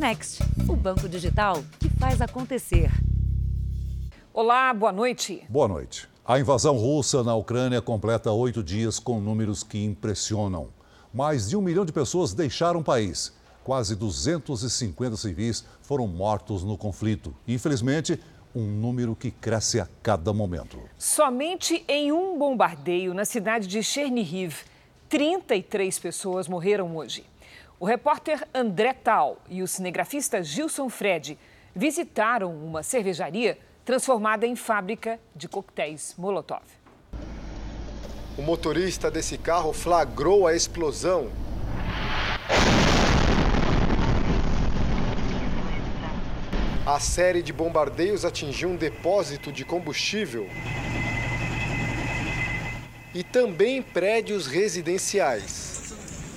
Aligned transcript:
Next, 0.00 0.42
o 0.66 0.74
banco 0.74 1.06
digital 1.06 1.62
que 1.78 1.90
faz 1.90 2.22
acontecer. 2.22 2.90
Olá, 4.32 4.72
boa 4.72 4.90
noite. 4.90 5.44
Boa 5.46 5.68
noite. 5.68 6.08
A 6.24 6.40
invasão 6.40 6.74
russa 6.78 7.22
na 7.22 7.34
Ucrânia 7.34 7.82
completa 7.82 8.32
oito 8.32 8.62
dias 8.62 8.98
com 8.98 9.20
números 9.20 9.62
que 9.62 9.84
impressionam. 9.84 10.68
Mais 11.12 11.50
de 11.50 11.56
um 11.58 11.60
milhão 11.60 11.84
de 11.84 11.92
pessoas 11.92 12.32
deixaram 12.32 12.80
o 12.80 12.82
país. 12.82 13.36
Quase 13.62 13.94
250 13.94 15.18
civis 15.18 15.66
foram 15.82 16.06
mortos 16.06 16.64
no 16.64 16.78
conflito. 16.78 17.36
Infelizmente, 17.46 18.18
um 18.54 18.64
número 18.64 19.14
que 19.14 19.30
cresce 19.30 19.78
a 19.78 19.86
cada 20.02 20.32
momento. 20.32 20.78
Somente 20.96 21.84
em 21.86 22.10
um 22.10 22.38
bombardeio 22.38 23.12
na 23.12 23.26
cidade 23.26 23.66
de 23.66 23.82
Chernihiv, 23.82 24.62
33 25.10 25.98
pessoas 25.98 26.48
morreram 26.48 26.96
hoje. 26.96 27.22
O 27.80 27.86
repórter 27.86 28.46
André 28.52 28.92
Tal 28.92 29.40
e 29.48 29.62
o 29.62 29.66
cinegrafista 29.66 30.42
Gilson 30.42 30.90
Fred 30.90 31.38
visitaram 31.74 32.54
uma 32.54 32.82
cervejaria 32.82 33.56
transformada 33.86 34.46
em 34.46 34.54
fábrica 34.54 35.18
de 35.34 35.48
coquetéis 35.48 36.14
Molotov. 36.18 36.60
O 38.36 38.42
motorista 38.42 39.10
desse 39.10 39.38
carro 39.38 39.72
flagrou 39.72 40.46
a 40.46 40.54
explosão. 40.54 41.30
A 46.84 47.00
série 47.00 47.42
de 47.42 47.50
bombardeios 47.50 48.26
atingiu 48.26 48.68
um 48.68 48.76
depósito 48.76 49.50
de 49.50 49.64
combustível 49.64 50.46
e 53.14 53.24
também 53.24 53.80
prédios 53.80 54.46
residenciais. 54.46 55.79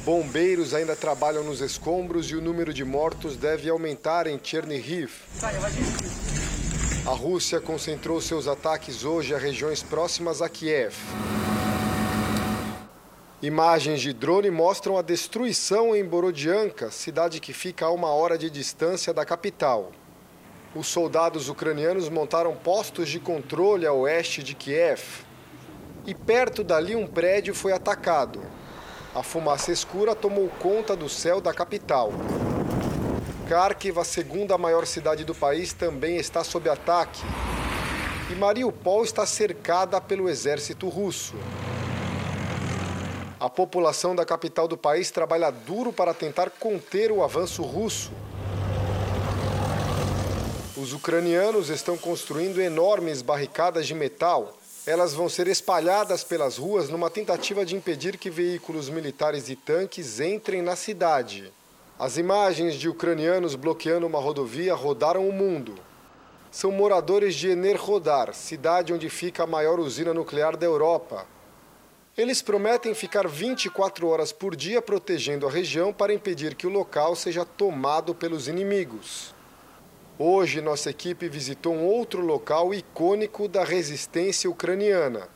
Bombeiros 0.03 0.73
ainda 0.73 0.97
trabalham 0.97 1.45
nos 1.45 1.61
escombros 1.61 2.29
e 2.29 2.35
o 2.35 2.41
número 2.41 2.73
de 2.73 2.83
mortos 2.83 3.37
deve 3.37 3.69
aumentar 3.69 4.27
em 4.27 4.37
Chernihiv. 4.41 5.13
A 7.05 7.11
Rússia 7.11 7.61
concentrou 7.61 8.19
seus 8.19 8.45
ataques 8.45 9.05
hoje 9.05 9.33
a 9.33 9.37
regiões 9.37 9.81
próximas 9.81 10.41
a 10.41 10.49
Kiev. 10.49 10.93
Imagens 13.41 14.01
de 14.01 14.11
drone 14.11 14.51
mostram 14.51 14.97
a 14.97 15.01
destruição 15.01 15.95
em 15.95 16.03
Borodianka, 16.03 16.91
cidade 16.91 17.39
que 17.39 17.53
fica 17.53 17.85
a 17.85 17.91
uma 17.91 18.09
hora 18.09 18.37
de 18.37 18.49
distância 18.49 19.13
da 19.13 19.23
capital. 19.23 19.93
Os 20.75 20.87
soldados 20.87 21.47
ucranianos 21.47 22.09
montaram 22.09 22.53
postos 22.57 23.07
de 23.07 23.21
controle 23.21 23.87
a 23.87 23.93
oeste 23.93 24.43
de 24.43 24.53
Kiev. 24.53 25.01
E 26.05 26.13
perto 26.13 26.61
dali 26.61 26.93
um 26.93 27.07
prédio 27.07 27.55
foi 27.55 27.71
atacado. 27.71 28.41
A 29.15 29.21
fumaça 29.21 29.71
escura 29.71 30.15
tomou 30.15 30.49
conta 30.59 30.95
do 30.95 31.07
céu 31.07 31.39
da 31.39 31.53
capital. 31.53 32.11
Kharkiv, 33.47 33.99
a 33.99 34.03
segunda 34.03 34.57
maior 34.57 34.87
cidade 34.87 35.23
do 35.23 35.35
país, 35.35 35.71
também 35.71 36.17
está 36.17 36.43
sob 36.43 36.67
ataque. 36.67 37.21
E 38.31 38.35
Mariupol 38.35 39.03
está 39.03 39.23
cercada 39.27 40.01
pelo 40.01 40.27
exército 40.27 40.89
russo. 40.89 41.35
A 43.39 43.47
população 43.47 44.15
da 44.15 44.25
capital 44.25 44.67
do 44.67 44.77
país 44.77 45.11
trabalha 45.11 45.51
duro 45.51 45.93
para 45.93 46.13
tentar 46.13 46.49
conter 46.49 47.11
o 47.11 47.23
avanço 47.23 47.61
russo. 47.61 48.11
Os 50.75 50.91
ucranianos 50.91 51.69
estão 51.69 51.95
construindo 51.95 52.59
enormes 52.59 53.21
barricadas 53.21 53.85
de 53.85 53.93
metal. 53.93 54.57
Elas 54.85 55.13
vão 55.13 55.29
ser 55.29 55.47
espalhadas 55.47 56.25
pelas 56.25 56.57
ruas 56.57 56.89
numa 56.89 57.09
tentativa 57.09 57.65
de 57.65 57.73
impedir 57.73 58.17
que 58.17 58.29
veículos 58.29 58.89
militares 58.89 59.47
e 59.47 59.55
tanques 59.55 60.19
entrem 60.19 60.61
na 60.61 60.75
cidade. 60.75 61.53
As 61.97 62.17
imagens 62.17 62.75
de 62.75 62.89
ucranianos 62.89 63.55
bloqueando 63.55 64.05
uma 64.05 64.19
rodovia 64.19 64.75
rodaram 64.75 65.29
o 65.29 65.31
mundo. 65.31 65.75
São 66.51 66.69
moradores 66.69 67.33
de 67.33 67.47
Enerhodar, 67.47 68.33
cidade 68.33 68.91
onde 68.91 69.09
fica 69.09 69.43
a 69.43 69.47
maior 69.47 69.79
usina 69.79 70.13
nuclear 70.13 70.57
da 70.57 70.65
Europa. 70.65 71.25
Eles 72.17 72.41
prometem 72.41 72.93
ficar 72.93 73.25
24 73.25 74.05
horas 74.05 74.33
por 74.33 74.53
dia 74.53 74.81
protegendo 74.81 75.47
a 75.47 75.49
região 75.49 75.93
para 75.93 76.13
impedir 76.13 76.55
que 76.55 76.67
o 76.67 76.69
local 76.69 77.15
seja 77.15 77.45
tomado 77.45 78.13
pelos 78.13 78.49
inimigos. 78.49 79.32
Hoje, 80.19 80.61
nossa 80.61 80.91
equipe 80.91 81.27
visitou 81.27 81.73
um 81.73 81.87
outro 81.87 82.23
local 82.23 82.71
icônico 82.71 83.47
da 83.47 83.63
resistência 83.63 84.47
ucraniana. 84.47 85.27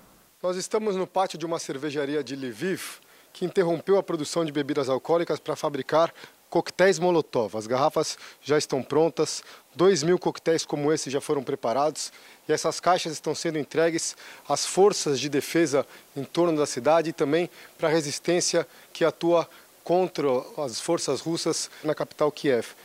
Nós 0.42 0.56
estamos 0.56 0.96
no 0.96 1.08
pátio 1.08 1.36
de 1.36 1.48
uma 1.48 1.58
cervejaria 1.58 2.24
de 2.24 2.36
Lviv 2.36 3.00
que 3.34 3.44
interrompeu 3.44 3.98
a 3.98 4.04
produção 4.04 4.46
de 4.46 4.52
bebidas 4.52 4.88
alcoólicas 4.88 5.40
para 5.40 5.56
fabricar 5.56 6.14
coquetéis 6.48 7.00
Molotov. 7.00 7.58
As 7.58 7.66
garrafas 7.66 8.20
já 8.40 8.56
estão 8.56 8.84
prontas, 8.84 9.44
2 9.76 10.04
mil 10.04 10.20
coquetéis 10.20 10.64
como 10.64 10.94
esse 10.94 11.10
já 11.10 11.20
foram 11.20 11.44
preparados 11.44 12.14
e 12.48 12.54
essas 12.54 12.80
caixas 12.80 13.14
estão 13.14 13.34
sendo 13.34 13.58
entregues 13.58 14.16
às 14.48 14.64
forças 14.64 15.20
de 15.20 15.28
defesa 15.28 15.88
em 16.16 16.24
torno 16.24 16.56
da 16.56 16.68
cidade 16.68 17.10
e 17.10 17.14
também 17.14 17.50
para 17.80 17.90
a 17.90 17.92
resistência 17.92 18.68
que 18.94 19.04
atua 19.04 19.50
contra 19.84 20.28
as 20.58 20.80
forças 20.80 21.20
russas 21.20 21.72
na 21.84 21.96
capital 21.96 22.32
Kiev. 22.32 22.76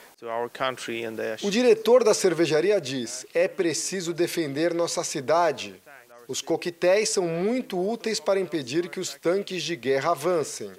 O 1.43 1.51
diretor 1.51 2.05
da 2.05 2.15
cervejaria 2.15 2.81
diz: 2.81 3.27
é 3.35 3.49
preciso 3.49 4.13
defender 4.13 4.73
nossa 4.73 5.03
cidade. 5.03 5.83
Os 6.29 6.41
coquetéis 6.41 7.09
são 7.09 7.25
muito 7.25 7.79
úteis 7.79 8.21
para 8.21 8.39
impedir 8.39 8.89
que 8.89 9.01
os 9.01 9.15
tanques 9.15 9.63
de 9.63 9.75
guerra 9.75 10.13
avancem. 10.13 10.71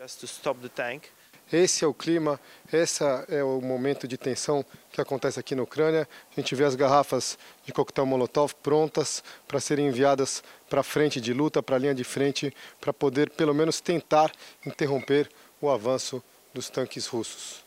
Esse 1.51 1.83
é 1.83 1.87
o 1.87 1.93
clima, 1.93 2.39
esse 2.71 3.03
é 3.27 3.43
o 3.43 3.61
momento 3.61 4.07
de 4.07 4.17
tensão 4.17 4.65
que 4.91 5.01
acontece 5.01 5.39
aqui 5.39 5.53
na 5.53 5.63
Ucrânia. 5.63 6.07
A 6.31 6.39
gente 6.39 6.55
vê 6.55 6.63
as 6.63 6.73
garrafas 6.73 7.37
de 7.65 7.71
coquetel 7.71 8.05
Molotov 8.05 8.55
prontas 8.63 9.23
para 9.47 9.59
serem 9.59 9.87
enviadas 9.87 10.41
para 10.69 10.79
a 10.79 10.83
frente 10.83 11.19
de 11.21 11.33
luta, 11.33 11.61
para 11.61 11.75
a 11.75 11.79
linha 11.79 11.93
de 11.93 12.03
frente, 12.03 12.51
para 12.79 12.93
poder 12.93 13.29
pelo 13.29 13.53
menos 13.53 13.81
tentar 13.81 14.31
interromper 14.65 15.29
o 15.61 15.69
avanço 15.69 16.23
dos 16.53 16.69
tanques 16.69 17.05
russos. 17.05 17.62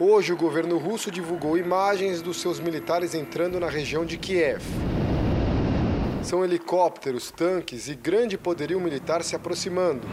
Hoje, 0.00 0.32
o 0.32 0.36
governo 0.36 0.76
russo 0.76 1.08
divulgou 1.08 1.56
imagens 1.56 2.20
dos 2.20 2.40
seus 2.40 2.58
militares 2.58 3.14
entrando 3.14 3.60
na 3.60 3.68
região 3.68 4.04
de 4.04 4.18
Kiev. 4.18 4.60
São 6.20 6.44
helicópteros, 6.44 7.30
tanques 7.30 7.86
e 7.86 7.94
grande 7.94 8.36
poderio 8.36 8.80
militar 8.80 9.22
se 9.22 9.36
aproximando. 9.36 10.04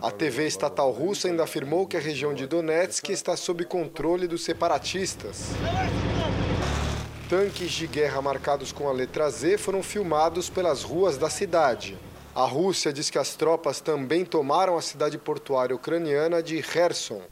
A 0.00 0.08
TV 0.08 0.46
estatal 0.46 0.92
russa 0.92 1.26
ainda 1.26 1.42
afirmou 1.42 1.84
que 1.84 1.96
a 1.96 2.00
região 2.00 2.32
de 2.32 2.46
Donetsk 2.46 3.08
está 3.08 3.36
sob 3.36 3.64
controle 3.64 4.28
dos 4.28 4.44
separatistas. 4.44 5.50
Tanques 7.28 7.72
de 7.72 7.88
guerra 7.88 8.22
marcados 8.22 8.70
com 8.70 8.88
a 8.88 8.92
letra 8.92 9.28
Z 9.28 9.58
foram 9.58 9.82
filmados 9.82 10.48
pelas 10.48 10.84
ruas 10.84 11.18
da 11.18 11.28
cidade. 11.28 11.98
A 12.36 12.44
Rússia 12.44 12.92
diz 12.92 13.10
que 13.10 13.18
as 13.18 13.34
tropas 13.34 13.80
também 13.80 14.24
tomaram 14.24 14.76
a 14.76 14.82
cidade 14.82 15.18
portuária 15.18 15.74
ucraniana 15.74 16.40
de 16.40 16.62
Kherson. 16.62 17.22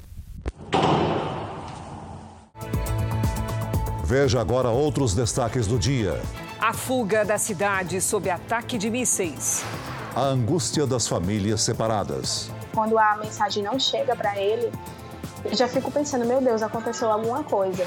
Veja 4.13 4.43
agora 4.43 4.69
outros 4.69 5.15
destaques 5.15 5.67
do 5.67 5.79
dia. 5.79 6.21
A 6.61 6.75
fuga 6.75 7.25
da 7.25 7.39
cidade 7.39 7.99
sob 7.99 8.29
ataque 8.29 8.77
de 8.77 8.91
mísseis. 8.91 9.65
A 10.15 10.21
angústia 10.21 10.87
das 10.87 11.09
famílias 11.09 11.63
separadas 11.63 12.51
quando 12.75 12.99
a 12.99 13.17
mensagem 13.17 13.63
não 13.63 13.79
chega 13.79 14.15
para 14.15 14.39
ele, 14.39 14.71
eu 15.45 15.55
já 15.55 15.67
fico 15.67 15.91
pensando, 15.91 16.27
meu 16.27 16.43
Deus, 16.43 16.63
aconteceu 16.63 17.11
alguma 17.11 17.43
coisa. 17.43 17.87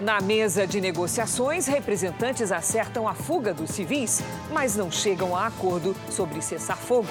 Na 0.00 0.20
mesa 0.20 0.64
de 0.64 0.80
negociações, 0.80 1.66
representantes 1.66 2.52
acertam 2.52 3.08
a 3.08 3.14
fuga 3.14 3.52
dos 3.52 3.70
civis, 3.70 4.22
mas 4.52 4.76
não 4.76 4.92
chegam 4.92 5.36
a 5.36 5.46
acordo 5.46 5.96
sobre 6.08 6.40
cessar 6.40 6.76
fogo. 6.76 7.08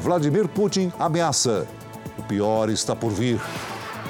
Vladimir 0.00 0.48
Putin 0.48 0.90
ameaça. 0.98 1.66
O 2.16 2.22
pior 2.22 2.70
está 2.70 2.96
por 2.96 3.10
vir. 3.10 3.38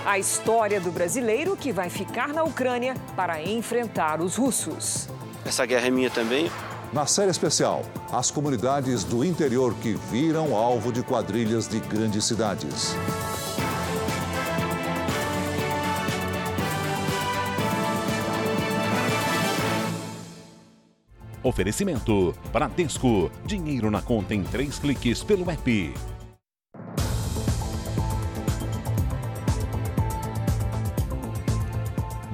A 0.05 0.19
história 0.19 0.79
do 0.79 0.93
brasileiro 0.93 1.56
que 1.56 1.73
vai 1.73 1.89
ficar 1.89 2.29
na 2.29 2.43
Ucrânia 2.43 2.95
para 3.17 3.43
enfrentar 3.43 4.21
os 4.21 4.37
russos. 4.37 5.09
Essa 5.47 5.65
guerra 5.65 5.87
é 5.87 5.91
minha 5.91 6.11
também. 6.11 6.51
Na 6.93 7.06
série 7.06 7.31
especial, 7.31 7.83
as 8.12 8.31
comunidades 8.31 9.03
do 9.03 9.25
interior 9.25 9.75
que 9.77 9.95
viram 9.95 10.55
alvo 10.55 10.93
de 10.93 11.03
quadrilhas 11.03 11.67
de 11.67 11.81
grandes 11.81 12.27
cidades. 12.27 12.95
Oferecimento: 21.43 22.35
Bradesco. 22.53 23.31
Dinheiro 23.47 23.91
na 23.91 24.03
conta 24.03 24.35
em 24.35 24.45
três 24.45 24.79
cliques 24.79 25.23
pelo 25.23 25.50
app. 25.50 25.95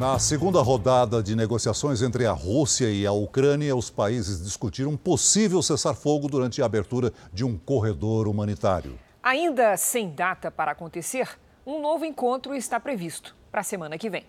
Na 0.00 0.18
segunda 0.18 0.62
rodada 0.62 1.22
de 1.22 1.36
negociações 1.36 2.00
entre 2.00 2.24
a 2.24 2.32
Rússia 2.32 2.90
e 2.90 3.06
a 3.06 3.12
Ucrânia, 3.12 3.76
os 3.76 3.90
países 3.90 4.42
discutiram 4.42 4.92
um 4.92 4.96
possível 4.96 5.60
cessar-fogo 5.60 6.26
durante 6.26 6.62
a 6.62 6.64
abertura 6.64 7.12
de 7.34 7.44
um 7.44 7.58
corredor 7.58 8.26
humanitário. 8.26 8.98
Ainda 9.22 9.76
sem 9.76 10.10
data 10.10 10.50
para 10.50 10.72
acontecer, 10.72 11.28
Um 11.66 11.82
novo 11.82 12.06
encontro 12.06 12.54
está 12.54 12.80
previsto 12.80 13.36
para 13.52 13.60
a 13.60 13.62
semana 13.62 13.98
que 13.98 14.08
vem. 14.08 14.24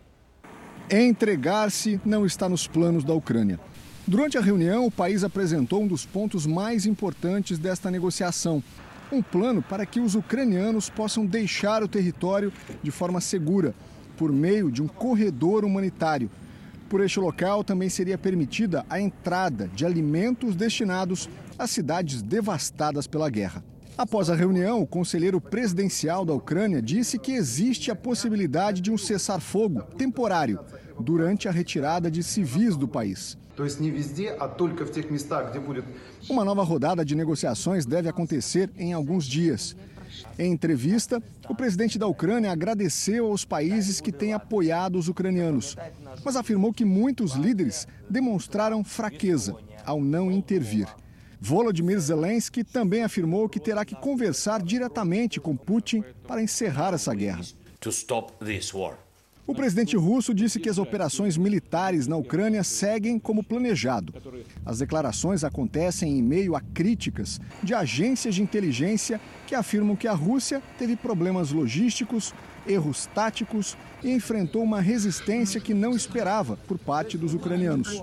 Entregar-se 0.89 2.01
não 2.03 2.25
está 2.25 2.49
nos 2.49 2.67
planos 2.67 3.05
da 3.05 3.13
Ucrânia. 3.13 3.57
Durante 4.05 4.37
a 4.37 4.41
reunião, 4.41 4.85
o 4.85 4.91
país 4.91 5.23
apresentou 5.23 5.83
um 5.83 5.87
dos 5.87 6.05
pontos 6.05 6.45
mais 6.45 6.85
importantes 6.85 7.57
desta 7.57 7.89
negociação: 7.89 8.61
um 9.09 9.21
plano 9.21 9.61
para 9.61 9.85
que 9.85 10.01
os 10.01 10.15
ucranianos 10.15 10.89
possam 10.89 11.25
deixar 11.25 11.81
o 11.81 11.87
território 11.87 12.51
de 12.83 12.91
forma 12.91 13.21
segura, 13.21 13.73
por 14.21 14.31
meio 14.31 14.71
de 14.71 14.83
um 14.83 14.87
corredor 14.87 15.65
humanitário. 15.65 16.29
Por 16.87 17.01
este 17.01 17.19
local 17.19 17.63
também 17.63 17.89
seria 17.89 18.19
permitida 18.19 18.85
a 18.87 19.01
entrada 19.01 19.67
de 19.73 19.83
alimentos 19.83 20.55
destinados 20.55 21.27
às 21.57 21.71
cidades 21.71 22.21
devastadas 22.21 23.07
pela 23.07 23.31
guerra. 23.31 23.63
Após 23.97 24.29
a 24.29 24.35
reunião, 24.35 24.79
o 24.79 24.85
conselheiro 24.85 25.41
presidencial 25.41 26.23
da 26.23 26.35
Ucrânia 26.35 26.83
disse 26.83 27.17
que 27.17 27.31
existe 27.31 27.89
a 27.89 27.95
possibilidade 27.95 28.79
de 28.79 28.91
um 28.91 28.97
cessar-fogo 28.97 29.81
temporário 29.97 30.59
durante 30.99 31.47
a 31.47 31.51
retirada 31.51 32.11
de 32.11 32.21
civis 32.21 32.77
do 32.77 32.87
país. 32.87 33.35
Uma 36.29 36.45
nova 36.45 36.63
rodada 36.63 37.03
de 37.03 37.15
negociações 37.15 37.87
deve 37.87 38.07
acontecer 38.07 38.69
em 38.77 38.93
alguns 38.93 39.25
dias. 39.25 39.75
Em 40.37 40.51
entrevista, 40.51 41.21
o 41.49 41.55
presidente 41.55 41.97
da 41.97 42.07
Ucrânia 42.07 42.51
agradeceu 42.51 43.27
aos 43.27 43.45
países 43.45 44.01
que 44.01 44.11
têm 44.11 44.33
apoiado 44.33 44.97
os 44.97 45.07
ucranianos, 45.07 45.75
mas 46.23 46.35
afirmou 46.35 46.73
que 46.73 46.85
muitos 46.85 47.33
líderes 47.33 47.87
demonstraram 48.09 48.83
fraqueza 48.83 49.55
ao 49.85 50.01
não 50.01 50.31
intervir. 50.31 50.87
Volodymyr 51.39 51.99
Zelensky 51.99 52.63
também 52.63 53.03
afirmou 53.03 53.49
que 53.49 53.59
terá 53.59 53.83
que 53.83 53.95
conversar 53.95 54.61
diretamente 54.61 55.39
com 55.39 55.55
Putin 55.55 56.03
para 56.27 56.43
encerrar 56.43 56.93
essa 56.93 57.13
guerra. 57.15 57.41
O 59.45 59.55
presidente 59.55 59.97
russo 59.97 60.33
disse 60.33 60.59
que 60.59 60.69
as 60.69 60.77
operações 60.77 61.35
militares 61.35 62.07
na 62.07 62.15
Ucrânia 62.15 62.63
seguem 62.63 63.17
como 63.19 63.43
planejado. 63.43 64.13
As 64.65 64.79
declarações 64.79 65.43
acontecem 65.43 66.17
em 66.17 66.21
meio 66.21 66.55
a 66.55 66.61
críticas 66.61 67.39
de 67.61 67.73
agências 67.73 68.35
de 68.35 68.41
inteligência 68.41 69.19
que 69.47 69.55
afirmam 69.55 69.95
que 69.95 70.07
a 70.07 70.13
Rússia 70.13 70.61
teve 70.77 70.95
problemas 70.95 71.51
logísticos, 71.51 72.33
erros 72.67 73.07
táticos 73.07 73.77
e 74.03 74.11
enfrentou 74.11 74.63
uma 74.63 74.79
resistência 74.79 75.59
que 75.59 75.73
não 75.73 75.95
esperava 75.95 76.55
por 76.67 76.77
parte 76.77 77.17
dos 77.17 77.33
ucranianos. 77.33 78.01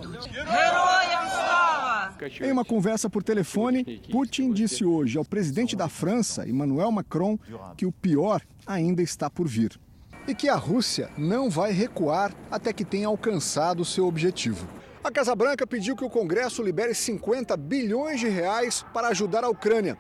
Em 2.43 2.51
uma 2.51 2.65
conversa 2.65 3.09
por 3.09 3.23
telefone, 3.23 4.03
Putin 4.11 4.53
disse 4.53 4.85
hoje 4.85 5.17
ao 5.17 5.25
presidente 5.25 5.77
da 5.77 5.89
França, 5.89 6.49
Emmanuel 6.49 6.91
Macron, 6.91 7.39
que 7.77 7.87
o 7.87 7.93
pior 7.93 8.43
ainda 8.67 9.01
está 9.01 9.31
por 9.31 9.47
vir 9.47 9.79
e 10.29 10.35
que 10.35 10.49
a 10.49 10.55
Rússia 10.57 11.11
não 11.17 11.49
vai 11.49 11.73
recuar 11.73 12.35
até 12.51 12.73
que 12.73 12.85
tenha 12.85 13.09
alcançado 13.09 13.85
seu 13.85 14.07
objetivo. 14.07 14.69
A 15.03 15.11
Casa 15.11 15.35
Branca 15.35 15.67
pediu 15.67 15.97
que 15.97 16.05
o 16.05 16.11
Congresso 16.11 16.63
libere 16.63 16.95
50 16.95 17.57
bilhões 17.57 18.21
de 18.21 18.29
reais 18.29 18.85
para 18.93 19.09
ajudar 19.09 19.43
a 19.43 19.49
Ucrânia. 19.49 19.97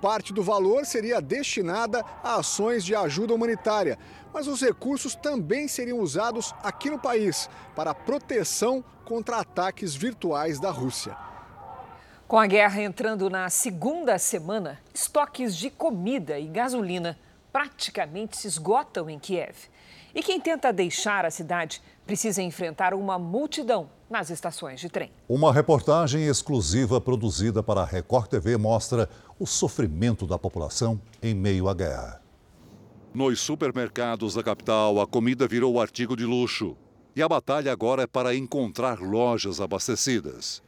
Parte 0.00 0.32
do 0.32 0.42
valor 0.42 0.86
seria 0.86 1.20
destinada 1.20 2.04
a 2.22 2.36
ações 2.36 2.84
de 2.84 2.94
ajuda 2.94 3.34
humanitária, 3.34 3.98
mas 4.32 4.46
os 4.46 4.60
recursos 4.60 5.16
também 5.16 5.66
seriam 5.66 5.98
usados 5.98 6.54
aqui 6.62 6.88
no 6.88 6.98
país 6.98 7.50
para 7.74 7.94
proteção 7.94 8.84
contra 9.04 9.38
ataques 9.38 9.94
virtuais 9.94 10.60
da 10.60 10.70
Rússia. 10.70 11.16
Com 12.28 12.38
a 12.38 12.46
guerra 12.46 12.82
entrando 12.82 13.28
na 13.28 13.50
segunda 13.50 14.18
semana, 14.18 14.78
estoques 14.94 15.56
de 15.56 15.70
comida 15.70 16.38
e 16.38 16.46
gasolina 16.46 17.18
praticamente 17.52 18.36
se 18.36 18.46
esgotam 18.46 19.10
em 19.10 19.18
Kiev. 19.18 19.71
E 20.14 20.22
quem 20.22 20.38
tenta 20.38 20.72
deixar 20.72 21.24
a 21.24 21.30
cidade 21.30 21.80
precisa 22.06 22.42
enfrentar 22.42 22.92
uma 22.92 23.18
multidão 23.18 23.88
nas 24.10 24.28
estações 24.28 24.78
de 24.78 24.90
trem. 24.90 25.10
Uma 25.26 25.52
reportagem 25.52 26.26
exclusiva 26.26 27.00
produzida 27.00 27.62
para 27.62 27.80
a 27.80 27.86
Record 27.86 28.28
TV 28.28 28.58
mostra 28.58 29.08
o 29.38 29.46
sofrimento 29.46 30.26
da 30.26 30.38
população 30.38 31.00
em 31.22 31.34
meio 31.34 31.66
à 31.66 31.74
guerra. 31.74 32.20
Nos 33.14 33.40
supermercados 33.40 34.34
da 34.34 34.42
capital, 34.42 35.00
a 35.00 35.06
comida 35.06 35.48
virou 35.48 35.80
artigo 35.80 36.14
de 36.14 36.24
luxo. 36.24 36.76
E 37.16 37.22
a 37.22 37.28
batalha 37.28 37.72
agora 37.72 38.02
é 38.02 38.06
para 38.06 38.34
encontrar 38.34 39.00
lojas 39.00 39.60
abastecidas. 39.60 40.62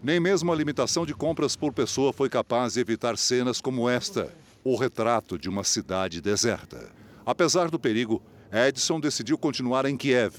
Nem 0.00 0.20
mesmo 0.20 0.52
a 0.52 0.56
limitação 0.56 1.04
de 1.04 1.12
compras 1.12 1.56
por 1.56 1.72
pessoa 1.72 2.12
foi 2.12 2.28
capaz 2.28 2.74
de 2.74 2.80
evitar 2.80 3.18
cenas 3.18 3.60
como 3.60 3.88
esta 3.88 4.32
o 4.62 4.76
retrato 4.76 5.36
de 5.36 5.48
uma 5.48 5.64
cidade 5.64 6.20
deserta. 6.20 6.90
Apesar 7.26 7.68
do 7.68 7.80
perigo, 7.80 8.22
Edson 8.52 8.98
decidiu 8.98 9.36
continuar 9.36 9.84
em 9.84 9.96
Kiev. 9.96 10.34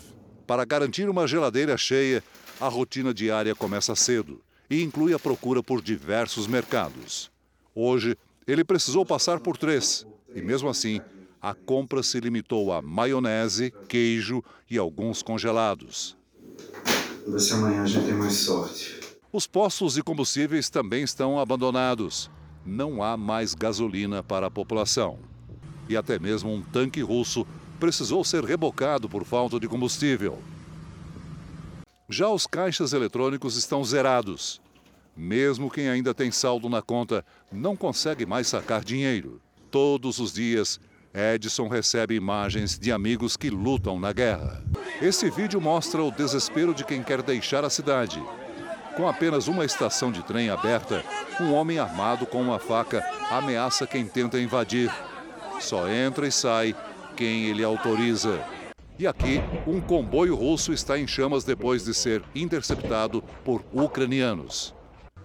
Para 0.47 0.65
garantir 0.65 1.07
uma 1.07 1.27
geladeira 1.27 1.77
cheia, 1.77 2.23
a 2.59 2.67
rotina 2.67 3.13
diária 3.13 3.53
começa 3.53 3.95
cedo 3.95 4.41
e 4.69 4.81
inclui 4.81 5.13
a 5.13 5.19
procura 5.19 5.61
por 5.61 5.81
diversos 5.81 6.47
mercados. 6.47 7.31
Hoje, 7.75 8.17
ele 8.47 8.63
precisou 8.63 9.05
passar 9.05 9.39
por 9.39 9.57
três 9.57 10.07
e, 10.33 10.41
mesmo 10.41 10.67
assim, 10.69 10.99
a 11.39 11.53
compra 11.53 12.01
se 12.01 12.19
limitou 12.19 12.73
a 12.73 12.81
maionese, 12.81 13.71
queijo 13.87 14.43
e 14.69 14.77
alguns 14.77 15.21
congelados. 15.21 16.17
Se 17.37 17.53
amanhã 17.53 17.83
a 17.83 17.85
gente 17.85 18.05
tem 18.05 18.15
mais 18.15 18.33
sorte. 18.33 18.99
Os 19.31 19.45
postos 19.45 19.93
de 19.93 20.01
combustíveis 20.01 20.67
também 20.67 21.03
estão 21.03 21.39
abandonados. 21.39 22.31
Não 22.65 23.03
há 23.03 23.15
mais 23.15 23.53
gasolina 23.53 24.23
para 24.23 24.47
a 24.47 24.51
população. 24.51 25.19
E 25.87 25.95
até 25.95 26.17
mesmo 26.17 26.51
um 26.51 26.61
tanque 26.61 27.01
russo 27.01 27.45
precisou 27.79 28.23
ser 28.23 28.43
rebocado 28.43 29.07
por 29.09 29.23
falta 29.23 29.59
de 29.59 29.67
combustível. 29.67 30.39
Já 32.09 32.27
os 32.29 32.45
caixas 32.45 32.93
eletrônicos 32.93 33.55
estão 33.55 33.83
zerados. 33.83 34.61
Mesmo 35.15 35.69
quem 35.69 35.89
ainda 35.89 36.13
tem 36.13 36.31
saldo 36.31 36.69
na 36.69 36.81
conta 36.81 37.25
não 37.51 37.75
consegue 37.75 38.25
mais 38.25 38.47
sacar 38.47 38.83
dinheiro. 38.83 39.41
Todos 39.71 40.19
os 40.19 40.33
dias, 40.33 40.79
Edson 41.13 41.67
recebe 41.67 42.15
imagens 42.15 42.77
de 42.77 42.91
amigos 42.91 43.37
que 43.37 43.49
lutam 43.49 43.99
na 43.99 44.11
guerra. 44.11 44.63
Esse 45.01 45.29
vídeo 45.29 45.61
mostra 45.61 46.03
o 46.03 46.11
desespero 46.11 46.73
de 46.73 46.83
quem 46.83 47.03
quer 47.03 47.21
deixar 47.21 47.63
a 47.63 47.69
cidade 47.69 48.21
com 48.99 49.07
apenas 49.07 49.47
uma 49.47 49.63
estação 49.63 50.11
de 50.11 50.21
trem 50.21 50.49
aberta, 50.49 51.05
um 51.39 51.53
homem 51.53 51.79
armado 51.79 52.25
com 52.25 52.41
uma 52.41 52.59
faca 52.59 53.01
ameaça 53.31 53.87
quem 53.87 54.05
tenta 54.05 54.37
invadir. 54.37 54.91
Só 55.61 55.87
entra 55.87 56.27
e 56.27 56.31
sai 56.33 56.75
quem 57.19 57.47
ele 57.47 57.65
autoriza. 57.65 58.41
E 58.97 59.05
aqui, 59.05 59.41
um 59.67 59.81
comboio 59.81 60.35
russo 60.35 60.71
está 60.71 60.97
em 60.97 61.05
chamas 61.05 61.43
depois 61.43 61.83
de 61.83 61.93
ser 61.93 62.23
interceptado 62.33 63.21
por 63.43 63.61
ucranianos. 63.73 64.73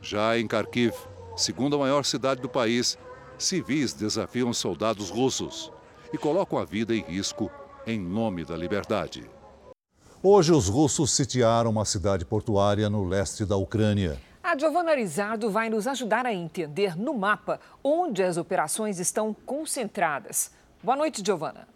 Já 0.03 0.37
em 0.37 0.45
Kharkiv, 0.49 0.93
segunda 1.37 1.79
maior 1.79 2.05
cidade 2.05 2.43
do 2.43 2.49
país, 2.49 2.99
civis 3.39 3.93
desafiam 3.93 4.53
soldados 4.53 5.09
russos 5.09 5.71
e 6.13 6.19
colocam 6.19 6.59
a 6.59 6.65
vida 6.65 6.93
em 6.93 7.03
risco 7.03 7.49
em 7.87 8.01
nome 8.01 8.45
da 8.45 8.57
liberdade. 8.57 9.31
Hoje, 10.21 10.51
os 10.53 10.69
russos 10.69 11.13
sitiaram 11.13 11.71
uma 11.71 11.85
cidade 11.85 12.25
portuária 12.25 12.91
no 12.91 13.05
leste 13.05 13.45
da 13.45 13.55
Ucrânia. 13.55 14.21
A 14.43 14.59
Giovana 14.59 14.91
Arizardo 14.91 15.49
vai 15.49 15.71
nos 15.71 15.87
ajudar 15.87 16.27
a 16.27 16.35
entender 16.35 16.97
no 16.97 17.15
mapa 17.15 17.61
onde 17.85 18.21
as 18.21 18.37
operações 18.37 18.99
estão 18.99 19.33
concentradas. 19.33 20.51
Boa 20.83 20.97
noite, 20.97 21.23
Giovana. 21.25 21.73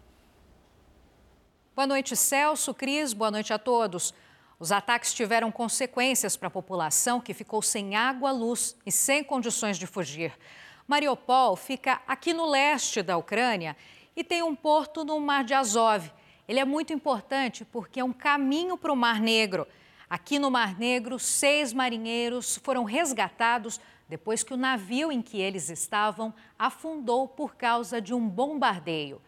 Boa 1.79 1.87
noite, 1.87 2.13
Celso, 2.13 2.73
Cris, 2.73 3.13
boa 3.13 3.31
noite 3.31 3.53
a 3.53 3.57
todos. 3.57 4.13
Os 4.59 4.69
ataques 4.69 5.13
tiveram 5.13 5.49
consequências 5.49 6.35
para 6.35 6.49
a 6.49 6.51
população 6.51 7.21
que 7.21 7.33
ficou 7.33 7.61
sem 7.61 7.95
água, 7.95 8.31
luz 8.31 8.75
e 8.85 8.91
sem 8.91 9.23
condições 9.23 9.79
de 9.79 9.87
fugir. 9.87 10.33
Mariupol 10.85 11.55
fica 11.55 12.01
aqui 12.05 12.33
no 12.33 12.45
leste 12.45 13.01
da 13.01 13.15
Ucrânia 13.15 13.77
e 14.13 14.25
tem 14.25 14.43
um 14.43 14.53
porto 14.53 15.05
no 15.05 15.21
Mar 15.21 15.45
de 15.45 15.53
Azov. 15.53 16.11
Ele 16.49 16.59
é 16.59 16.65
muito 16.65 16.91
importante 16.91 17.63
porque 17.63 18.01
é 18.01 18.03
um 18.03 18.11
caminho 18.11 18.77
para 18.77 18.91
o 18.91 18.97
Mar 18.97 19.21
Negro. 19.21 19.65
Aqui 20.09 20.37
no 20.37 20.51
Mar 20.51 20.77
Negro, 20.77 21.17
seis 21.17 21.71
marinheiros 21.71 22.57
foram 22.61 22.83
resgatados 22.83 23.79
depois 24.09 24.43
que 24.43 24.53
o 24.53 24.57
navio 24.57 25.13
em 25.13 25.21
que 25.21 25.39
eles 25.39 25.69
estavam 25.69 26.33
afundou 26.57 27.25
por 27.25 27.55
causa 27.55 28.01
de 28.01 28.13
um 28.13 28.27
bombardeio. 28.27 29.21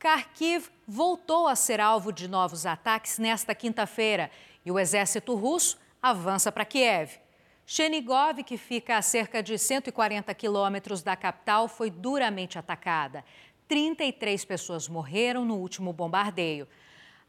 Kharkiv 0.00 0.70
voltou 0.88 1.46
a 1.46 1.54
ser 1.54 1.78
alvo 1.78 2.10
de 2.10 2.26
novos 2.26 2.64
ataques 2.64 3.18
nesta 3.18 3.54
quinta-feira 3.54 4.30
e 4.64 4.72
o 4.72 4.78
exército 4.78 5.34
russo 5.34 5.78
avança 6.02 6.50
para 6.50 6.64
Kiev. 6.64 7.18
Chernigov, 7.66 8.42
que 8.42 8.56
fica 8.56 8.96
a 8.96 9.02
cerca 9.02 9.42
de 9.42 9.58
140 9.58 10.34
quilômetros 10.34 11.02
da 11.02 11.14
capital, 11.14 11.68
foi 11.68 11.90
duramente 11.90 12.58
atacada. 12.58 13.22
33 13.68 14.42
pessoas 14.46 14.88
morreram 14.88 15.44
no 15.44 15.56
último 15.56 15.92
bombardeio. 15.92 16.66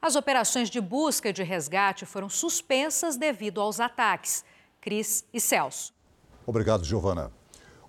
As 0.01 0.15
operações 0.15 0.69
de 0.69 0.79
busca 0.79 1.27
e 1.27 1.33
de 1.33 1.43
resgate 1.43 2.05
foram 2.05 2.29
suspensas 2.29 3.17
devido 3.17 3.59
aos 3.59 3.81
ataques. 3.81 4.45
Cris 4.79 5.25
e 5.33 5.41
Celso. 5.41 5.93
Obrigado, 6.47 6.85
Giovana. 6.85 7.33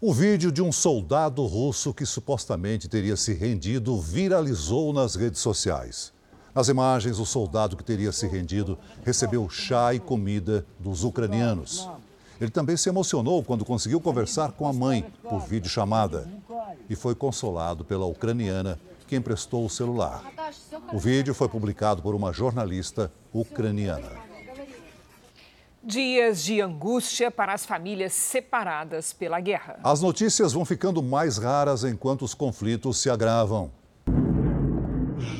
O 0.04 0.12
vídeo 0.12 0.50
de 0.50 0.60
um 0.60 0.72
soldado 0.72 1.46
russo 1.46 1.94
que 1.94 2.04
supostamente 2.04 2.88
teria 2.88 3.16
se 3.16 3.32
rendido 3.34 4.00
viralizou 4.00 4.92
nas 4.92 5.14
redes 5.14 5.40
sociais. 5.40 6.12
Nas 6.52 6.66
imagens, 6.66 7.20
o 7.20 7.24
soldado 7.24 7.76
que 7.76 7.84
teria 7.84 8.10
se 8.10 8.26
rendido 8.26 8.76
recebeu 9.04 9.48
chá 9.48 9.94
e 9.94 10.00
comida 10.00 10.66
dos 10.76 11.04
ucranianos. 11.04 11.88
Ele 12.40 12.50
também 12.50 12.76
se 12.76 12.88
emocionou 12.88 13.44
quando 13.44 13.64
conseguiu 13.64 14.00
conversar 14.00 14.50
com 14.50 14.66
a 14.66 14.72
mãe 14.72 15.06
por 15.22 15.38
videochamada 15.46 16.28
e 16.90 16.96
foi 16.96 17.14
consolado 17.14 17.84
pela 17.84 18.04
ucraniana 18.04 18.80
que 19.06 19.14
emprestou 19.14 19.64
o 19.64 19.70
celular. 19.70 20.24
O 20.92 20.98
vídeo 20.98 21.32
foi 21.32 21.48
publicado 21.48 22.02
por 22.02 22.12
uma 22.12 22.32
jornalista 22.32 23.08
ucraniana. 23.32 24.31
Dias 25.84 26.44
de 26.44 26.60
angústia 26.60 27.28
para 27.28 27.52
as 27.52 27.66
famílias 27.66 28.12
separadas 28.12 29.12
pela 29.12 29.40
guerra. 29.40 29.80
As 29.82 30.00
notícias 30.00 30.52
vão 30.52 30.64
ficando 30.64 31.02
mais 31.02 31.38
raras 31.38 31.82
enquanto 31.82 32.24
os 32.24 32.34
conflitos 32.34 32.98
se 32.98 33.10
agravam. 33.10 33.68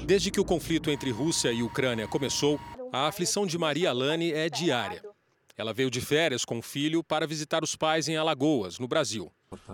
Desde 0.04 0.32
que 0.32 0.40
o 0.40 0.44
conflito 0.44 0.90
entre 0.90 1.12
Rússia 1.12 1.52
e 1.52 1.62
Ucrânia 1.62 2.08
começou, 2.08 2.58
a 2.92 3.06
aflição 3.06 3.46
de 3.46 3.56
Maria 3.56 3.92
Lani 3.92 4.32
é 4.32 4.50
diária. 4.50 5.00
Ela 5.56 5.72
veio 5.72 5.88
de 5.88 6.00
férias 6.00 6.44
com 6.44 6.58
o 6.58 6.62
filho 6.62 7.04
para 7.04 7.24
visitar 7.24 7.62
os 7.62 7.76
pais 7.76 8.08
em 8.08 8.16
Alagoas, 8.16 8.80
no 8.80 8.88
Brasil. 8.88 9.30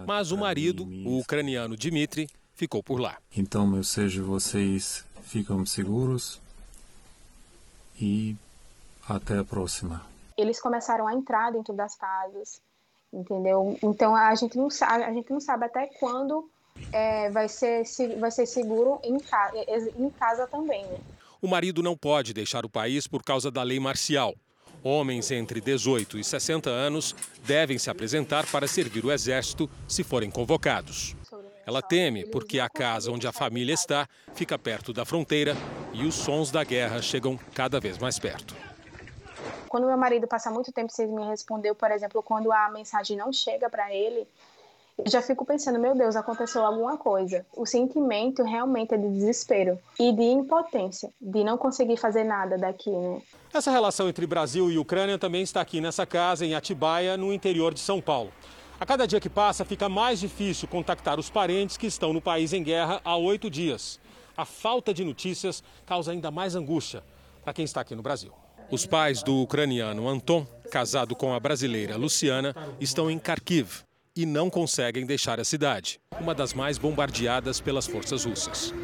Mas 0.07 0.33
o 0.33 0.37
marido, 0.37 0.85
o 0.85 1.19
ucraniano 1.19 1.79
Dmitry, 1.79 2.29
ficou 2.55 2.83
por 2.83 3.01
lá. 3.01 3.17
Então, 3.35 3.67
meu 3.67 3.83
seja, 3.83 4.23
vocês 4.23 5.03
ficam 5.23 5.65
seguros 5.65 6.39
e 7.99 8.37
até 9.09 9.39
a 9.39 9.45
próxima 9.45 10.05
eles 10.39 10.61
começaram 10.61 11.07
a 11.07 11.13
entrar 11.13 11.51
dentro 11.51 11.75
das 11.75 11.97
casas, 11.97 12.63
entendeu? 13.13 13.77
Então 13.83 14.15
a 14.15 14.35
gente 14.35 14.57
não 14.57 14.71
sabe, 14.71 15.03
a 15.05 15.13
gente 15.13 15.31
não 15.31 15.41
sabe 15.41 15.67
até 15.67 15.87
quando 15.99 16.49
é, 16.93 17.29
vai, 17.31 17.49
ser, 17.49 17.85
vai 18.19 18.31
ser 18.31 18.47
seguro 18.47 19.01
em, 19.03 19.19
casa, 19.19 19.57
em 19.99 20.11
casa 20.11 20.47
também. 20.47 20.87
Né? 20.87 20.99
O 21.43 21.49
marido 21.49 21.83
não 21.83 21.97
pode 21.97 22.33
deixar 22.33 22.65
o 22.65 22.71
país 22.71 23.07
por 23.07 23.23
causa 23.23 23.51
da 23.51 23.63
lei 23.63 23.81
marcial. 23.81 24.35
Homens 24.83 25.33
entre 25.33 25.61
18 25.61 26.19
e 26.19 26.25
60 26.25 26.71
anos 26.71 27.15
devem 27.45 27.79
se 27.79 27.91
apresentar 27.91 28.47
para 28.47 28.69
servir 28.69 29.05
o 29.05 29.11
exército 29.11 29.69
se 29.89 30.05
forem 30.05 30.31
convocados. 30.31 31.17
Ela 31.67 31.83
teme 31.83 32.25
porque 32.25 32.61
a 32.61 32.69
casa 32.69 33.11
onde 33.11 33.27
a 33.27 33.33
família 33.33 33.75
está 33.75 34.09
fica 34.35 34.59
perto 34.59 34.93
da 34.93 35.05
fronteira 35.05 35.55
e 35.93 36.07
os 36.07 36.15
sons 36.15 36.51
da 36.51 36.65
guerra 36.65 37.03
chegam 37.03 37.39
cada 37.55 37.79
vez 37.79 37.99
mais 37.99 38.19
perto. 38.19 38.68
Quando 39.69 39.87
meu 39.87 39.97
marido 39.97 40.27
passa 40.27 40.51
muito 40.51 40.73
tempo 40.73 40.93
sem 40.93 41.07
me 41.07 41.25
responder, 41.27 41.75
por 41.75 41.91
exemplo, 41.91 42.23
quando 42.23 42.51
a 42.53 42.71
mensagem 42.71 43.17
não 43.17 43.33
chega 43.33 43.69
para 43.69 43.95
ele, 43.95 44.27
eu 44.99 45.09
já 45.09 45.23
fico 45.23 45.45
pensando, 45.45 45.79
meu 45.79 45.95
Deus, 45.95 46.17
aconteceu 46.17 46.65
alguma 46.65 46.97
coisa. 46.97 47.47
O 47.55 47.65
sentimento 47.65 48.43
realmente 48.43 48.95
é 48.95 48.97
de 48.97 49.09
desespero 49.09 49.79
e 49.99 50.13
de 50.13 50.25
impotência, 50.25 51.13
de 51.21 51.45
não 51.45 51.57
conseguir 51.57 51.97
fazer 51.97 52.25
nada 52.25 52.59
daqui, 52.59 52.91
né? 52.91 53.23
Essa 53.55 53.71
relação 53.71 54.09
entre 54.09 54.27
Brasil 54.27 54.71
e 54.71 54.79
Ucrânia 54.79 55.17
também 55.17 55.43
está 55.43 55.61
aqui 55.61 55.81
nessa 55.81 56.05
casa, 56.05 56.45
em 56.45 56.55
Atibaia, 56.55 57.17
no 57.17 57.33
interior 57.33 57.73
de 57.73 57.81
São 57.81 58.01
Paulo. 58.01 58.33
A 58.81 58.87
cada 58.87 59.07
dia 59.07 59.21
que 59.21 59.31
passa, 59.31 59.65
fica 59.65 59.89
mais 59.89 60.19
difícil 60.19 60.67
contactar 60.67 61.19
os 61.19 61.31
parentes 61.31 61.77
que 61.77 61.87
estão 61.87 62.13
no 62.13 62.21
país 62.21 62.53
em 62.53 62.63
guerra 62.63 63.01
há 63.05 63.17
oito 63.17 63.49
dias. 63.49 64.01
A 64.37 64.45
falta 64.45 64.93
de 64.93 65.05
notícias 65.05 65.63
causa 65.87 66.11
ainda 66.11 66.31
mais 66.31 66.57
angústia 66.57 67.05
para 67.45 67.53
quem 67.53 67.65
está 67.65 67.81
aqui 67.81 67.95
no 67.95 68.03
Brasil. 68.03 68.33
Os 68.71 68.85
pais 68.85 69.23
do 69.23 69.35
ucraniano 69.37 70.07
Anton, 70.07 70.47
casado 70.71 71.17
com 71.17 71.33
a 71.33 71.41
brasileira 71.41 71.97
Luciana, 71.97 72.55
estão 72.79 73.11
em 73.11 73.19
Kharkiv 73.19 73.81
e 74.15 74.27
não 74.27 74.51
conseguem 74.51 75.07
deixar 75.07 75.41
a 75.41 75.45
cidade, 75.45 75.99
uma 76.21 76.35
das 76.35 76.53
mais 76.53 76.77
bombardeadas 76.77 77.63
pelas 77.63 77.87
forças 77.87 78.27
russas. 78.27 78.75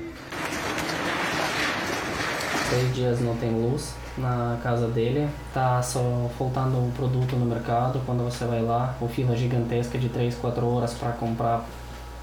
Seis 2.70 2.94
dias 2.94 3.20
não 3.20 3.36
tem 3.36 3.50
luz 3.50 3.94
na 4.16 4.58
casa 4.62 4.88
dele, 4.88 5.28
tá 5.52 5.82
só 5.82 6.30
faltando 6.38 6.78
um 6.78 6.90
produto 6.92 7.36
no 7.36 7.44
mercado. 7.44 8.00
Quando 8.06 8.24
você 8.24 8.46
vai 8.46 8.62
lá, 8.62 8.96
o 9.02 9.06
fila 9.06 9.36
gigantesca 9.36 9.98
de 9.98 10.08
3, 10.08 10.34
4 10.36 10.66
horas 10.66 10.94
para 10.94 11.12
comprar 11.12 11.68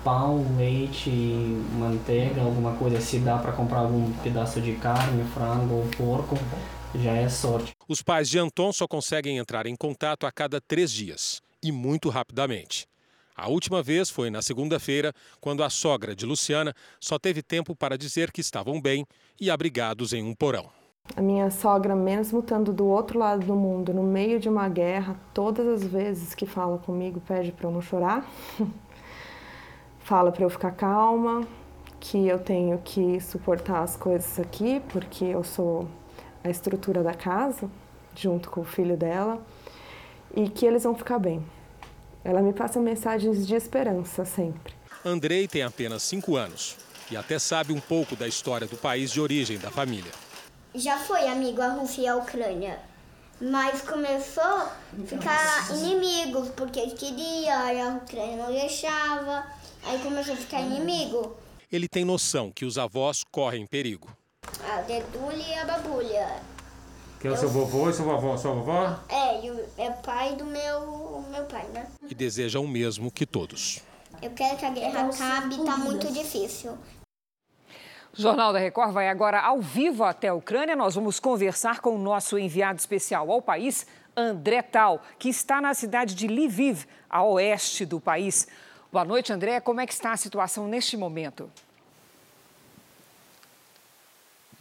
pão, 0.03 0.43
leite, 0.57 1.11
manteiga, 1.77 2.41
alguma 2.41 2.71
coisa, 2.71 2.99
se 2.99 3.19
dá 3.19 3.37
para 3.37 3.51
comprar 3.51 3.81
algum 3.81 4.11
pedaço 4.23 4.59
de 4.59 4.73
carne, 4.73 5.23
frango 5.25 5.75
ou 5.75 5.85
porco 5.95 6.35
já 6.95 7.11
é 7.11 7.29
sorte. 7.29 7.75
Os 7.87 8.01
pais 8.01 8.29
de 8.29 8.37
Anton 8.39 8.71
só 8.71 8.87
conseguem 8.87 9.37
entrar 9.37 9.65
em 9.65 9.75
contato 9.75 10.25
a 10.25 10.31
cada 10.31 10.59
três 10.59 10.91
dias 10.91 11.41
e 11.63 11.71
muito 11.71 12.09
rapidamente. 12.09 12.87
A 13.35 13.47
última 13.47 13.81
vez 13.81 14.09
foi 14.09 14.29
na 14.29 14.41
segunda-feira, 14.41 15.13
quando 15.39 15.63
a 15.63 15.69
sogra 15.69 16.15
de 16.15 16.25
Luciana 16.25 16.75
só 16.99 17.17
teve 17.17 17.41
tempo 17.41 17.75
para 17.75 17.97
dizer 17.97 18.31
que 18.31 18.41
estavam 18.41 18.79
bem 18.79 19.05
e 19.39 19.49
abrigados 19.49 20.13
em 20.13 20.23
um 20.23 20.35
porão. 20.35 20.69
A 21.15 21.21
minha 21.21 21.49
sogra, 21.49 21.95
mesmo 21.95 22.39
estando 22.39 22.71
do 22.71 22.85
outro 22.85 23.17
lado 23.17 23.45
do 23.45 23.55
mundo, 23.55 23.93
no 23.93 24.03
meio 24.03 24.39
de 24.39 24.47
uma 24.47 24.69
guerra, 24.69 25.19
todas 25.33 25.67
as 25.67 25.83
vezes 25.83 26.35
que 26.35 26.45
fala 26.45 26.77
comigo, 26.77 27.19
pede 27.21 27.51
para 27.51 27.67
eu 27.67 27.71
não 27.71 27.81
chorar, 27.81 28.29
fala 29.99 30.31
para 30.31 30.43
eu 30.43 30.49
ficar 30.49 30.71
calma, 30.71 31.45
que 31.99 32.27
eu 32.27 32.37
tenho 32.39 32.77
que 32.79 33.19
suportar 33.19 33.81
as 33.81 33.97
coisas 33.97 34.39
aqui, 34.39 34.81
porque 34.89 35.25
eu 35.25 35.43
sou 35.43 35.87
a 36.43 36.49
estrutura 36.49 37.03
da 37.03 37.13
casa, 37.13 37.69
junto 38.15 38.49
com 38.49 38.61
o 38.61 38.65
filho 38.65 38.97
dela, 38.97 39.41
e 40.35 40.49
que 40.49 40.65
eles 40.65 40.83
vão 40.83 40.95
ficar 40.95 41.19
bem. 41.19 41.43
Ela 42.23 42.41
me 42.41 42.53
passa 42.53 42.79
mensagens 42.79 43.45
de 43.45 43.55
esperança 43.55 44.25
sempre. 44.25 44.73
Andrei 45.03 45.47
tem 45.47 45.63
apenas 45.63 46.03
cinco 46.03 46.35
anos 46.35 46.77
e 47.09 47.17
até 47.17 47.39
sabe 47.39 47.73
um 47.73 47.79
pouco 47.79 48.15
da 48.15 48.27
história 48.27 48.67
do 48.67 48.77
país 48.77 49.11
de 49.11 49.19
origem 49.19 49.57
da 49.57 49.71
família. 49.71 50.11
Já 50.73 50.97
foi 50.99 51.27
amigo 51.27 51.61
a 51.61 51.69
Rússia 51.69 52.01
e 52.01 52.07
a 52.07 52.15
Ucrânia, 52.15 52.79
mas 53.41 53.81
começou 53.81 54.43
a 54.43 54.71
ficar 55.05 55.75
inimigos, 55.75 56.49
porque 56.49 56.79
ele 56.79 56.91
queria, 56.91 57.87
a 57.87 57.95
Ucrânia 57.95 58.37
não 58.37 58.53
deixava, 58.53 59.45
aí 59.83 59.99
começou 59.99 60.33
a 60.33 60.37
ficar 60.37 60.61
inimigo. 60.61 61.35
Ele 61.71 61.87
tem 61.87 62.05
noção 62.05 62.51
que 62.51 62.63
os 62.63 62.77
avós 62.77 63.23
correm 63.31 63.65
perigo. 63.65 64.15
A 64.69 64.81
dedulha 64.81 65.35
e 65.35 65.53
a 65.53 65.65
babulha. 65.65 66.41
Que 67.19 67.27
é 67.27 67.31
o 67.31 67.37
seu 67.37 67.49
vovô 67.49 67.89
e 67.89 67.93
sua 67.93 68.05
vovó, 68.05 68.35
sua 68.35 68.53
vovó? 68.53 68.99
É, 69.07 69.85
é 69.85 69.91
pai 69.91 70.35
do 70.35 70.43
meu, 70.43 71.23
meu 71.29 71.45
pai, 71.45 71.67
né? 71.67 71.87
E 72.09 72.15
deseja 72.15 72.59
o 72.59 72.67
mesmo 72.67 73.11
que 73.11 73.27
todos. 73.27 73.79
Eu 74.21 74.31
quero 74.31 74.57
que 74.57 74.65
a 74.65 74.71
guerra 74.71 75.07
acabe, 75.07 75.63
tá 75.63 75.77
muito 75.77 76.11
difícil. 76.11 76.77
O 78.17 78.21
Jornal 78.21 78.51
da 78.51 78.59
Record 78.59 78.91
vai 78.91 79.07
agora 79.07 79.39
ao 79.39 79.61
vivo 79.61 80.03
até 80.03 80.29
a 80.29 80.33
Ucrânia. 80.33 80.75
Nós 80.75 80.95
vamos 80.95 81.19
conversar 81.19 81.79
com 81.79 81.95
o 81.95 81.97
nosso 81.97 82.37
enviado 82.37 82.79
especial 82.79 83.31
ao 83.31 83.41
país, 83.41 83.85
André 84.17 84.61
Tal, 84.61 85.01
que 85.17 85.29
está 85.29 85.61
na 85.61 85.73
cidade 85.73 86.13
de 86.13 86.27
Lviv, 86.27 86.85
a 87.09 87.23
oeste 87.23 87.85
do 87.85 87.99
país. 87.99 88.47
Boa 88.91 89.05
noite, 89.05 89.31
André. 89.31 89.61
Como 89.61 89.79
é 89.79 89.87
que 89.87 89.93
está 89.93 90.11
a 90.11 90.17
situação 90.17 90.67
neste 90.67 90.97
momento? 90.97 91.49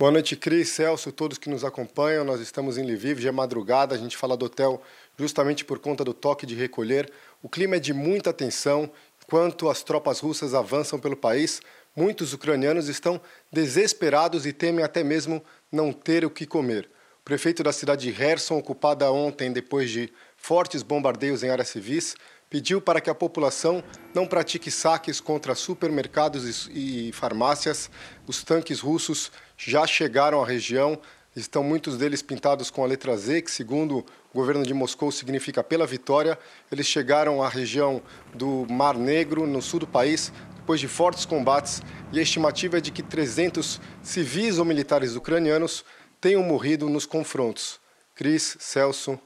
Boa 0.00 0.10
noite, 0.10 0.34
Cris, 0.34 0.70
Celso, 0.70 1.12
todos 1.12 1.36
que 1.36 1.50
nos 1.50 1.62
acompanham. 1.62 2.24
Nós 2.24 2.40
estamos 2.40 2.78
em 2.78 2.90
Lviv, 2.90 3.20
já 3.20 3.28
é 3.28 3.32
madrugada, 3.32 3.94
a 3.94 3.98
gente 3.98 4.16
fala 4.16 4.34
do 4.34 4.46
hotel 4.46 4.80
justamente 5.18 5.62
por 5.62 5.78
conta 5.78 6.02
do 6.02 6.14
toque 6.14 6.46
de 6.46 6.54
recolher. 6.54 7.12
O 7.42 7.50
clima 7.50 7.76
é 7.76 7.78
de 7.78 7.92
muita 7.92 8.32
tensão. 8.32 8.90
Enquanto 9.22 9.68
as 9.68 9.82
tropas 9.82 10.18
russas 10.20 10.54
avançam 10.54 10.98
pelo 10.98 11.14
país, 11.14 11.60
muitos 11.94 12.32
ucranianos 12.32 12.88
estão 12.88 13.20
desesperados 13.52 14.46
e 14.46 14.54
temem 14.54 14.82
até 14.82 15.04
mesmo 15.04 15.44
não 15.70 15.92
ter 15.92 16.24
o 16.24 16.30
que 16.30 16.46
comer. 16.46 16.88
O 17.20 17.22
prefeito 17.22 17.62
da 17.62 17.70
cidade 17.70 18.10
de 18.10 18.18
Kherson, 18.18 18.56
ocupada 18.56 19.12
ontem 19.12 19.52
depois 19.52 19.90
de 19.90 20.10
fortes 20.34 20.82
bombardeios 20.82 21.42
em 21.42 21.50
áreas 21.50 21.68
civis, 21.68 22.16
pediu 22.50 22.80
para 22.80 23.00
que 23.00 23.08
a 23.08 23.14
população 23.14 23.82
não 24.12 24.26
pratique 24.26 24.72
saques 24.72 25.20
contra 25.20 25.54
supermercados 25.54 26.68
e 26.72 27.12
farmácias. 27.12 27.88
Os 28.26 28.42
tanques 28.42 28.80
russos 28.80 29.30
já 29.56 29.86
chegaram 29.86 30.42
à 30.42 30.44
região, 30.46 30.98
estão 31.34 31.62
muitos 31.62 31.96
deles 31.96 32.20
pintados 32.20 32.68
com 32.68 32.82
a 32.82 32.86
letra 32.88 33.16
Z, 33.16 33.42
que 33.42 33.50
segundo 33.50 33.98
o 33.98 34.04
governo 34.34 34.64
de 34.64 34.74
Moscou 34.74 35.12
significa 35.12 35.62
pela 35.62 35.86
vitória. 35.86 36.36
Eles 36.72 36.86
chegaram 36.86 37.40
à 37.40 37.48
região 37.48 38.02
do 38.34 38.66
Mar 38.68 38.96
Negro, 38.96 39.46
no 39.46 39.62
sul 39.62 39.78
do 39.78 39.86
país, 39.86 40.32
depois 40.56 40.80
de 40.80 40.88
fortes 40.88 41.24
combates, 41.24 41.80
e 42.12 42.18
a 42.18 42.22
estimativa 42.22 42.78
é 42.78 42.80
de 42.80 42.90
que 42.90 43.02
300 43.02 43.80
civis 44.02 44.58
ou 44.58 44.64
militares 44.64 45.14
ucranianos 45.14 45.84
tenham 46.20 46.42
morrido 46.42 46.90
nos 46.90 47.06
confrontos. 47.06 47.80
Cris, 48.14 48.56
Celso. 48.58 49.18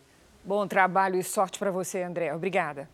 Bom 0.44 0.68
trabalho 0.68 1.18
e 1.18 1.24
sorte 1.24 1.58
para 1.58 1.70
você, 1.70 2.02
André. 2.02 2.32
Obrigada. 2.34 2.88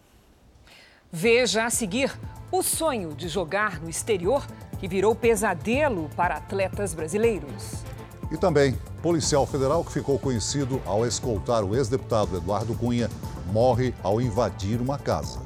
Veja 1.13 1.65
a 1.65 1.71
seguir 1.71 2.17
o 2.53 2.63
sonho 2.63 3.13
de 3.13 3.29
jogar 3.29 3.81
no 3.81 3.91
exterior 3.91 4.47
que 4.79 4.87
virou 4.87 5.13
pesadelo 5.13 6.09
para 6.15 6.37
atletas 6.37 6.95
brasileiros. 6.95 7.83
E 8.31 8.37
também, 8.37 8.79
policial 9.03 9.45
federal 9.45 9.83
que 9.83 9.93
ficou 9.93 10.21
conhecido 10.21 10.81
ao 10.87 11.05
escoltar 11.05 11.65
o 11.65 11.75
ex-deputado 11.75 12.37
Eduardo 12.37 12.77
Cunha 12.77 13.11
morre 13.53 13.93
ao 14.05 14.21
invadir 14.21 14.81
uma 14.81 14.99
casa. 14.99 15.41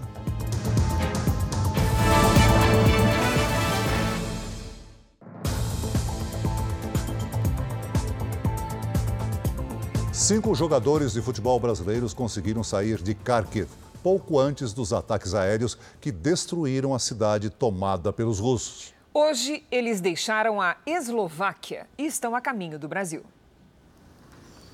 Cinco 10.12 10.54
jogadores 10.54 11.14
de 11.14 11.22
futebol 11.22 11.58
brasileiros 11.58 12.12
conseguiram 12.12 12.62
sair 12.62 13.02
de 13.02 13.14
Kharkiv 13.14 13.68
pouco 14.04 14.38
antes 14.38 14.74
dos 14.74 14.92
ataques 14.92 15.32
aéreos 15.32 15.78
que 15.98 16.12
destruíram 16.12 16.94
a 16.94 16.98
cidade 16.98 17.48
tomada 17.48 18.12
pelos 18.12 18.38
russos. 18.38 18.92
Hoje, 19.14 19.64
eles 19.70 19.98
deixaram 20.02 20.60
a 20.60 20.76
Eslováquia 20.84 21.88
e 21.96 22.04
estão 22.04 22.36
a 22.36 22.40
caminho 22.42 22.78
do 22.78 22.86
Brasil. 22.86 23.24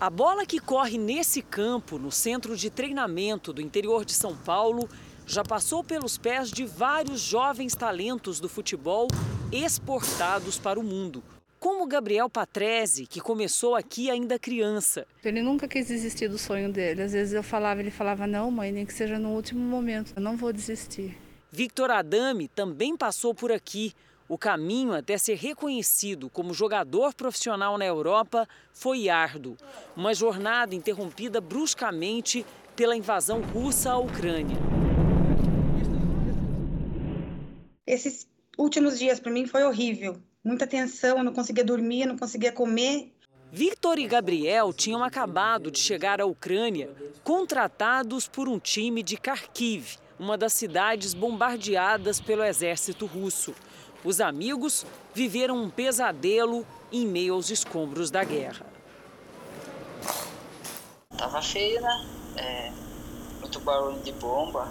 A 0.01 0.11
bola 0.11 0.45
que 0.45 0.59
corre 0.59 0.99
nesse 0.99 1.43
campo, 1.43 1.97
no 1.97 2.11
centro 2.11 2.57
de 2.57 2.71
treinamento 2.71 3.53
do 3.53 3.63
interior 3.63 4.05
de 4.05 4.15
São 4.15 4.35
Paulo, 4.35 4.89
já 5.25 5.45
passou 5.45 5.85
pelos 5.85 6.19
pés 6.19 6.51
de 6.51 6.65
vários 6.65 7.21
jovens 7.21 7.77
talentos 7.77 8.41
do 8.41 8.49
futebol 8.49 9.07
exportados 9.53 10.59
para 10.59 10.81
o 10.81 10.83
mundo 10.83 11.23
como 11.61 11.87
Gabriel 11.87 12.31
Patrese, 12.31 13.07
que 13.07 13.21
começou 13.21 13.77
aqui 13.77 14.11
ainda 14.11 14.39
criança. 14.39 15.07
Ele 15.23 15.43
nunca 15.43 15.69
quis 15.69 15.87
desistir 15.87 16.27
do 16.27 16.39
sonho 16.39 16.73
dele. 16.73 17.03
Às 17.03 17.13
vezes 17.13 17.35
eu 17.35 17.43
falava, 17.43 17.81
ele 17.81 17.91
falava: 17.91 18.27
"Não, 18.27 18.51
mãe, 18.51 18.73
nem 18.73 18.87
que 18.87 18.95
seja 18.95 19.19
no 19.19 19.29
último 19.29 19.61
momento, 19.61 20.15
eu 20.17 20.23
não 20.23 20.39
vou 20.39 20.55
desistir". 20.55 21.19
Victor 21.53 21.91
Adame 21.91 22.49
também 22.49 22.97
passou 22.97 23.35
por 23.35 23.53
aqui. 23.53 23.93
O 24.27 24.39
caminho 24.39 24.95
até 24.95 25.19
ser 25.19 25.35
reconhecido 25.35 26.31
como 26.31 26.55
jogador 26.55 27.13
profissional 27.13 27.77
na 27.77 27.85
Europa 27.85 28.49
foi 28.73 29.09
árduo. 29.09 29.57
Uma 29.95 30.15
jornada 30.15 30.75
interrompida 30.75 31.41
bruscamente 31.41 32.47
pela 32.75 32.97
invasão 32.97 33.43
russa 33.43 33.91
à 33.91 33.99
Ucrânia. 33.99 34.57
Esses 37.87 38.27
últimos 38.57 38.99
dias 38.99 39.19
para 39.19 39.33
mim 39.33 39.47
foi 39.47 39.65
horrível 39.65 40.23
muita 40.45 40.67
tensão, 40.67 41.19
eu 41.19 41.25
não 41.25 41.33
conseguia 41.33 41.65
dormir, 41.65 42.07
não 42.07 42.17
conseguia 42.17 42.53
comer. 42.53 43.13
Victor 43.53 43.99
e 43.99 44.07
Gabriel 44.07 44.73
tinham 44.73 45.03
acabado 45.03 45.71
de 45.71 45.79
chegar 45.79 46.21
à 46.21 46.27
Ucrânia, 46.27 46.91
contratados 47.25 48.29
por 48.29 48.49
um 48.49 48.59
time 48.59 49.03
de 49.03 49.17
Kharkiv, 49.17 49.99
uma 50.19 50.39
das 50.39 50.53
cidades 50.53 51.15
bombardeadas 51.15 52.21
pelo 52.21 52.45
exército 52.45 53.07
russo. 53.07 53.55
Os 54.05 54.21
amigos 54.21 54.87
viveram 55.13 55.57
um 55.57 55.69
pesadelo 55.69 56.65
em 56.93 57.07
meio 57.07 57.35
aos 57.35 57.51
escombros 57.51 58.11
da 58.11 58.23
guerra. 58.23 58.65
Tava 61.17 61.43
feio, 61.43 61.81
né? 61.81 62.07
É, 62.37 62.73
muito 63.41 63.61
barulho 63.61 63.99
de 63.99 64.13
bomba, 64.13 64.69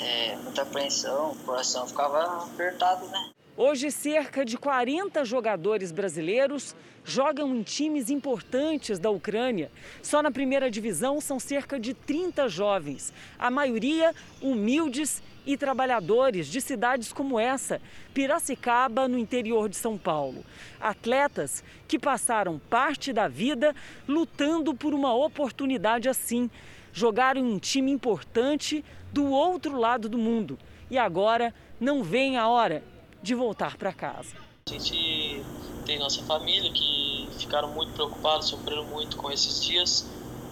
é, 0.00 0.36
muita 0.36 0.62
apreensão, 0.62 1.30
o 1.30 1.36
coração 1.36 1.86
ficava 1.86 2.42
apertado, 2.42 3.06
né? 3.06 3.30
Hoje, 3.58 3.90
cerca 3.90 4.44
de 4.44 4.58
40 4.58 5.24
jogadores 5.24 5.90
brasileiros 5.90 6.76
jogam 7.02 7.56
em 7.56 7.62
times 7.62 8.10
importantes 8.10 8.98
da 8.98 9.08
Ucrânia. 9.08 9.70
Só 10.02 10.22
na 10.22 10.30
primeira 10.30 10.70
divisão 10.70 11.22
são 11.22 11.40
cerca 11.40 11.80
de 11.80 11.94
30 11.94 12.50
jovens, 12.50 13.14
a 13.38 13.50
maioria 13.50 14.14
humildes 14.42 15.22
e 15.46 15.56
trabalhadores 15.56 16.48
de 16.48 16.60
cidades 16.60 17.14
como 17.14 17.40
essa, 17.40 17.80
Piracicaba, 18.12 19.08
no 19.08 19.18
interior 19.18 19.70
de 19.70 19.76
São 19.76 19.96
Paulo. 19.96 20.44
Atletas 20.78 21.64
que 21.88 21.98
passaram 21.98 22.58
parte 22.58 23.10
da 23.10 23.26
vida 23.26 23.74
lutando 24.06 24.74
por 24.74 24.92
uma 24.92 25.14
oportunidade 25.14 26.10
assim. 26.10 26.50
Jogaram 26.92 27.40
em 27.40 27.54
um 27.54 27.58
time 27.58 27.90
importante 27.90 28.84
do 29.10 29.24
outro 29.30 29.78
lado 29.78 30.10
do 30.10 30.18
mundo. 30.18 30.58
E 30.90 30.98
agora 30.98 31.54
não 31.80 32.02
vem 32.02 32.36
a 32.36 32.48
hora 32.48 32.82
de 33.26 33.34
voltar 33.34 33.76
para 33.76 33.92
casa. 33.92 34.36
A 34.66 34.72
gente 34.72 35.42
tem 35.84 35.98
nossa 35.98 36.22
família 36.22 36.72
que 36.72 37.28
ficaram 37.38 37.68
muito 37.68 37.92
preocupados, 37.92 38.48
sofreram 38.48 38.84
muito 38.84 39.16
com 39.16 39.30
esses 39.30 39.62
dias. 39.62 40.08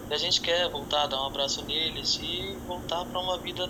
E 0.09 0.13
a 0.13 0.17
gente 0.17 0.41
quer 0.41 0.69
voltar, 0.69 1.07
dar 1.07 1.21
um 1.23 1.27
abraço 1.27 1.63
neles 1.65 2.19
e 2.21 2.55
voltar 2.67 3.05
para 3.05 3.19
uma 3.19 3.37
vida 3.37 3.69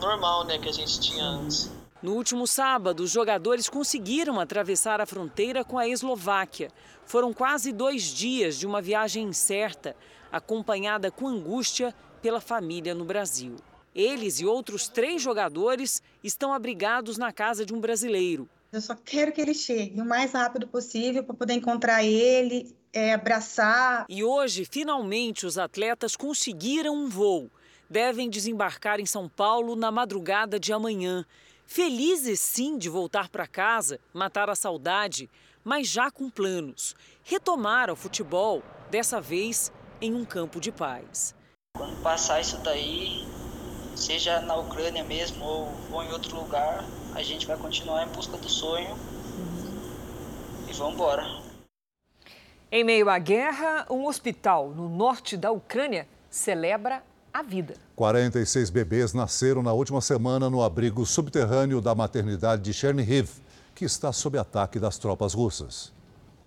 normal, 0.00 0.44
né, 0.44 0.58
que 0.58 0.68
a 0.68 0.72
gente 0.72 1.00
tinha 1.00 1.24
antes. 1.24 1.70
No 2.02 2.14
último 2.14 2.46
sábado, 2.46 3.04
os 3.04 3.10
jogadores 3.10 3.68
conseguiram 3.68 4.40
atravessar 4.40 5.00
a 5.00 5.06
fronteira 5.06 5.64
com 5.64 5.78
a 5.78 5.86
Eslováquia. 5.86 6.70
Foram 7.04 7.32
quase 7.32 7.72
dois 7.72 8.04
dias 8.04 8.58
de 8.58 8.66
uma 8.66 8.80
viagem 8.80 9.24
incerta, 9.24 9.94
acompanhada 10.30 11.10
com 11.10 11.28
angústia 11.28 11.94
pela 12.20 12.40
família 12.40 12.94
no 12.94 13.04
Brasil. 13.04 13.56
Eles 13.94 14.40
e 14.40 14.46
outros 14.46 14.88
três 14.88 15.20
jogadores 15.20 16.02
estão 16.22 16.52
abrigados 16.52 17.18
na 17.18 17.32
casa 17.32 17.64
de 17.66 17.74
um 17.74 17.80
brasileiro. 17.80 18.48
Eu 18.72 18.80
só 18.80 18.94
quero 18.94 19.32
que 19.32 19.40
ele 19.40 19.52
chegue 19.52 20.00
o 20.00 20.04
mais 20.04 20.32
rápido 20.32 20.66
possível 20.66 21.22
para 21.22 21.34
poder 21.34 21.54
encontrar 21.54 22.02
ele, 22.02 22.74
é, 22.92 23.12
abraçar. 23.12 24.06
E 24.08 24.24
hoje, 24.24 24.64
finalmente, 24.64 25.44
os 25.44 25.58
atletas 25.58 26.16
conseguiram 26.16 26.94
um 26.94 27.08
voo. 27.08 27.50
Devem 27.88 28.30
desembarcar 28.30 28.98
em 28.98 29.04
São 29.04 29.28
Paulo 29.28 29.76
na 29.76 29.90
madrugada 29.90 30.58
de 30.58 30.72
amanhã. 30.72 31.26
Felizes 31.66 32.40
sim 32.40 32.78
de 32.78 32.88
voltar 32.88 33.28
para 33.28 33.46
casa, 33.46 34.00
matar 34.12 34.48
a 34.48 34.54
saudade, 34.54 35.28
mas 35.62 35.88
já 35.88 36.10
com 36.10 36.30
planos. 36.30 36.94
Retomar 37.22 37.90
o 37.90 37.96
futebol, 37.96 38.62
dessa 38.90 39.20
vez 39.20 39.70
em 40.00 40.14
um 40.14 40.24
campo 40.24 40.60
de 40.60 40.72
paz. 40.72 41.34
Quando 41.76 42.02
passar 42.02 42.40
isso 42.40 42.58
daí, 42.58 43.24
seja 44.02 44.40
na 44.40 44.56
Ucrânia 44.56 45.04
mesmo 45.04 45.44
ou, 45.44 45.72
ou, 45.92 46.02
em 46.02 46.12
outro 46.12 46.36
lugar, 46.36 46.84
a 47.14 47.22
gente 47.22 47.46
vai 47.46 47.56
continuar 47.56 48.04
em 48.04 48.08
busca 48.08 48.36
do 48.36 48.48
sonho 48.48 48.90
uhum. 48.90 50.68
e 50.68 50.72
vamos 50.72 50.94
embora. 50.94 51.24
Em 52.70 52.82
meio 52.82 53.08
à 53.08 53.18
guerra, 53.18 53.86
um 53.88 54.06
hospital 54.06 54.70
no 54.70 54.88
norte 54.88 55.36
da 55.36 55.52
Ucrânia 55.52 56.08
celebra 56.28 57.02
a 57.32 57.42
vida. 57.42 57.76
46 57.94 58.70
bebês 58.70 59.14
nasceram 59.14 59.62
na 59.62 59.72
última 59.72 60.00
semana 60.00 60.50
no 60.50 60.62
abrigo 60.62 61.06
subterrâneo 61.06 61.80
da 61.80 61.94
maternidade 61.94 62.62
de 62.62 62.72
Chernihiv, 62.72 63.30
que 63.74 63.84
está 63.84 64.12
sob 64.12 64.36
ataque 64.36 64.80
das 64.80 64.98
tropas 64.98 65.32
russas. 65.32 65.92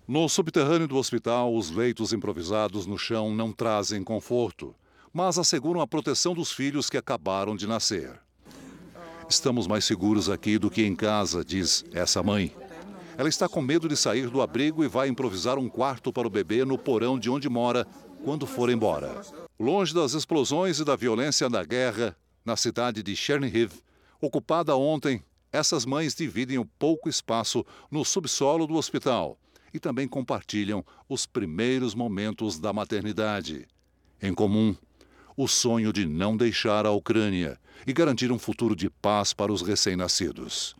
No 0.06 0.28
subterrâneo 0.28 0.86
do 0.86 0.96
hospital, 0.96 1.54
os 1.54 1.70
leitos 1.70 2.12
improvisados 2.12 2.86
no 2.86 2.98
chão 2.98 3.34
não 3.34 3.50
trazem 3.50 4.04
conforto 4.04 4.74
mas 5.16 5.38
asseguram 5.38 5.80
a 5.80 5.86
proteção 5.86 6.34
dos 6.34 6.52
filhos 6.52 6.90
que 6.90 6.96
acabaram 6.98 7.56
de 7.56 7.66
nascer. 7.66 8.20
Estamos 9.26 9.66
mais 9.66 9.86
seguros 9.86 10.28
aqui 10.28 10.58
do 10.58 10.70
que 10.70 10.84
em 10.84 10.94
casa, 10.94 11.42
diz 11.42 11.86
essa 11.90 12.22
mãe. 12.22 12.54
Ela 13.16 13.30
está 13.30 13.48
com 13.48 13.62
medo 13.62 13.88
de 13.88 13.96
sair 13.96 14.28
do 14.28 14.42
abrigo 14.42 14.84
e 14.84 14.88
vai 14.88 15.08
improvisar 15.08 15.58
um 15.58 15.70
quarto 15.70 16.12
para 16.12 16.26
o 16.28 16.30
bebê 16.30 16.66
no 16.66 16.76
porão 16.76 17.18
de 17.18 17.30
onde 17.30 17.48
mora 17.48 17.86
quando 18.26 18.46
for 18.46 18.68
embora. 18.68 19.22
Longe 19.58 19.94
das 19.94 20.12
explosões 20.12 20.80
e 20.80 20.84
da 20.84 20.94
violência 20.94 21.48
da 21.48 21.64
guerra, 21.64 22.14
na 22.44 22.54
cidade 22.54 23.02
de 23.02 23.16
Chernihiv, 23.16 23.72
ocupada 24.20 24.76
ontem, 24.76 25.22
essas 25.50 25.86
mães 25.86 26.14
dividem 26.14 26.58
o 26.58 26.66
pouco 26.66 27.08
espaço 27.08 27.64
no 27.90 28.04
subsolo 28.04 28.66
do 28.66 28.74
hospital 28.74 29.38
e 29.72 29.80
também 29.80 30.06
compartilham 30.06 30.84
os 31.08 31.24
primeiros 31.24 31.94
momentos 31.94 32.58
da 32.58 32.70
maternidade. 32.70 33.66
Em 34.20 34.34
comum, 34.34 34.76
o 35.36 35.46
sonho 35.46 35.92
de 35.92 36.06
não 36.06 36.36
deixar 36.36 36.86
a 36.86 36.90
Ucrânia 36.90 37.58
e 37.86 37.92
garantir 37.92 38.32
um 38.32 38.38
futuro 38.38 38.74
de 38.74 38.88
paz 38.88 39.32
para 39.32 39.52
os 39.52 39.62
recém-nascidos. 39.62 40.74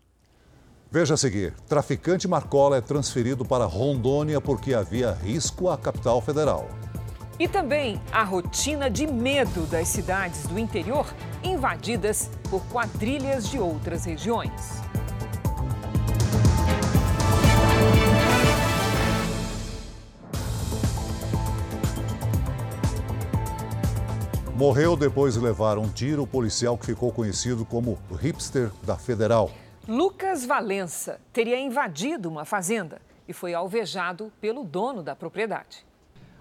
Veja 0.91 1.15
a 1.15 1.17
seguir: 1.17 1.53
traficante 1.69 2.27
Marcola 2.27 2.79
é 2.79 2.81
transferido 2.81 3.45
para 3.45 3.65
Rondônia 3.65 4.41
porque 4.41 4.73
havia 4.73 5.13
risco 5.13 5.69
à 5.69 5.77
capital 5.77 6.21
federal. 6.21 6.69
E 7.39 7.47
também 7.47 8.01
a 8.11 8.25
rotina 8.25 8.89
de 8.89 9.07
medo 9.07 9.67
das 9.67 9.89
cidades 9.89 10.47
do 10.47 10.59
interior 10.59 11.07
invadidas 11.45 12.31
por 12.49 12.65
quadrilhas 12.69 13.51
de 13.51 13.59
outras 13.59 14.07
regiões. 14.07 14.81
Morreu 24.57 24.97
depois 24.97 25.35
de 25.35 25.41
levar 25.41 25.77
um 25.77 25.87
tiro 25.87 26.23
o 26.23 26.27
policial 26.27 26.79
que 26.79 26.87
ficou 26.87 27.13
conhecido 27.13 27.63
como 27.63 27.99
o 28.11 28.15
hipster 28.15 28.73
da 28.85 28.97
Federal. 28.97 29.53
Lucas 29.87 30.47
Valença 30.47 31.21
teria 31.31 31.61
invadido 31.61 32.27
uma 32.27 32.47
fazenda 32.47 32.99
e 33.29 33.35
foi 33.35 33.53
alvejado 33.53 34.33
pelo 34.41 34.65
dono 34.65 35.03
da 35.03 35.15
propriedade. 35.15 35.85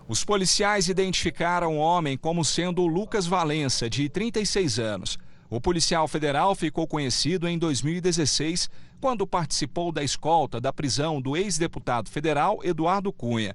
Os 0.08 0.24
policiais 0.24 0.88
identificaram 0.88 1.76
o 1.76 1.82
homem 1.82 2.18
como 2.18 2.46
sendo 2.46 2.84
o 2.84 2.88
Lucas 2.88 3.28
Valença, 3.28 3.90
de 3.90 4.08
36 4.08 4.80
anos. 4.80 5.20
O 5.50 5.60
policial 5.60 6.08
federal 6.08 6.56
ficou 6.56 6.88
conhecido 6.88 7.50
em 7.50 7.58
2016, 7.58 8.70
quando 9.02 9.28
participou 9.28 9.92
da 9.92 10.02
escolta 10.02 10.62
da 10.62 10.72
prisão 10.72 11.20
do 11.20 11.36
ex-deputado 11.36 12.10
federal 12.10 12.60
Eduardo 12.64 13.12
Cunha. 13.12 13.54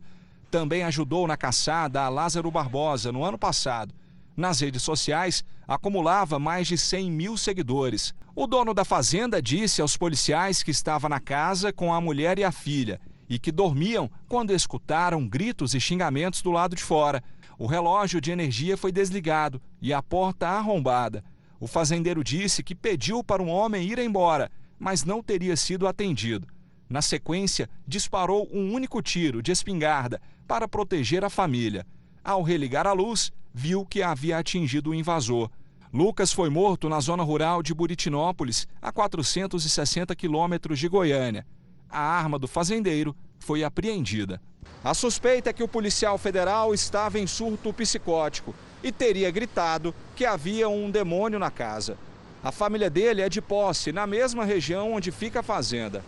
Também 0.51 0.83
ajudou 0.83 1.27
na 1.27 1.39
caçada 1.39 2.03
a 2.03 2.11
Lázaro 2.11 2.51
Barbosa 2.51 3.11
no 3.11 3.25
ano 3.25 3.39
passado 3.39 3.95
nas 4.41 4.61
redes 4.61 4.83
sociais, 4.83 5.45
acumulava 5.69 6.39
mais 6.39 6.67
de 6.67 6.77
100 6.77 7.11
mil 7.11 7.37
seguidores. 7.37 8.15
O 8.35 8.47
dono 8.47 8.75
da 8.75 8.85
fazenda 8.85 9.41
disse 9.41 9.81
aos 9.81 9.97
policiais 9.97 10.63
que 10.63 10.71
estava 10.71 11.09
na 11.09 11.21
casa 11.21 11.73
com 11.73 11.93
a 11.93 12.01
mulher 12.01 12.39
e 12.39 12.45
a 12.45 12.51
filha 12.51 13.01
e 13.29 13.39
que 13.39 13.53
dormiam 13.53 14.11
quando 14.29 14.53
escutaram 14.53 15.25
gritos 15.29 15.73
e 15.73 15.81
xingamentos 15.81 16.43
do 16.43 16.51
lado 16.51 16.75
de 16.75 16.83
fora. 16.83 17.23
O 17.57 17.67
relógio 17.67 18.21
de 18.21 18.33
energia 18.33 18.77
foi 18.77 18.91
desligado 18.91 19.63
e 19.81 19.93
a 19.95 20.03
porta 20.03 20.49
arrombada. 20.49 21.23
O 21.61 21.69
fazendeiro 21.69 22.25
disse 22.25 22.63
que 22.65 22.75
pediu 22.75 23.23
para 23.23 23.43
um 23.43 23.49
homem 23.49 23.87
ir 23.87 24.01
embora, 24.01 24.51
mas 24.79 25.05
não 25.05 25.23
teria 25.23 25.57
sido 25.57 25.87
atendido. 25.87 26.49
Na 26.89 27.01
sequência, 27.01 27.71
disparou 27.87 28.49
um 28.53 28.73
único 28.73 29.01
tiro 29.01 29.41
de 29.41 29.53
espingarda 29.53 30.21
para 30.49 30.67
proteger 30.67 31.25
a 31.25 31.31
família. 31.31 31.87
Ao 32.25 32.43
religar 32.43 32.87
a 32.87 32.93
luz, 32.93 33.31
viu 33.53 33.85
que 33.85 34.03
havia 34.03 34.39
atingido 34.39 34.91
o 34.91 34.95
invasor. 34.95 35.51
Lucas 35.93 36.33
foi 36.33 36.49
morto 36.49 36.89
na 36.89 37.01
zona 37.01 37.23
rural 37.23 37.63
de 37.63 37.75
Buritinópolis, 37.75 38.69
a 38.81 38.93
460 38.93 40.15
quilômetros 40.15 40.79
de 40.79 40.89
Goiânia. 40.89 41.45
A 41.89 42.01
arma 42.01 42.39
do 42.39 42.47
fazendeiro 42.47 43.15
foi 43.41 43.65
apreendida. 43.65 44.41
A 44.85 44.95
suspeita 44.95 45.51
é 45.51 45.53
que 45.53 45.63
o 45.63 45.69
policial 45.69 46.17
federal 46.17 46.73
estava 46.73 47.19
em 47.19 47.27
surto 47.27 47.73
psicótico 47.73 48.55
e 48.83 48.93
teria 48.93 49.31
gritado 49.31 49.95
que 50.15 50.25
havia 50.25 50.69
um 50.69 50.91
demônio 50.91 51.39
na 51.39 51.51
casa. 51.51 51.99
A 52.43 52.51
família 52.51 52.89
dele 52.89 53.21
é 53.21 53.29
de 53.29 53.43
posse 53.43 53.93
na 53.93 54.07
mesma 54.07 54.45
região 54.45 54.93
onde 54.93 55.11
fica 55.11 55.41
a 55.41 55.43
fazenda. 55.43 56.03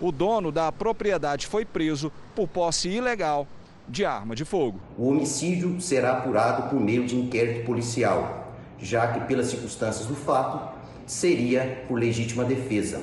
O 0.00 0.12
dono 0.12 0.52
da 0.52 0.70
propriedade 0.70 1.46
foi 1.46 1.64
preso 1.64 2.12
por 2.34 2.46
posse 2.46 2.88
ilegal 2.88 3.46
de 3.88 4.04
arma 4.04 4.34
de 4.34 4.44
fogo. 4.44 4.78
O 4.96 5.08
homicídio 5.08 5.80
será 5.80 6.18
apurado 6.18 6.68
por 6.68 6.80
meio 6.80 7.06
de 7.06 7.16
inquérito 7.16 7.64
policial, 7.64 8.52
já 8.78 9.12
que, 9.12 9.20
pelas 9.26 9.46
circunstâncias 9.46 10.06
do 10.06 10.14
fato, 10.14 10.76
seria 11.06 11.84
por 11.88 11.98
legítima 11.98 12.44
defesa. 12.44 13.02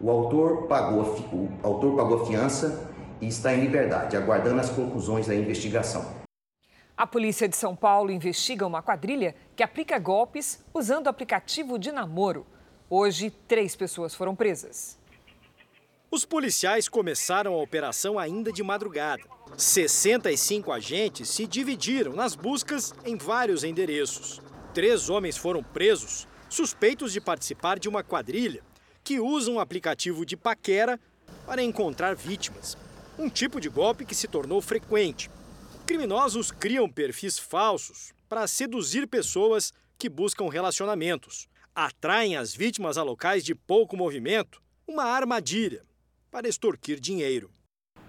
O 0.00 0.10
autor 0.10 0.66
pagou 0.66 1.02
a, 1.02 1.34
o 1.34 1.50
autor 1.62 1.96
pagou 1.96 2.22
a 2.22 2.26
fiança 2.26 2.88
e 3.20 3.26
está 3.26 3.52
em 3.52 3.60
liberdade, 3.60 4.16
aguardando 4.16 4.60
as 4.60 4.70
conclusões 4.70 5.26
da 5.26 5.34
investigação. 5.34 6.20
A 6.96 7.06
polícia 7.06 7.48
de 7.48 7.56
São 7.56 7.74
Paulo 7.74 8.10
investiga 8.10 8.66
uma 8.66 8.82
quadrilha 8.82 9.34
que 9.56 9.62
aplica 9.62 9.98
golpes 9.98 10.64
usando 10.72 11.08
aplicativo 11.08 11.78
de 11.78 11.90
namoro. 11.90 12.46
Hoje, 12.88 13.30
três 13.30 13.74
pessoas 13.74 14.14
foram 14.14 14.34
presas. 14.34 14.98
Os 16.10 16.24
policiais 16.24 16.88
começaram 16.88 17.54
a 17.54 17.62
operação 17.62 18.18
ainda 18.18 18.52
de 18.52 18.62
madrugada. 18.62 19.22
65 19.56 20.72
agentes 20.72 21.28
se 21.28 21.46
dividiram 21.46 22.12
nas 22.12 22.34
buscas 22.34 22.94
em 23.04 23.16
vários 23.16 23.64
endereços. 23.64 24.40
Três 24.72 25.10
homens 25.10 25.36
foram 25.36 25.62
presos, 25.62 26.26
suspeitos 26.48 27.12
de 27.12 27.20
participar 27.20 27.78
de 27.78 27.88
uma 27.88 28.02
quadrilha 28.02 28.62
que 29.02 29.18
usa 29.18 29.50
um 29.50 29.60
aplicativo 29.60 30.24
de 30.24 30.36
paquera 30.36 30.98
para 31.46 31.62
encontrar 31.62 32.14
vítimas. 32.14 32.76
Um 33.18 33.28
tipo 33.28 33.60
de 33.60 33.68
golpe 33.68 34.04
que 34.04 34.14
se 34.14 34.28
tornou 34.28 34.60
frequente. 34.62 35.30
Criminosos 35.86 36.50
criam 36.50 36.88
perfis 36.88 37.38
falsos 37.38 38.12
para 38.28 38.46
seduzir 38.46 39.06
pessoas 39.08 39.72
que 39.98 40.08
buscam 40.08 40.48
relacionamentos. 40.48 41.48
Atraem 41.74 42.36
as 42.36 42.54
vítimas 42.54 42.96
a 42.96 43.02
locais 43.02 43.44
de 43.44 43.54
pouco 43.54 43.96
movimento, 43.96 44.62
uma 44.86 45.04
armadilha 45.04 45.84
para 46.30 46.48
extorquir 46.48 47.00
dinheiro. 47.00 47.50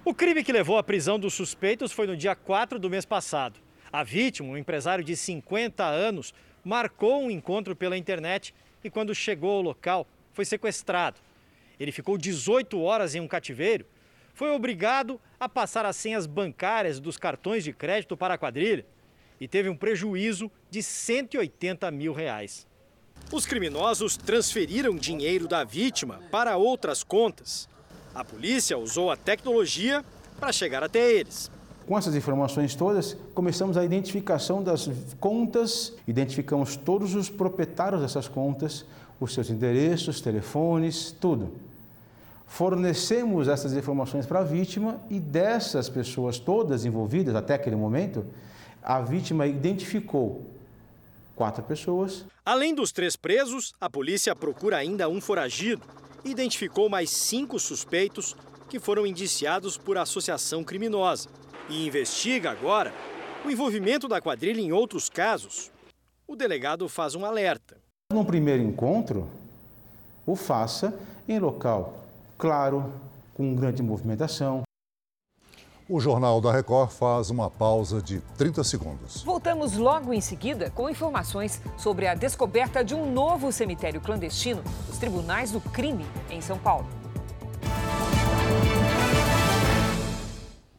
O 0.04 0.16
crime 0.16 0.44
que 0.44 0.52
levou 0.52 0.80
à 0.80 0.84
prisão 0.84 1.20
dos 1.20 1.36
suspeitos 1.36 1.92
foi 1.92 2.08
no 2.08 2.18
dia 2.18 2.36
4 2.36 2.80
do 2.80 2.90
mês 2.90 3.06
passado. 3.06 3.60
A 3.94 4.04
vítima, 4.04 4.50
um 4.50 4.58
empresário 4.58 5.04
de 5.04 5.16
50 5.16 5.86
anos, 5.86 6.34
marcou 6.64 7.22
um 7.22 7.30
encontro 7.30 7.76
pela 7.76 7.96
internet 7.96 8.52
e, 8.84 8.90
quando 8.90 9.14
chegou 9.14 9.58
ao 9.58 9.62
local, 9.62 10.08
foi 10.34 10.44
sequestrado. 10.44 11.20
Ele 11.80 11.92
ficou 11.92 12.18
18 12.18 12.82
horas 12.82 13.14
em 13.14 13.20
um 13.20 13.28
cativeiro, 13.28 13.86
foi 14.34 14.50
obrigado 14.50 15.22
a 15.40 15.48
passar 15.48 15.86
as 15.86 15.98
senhas 15.98 16.26
bancárias 16.26 17.00
dos 17.00 17.16
cartões 17.16 17.64
de 17.64 17.72
crédito 17.72 18.18
para 18.18 18.34
a 18.34 18.38
quadrilha 18.40 18.84
e 19.40 19.48
teve 19.48 19.70
um 19.70 19.78
prejuízo 19.78 20.50
de 20.72 20.82
180 20.82 21.92
mil 21.92 22.12
reais. 22.12 22.66
Os 23.32 23.46
criminosos 23.46 24.18
transferiram 24.18 24.96
dinheiro 24.96 25.48
da 25.48 25.64
vítima 25.64 26.24
para 26.32 26.58
outras 26.58 27.04
contas 27.04 27.70
a 28.14 28.24
polícia 28.24 28.78
usou 28.78 29.10
a 29.10 29.16
tecnologia 29.16 30.04
para 30.40 30.52
chegar 30.52 30.84
até 30.84 31.12
eles. 31.12 31.50
Com 31.88 31.98
essas 31.98 32.16
informações 32.16 32.76
todas, 32.76 33.18
começamos 33.34 33.78
a 33.78 33.84
identificação 33.84 34.64
das 34.64 34.90
contas, 35.20 35.94
identificamos 36.08 36.76
todos 36.76 37.16
os 37.16 37.30
proprietários 37.30 38.02
dessas 38.02 38.28
contas, 38.28 38.86
os 39.20 39.34
seus 39.34 39.50
endereços, 39.50 40.22
telefones, 40.22 41.12
tudo. 41.12 41.52
Fornecemos 42.48 43.48
essas 43.48 43.74
informações 43.74 44.26
para 44.26 44.40
a 44.40 44.44
vítima 44.44 45.02
e 45.10 45.20
dessas 45.20 45.90
pessoas 45.90 46.38
todas 46.38 46.86
envolvidas 46.86 47.36
até 47.36 47.56
aquele 47.56 47.76
momento, 47.76 48.26
a 48.84 49.00
vítima 49.00 49.48
identificou 49.48 50.46
quatro 51.36 51.64
pessoas. 51.64 52.26
Além 52.46 52.74
dos 52.76 52.92
três 52.92 53.16
presos, 53.16 53.74
a 53.80 53.90
polícia 53.90 54.36
procura 54.36 54.78
ainda 54.78 55.08
um 55.08 55.22
foragido 55.22 55.82
identificou 56.24 56.90
mais 56.90 57.10
cinco 57.10 57.60
suspeitos 57.60 58.36
que 58.70 58.80
foram 58.80 59.06
indiciados 59.06 59.78
por 59.78 59.98
associação 59.98 60.64
criminosa 60.64 61.30
e 61.70 61.86
investiga 61.88 62.52
agora 62.52 62.94
o 63.46 63.50
envolvimento 63.50 64.08
da 64.08 64.22
quadrilha 64.22 64.62
em 64.62 64.72
outros 64.72 65.10
casos. 65.10 65.72
O 66.28 66.36
delegado 66.36 66.88
faz 66.88 67.16
um 67.16 67.26
alerta. 67.26 67.78
Num 68.14 68.24
primeiro 68.24 68.62
encontro, 68.62 69.28
o 70.26 70.36
faça 70.36 70.98
em 71.28 71.40
local 71.40 72.02
claro, 72.42 72.92
com 73.36 73.54
grande 73.54 73.84
movimentação. 73.84 74.64
O 75.94 76.00
Jornal 76.00 76.40
da 76.40 76.54
Record 76.54 76.90
faz 76.90 77.30
uma 77.30 77.50
pausa 77.50 78.02
de 78.02 78.22
30 78.38 78.64
segundos. 78.64 79.24
Voltamos 79.24 79.76
logo 79.76 80.14
em 80.14 80.22
seguida 80.22 80.70
com 80.70 80.90
informações 80.90 81.62
sobre 81.78 82.08
a 82.08 82.16
descoberta 82.16 82.82
de 82.82 82.96
um 82.96 83.12
novo 83.12 83.52
cemitério 83.52 84.00
clandestino 84.00 84.64
nos 84.88 84.98
tribunais 84.98 85.52
do 85.52 85.60
crime 85.60 86.06
em 86.30 86.40
São 86.40 86.58
Paulo. 86.58 86.88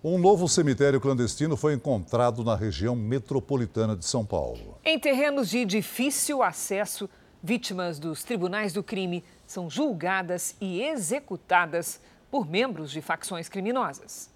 Um 0.02 0.16
novo 0.16 0.48
cemitério 0.48 0.98
clandestino 0.98 1.58
foi 1.58 1.74
encontrado 1.74 2.42
na 2.42 2.56
região 2.56 2.96
metropolitana 2.96 3.94
de 3.94 4.06
São 4.06 4.24
Paulo. 4.24 4.78
Em 4.82 4.98
terrenos 4.98 5.50
de 5.50 5.66
difícil 5.66 6.42
acesso, 6.42 7.06
vítimas 7.42 7.98
dos 7.98 8.24
tribunais 8.24 8.72
do 8.72 8.82
crime 8.82 9.22
são 9.46 9.68
julgadas 9.68 10.56
e 10.58 10.80
executadas 10.80 12.00
por 12.30 12.48
membros 12.48 12.90
de 12.90 13.02
facções 13.02 13.46
criminosas. 13.46 14.31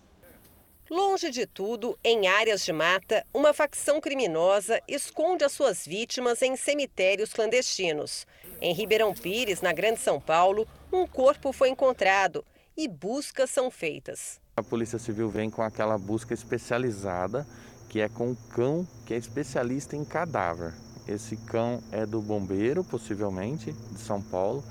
Longe 0.89 1.33
de 1.33 1.47
tudo, 1.47 1.99
em 2.05 2.29
áreas 2.29 2.65
de 2.65 2.73
mata, 2.73 3.27
uma 3.35 3.53
facção 3.53 4.01
criminosa 4.01 4.81
esconde 4.87 5.43
as 5.43 5.51
suas 5.51 5.85
vítimas 5.85 6.43
em 6.43 6.55
cemitérios 6.55 7.33
clandestinos. 7.33 8.25
Em 8.61 8.73
Ribeirão 8.73 9.13
Pires, 9.13 9.61
na 9.61 9.73
Grande 9.73 9.99
São 9.99 10.21
Paulo, 10.21 10.65
um 10.93 11.05
corpo 11.05 11.53
foi 11.53 11.71
encontrado 11.71 12.45
e 12.77 12.87
buscas 12.87 13.51
são 13.51 13.69
feitas. 13.69 14.41
A 14.57 14.63
Polícia 14.63 14.97
Civil 14.97 15.29
vem 15.29 15.51
com 15.51 15.61
aquela 15.61 15.99
busca 15.99 16.33
especializada, 16.33 17.45
que 17.89 18.01
é 18.01 18.09
com 18.09 18.31
o 18.31 18.37
cão 18.55 18.87
que 19.05 19.13
é 19.13 19.17
especialista 19.17 19.97
em 19.97 20.05
cadáver. 20.05 20.73
Esse 21.09 21.37
cão 21.37 21.83
é 21.91 22.07
do 22.07 22.23
bombeiro, 22.23 22.85
possivelmente, 22.85 23.73
de 23.73 23.99
São 23.99 24.23
Paulo 24.23 24.63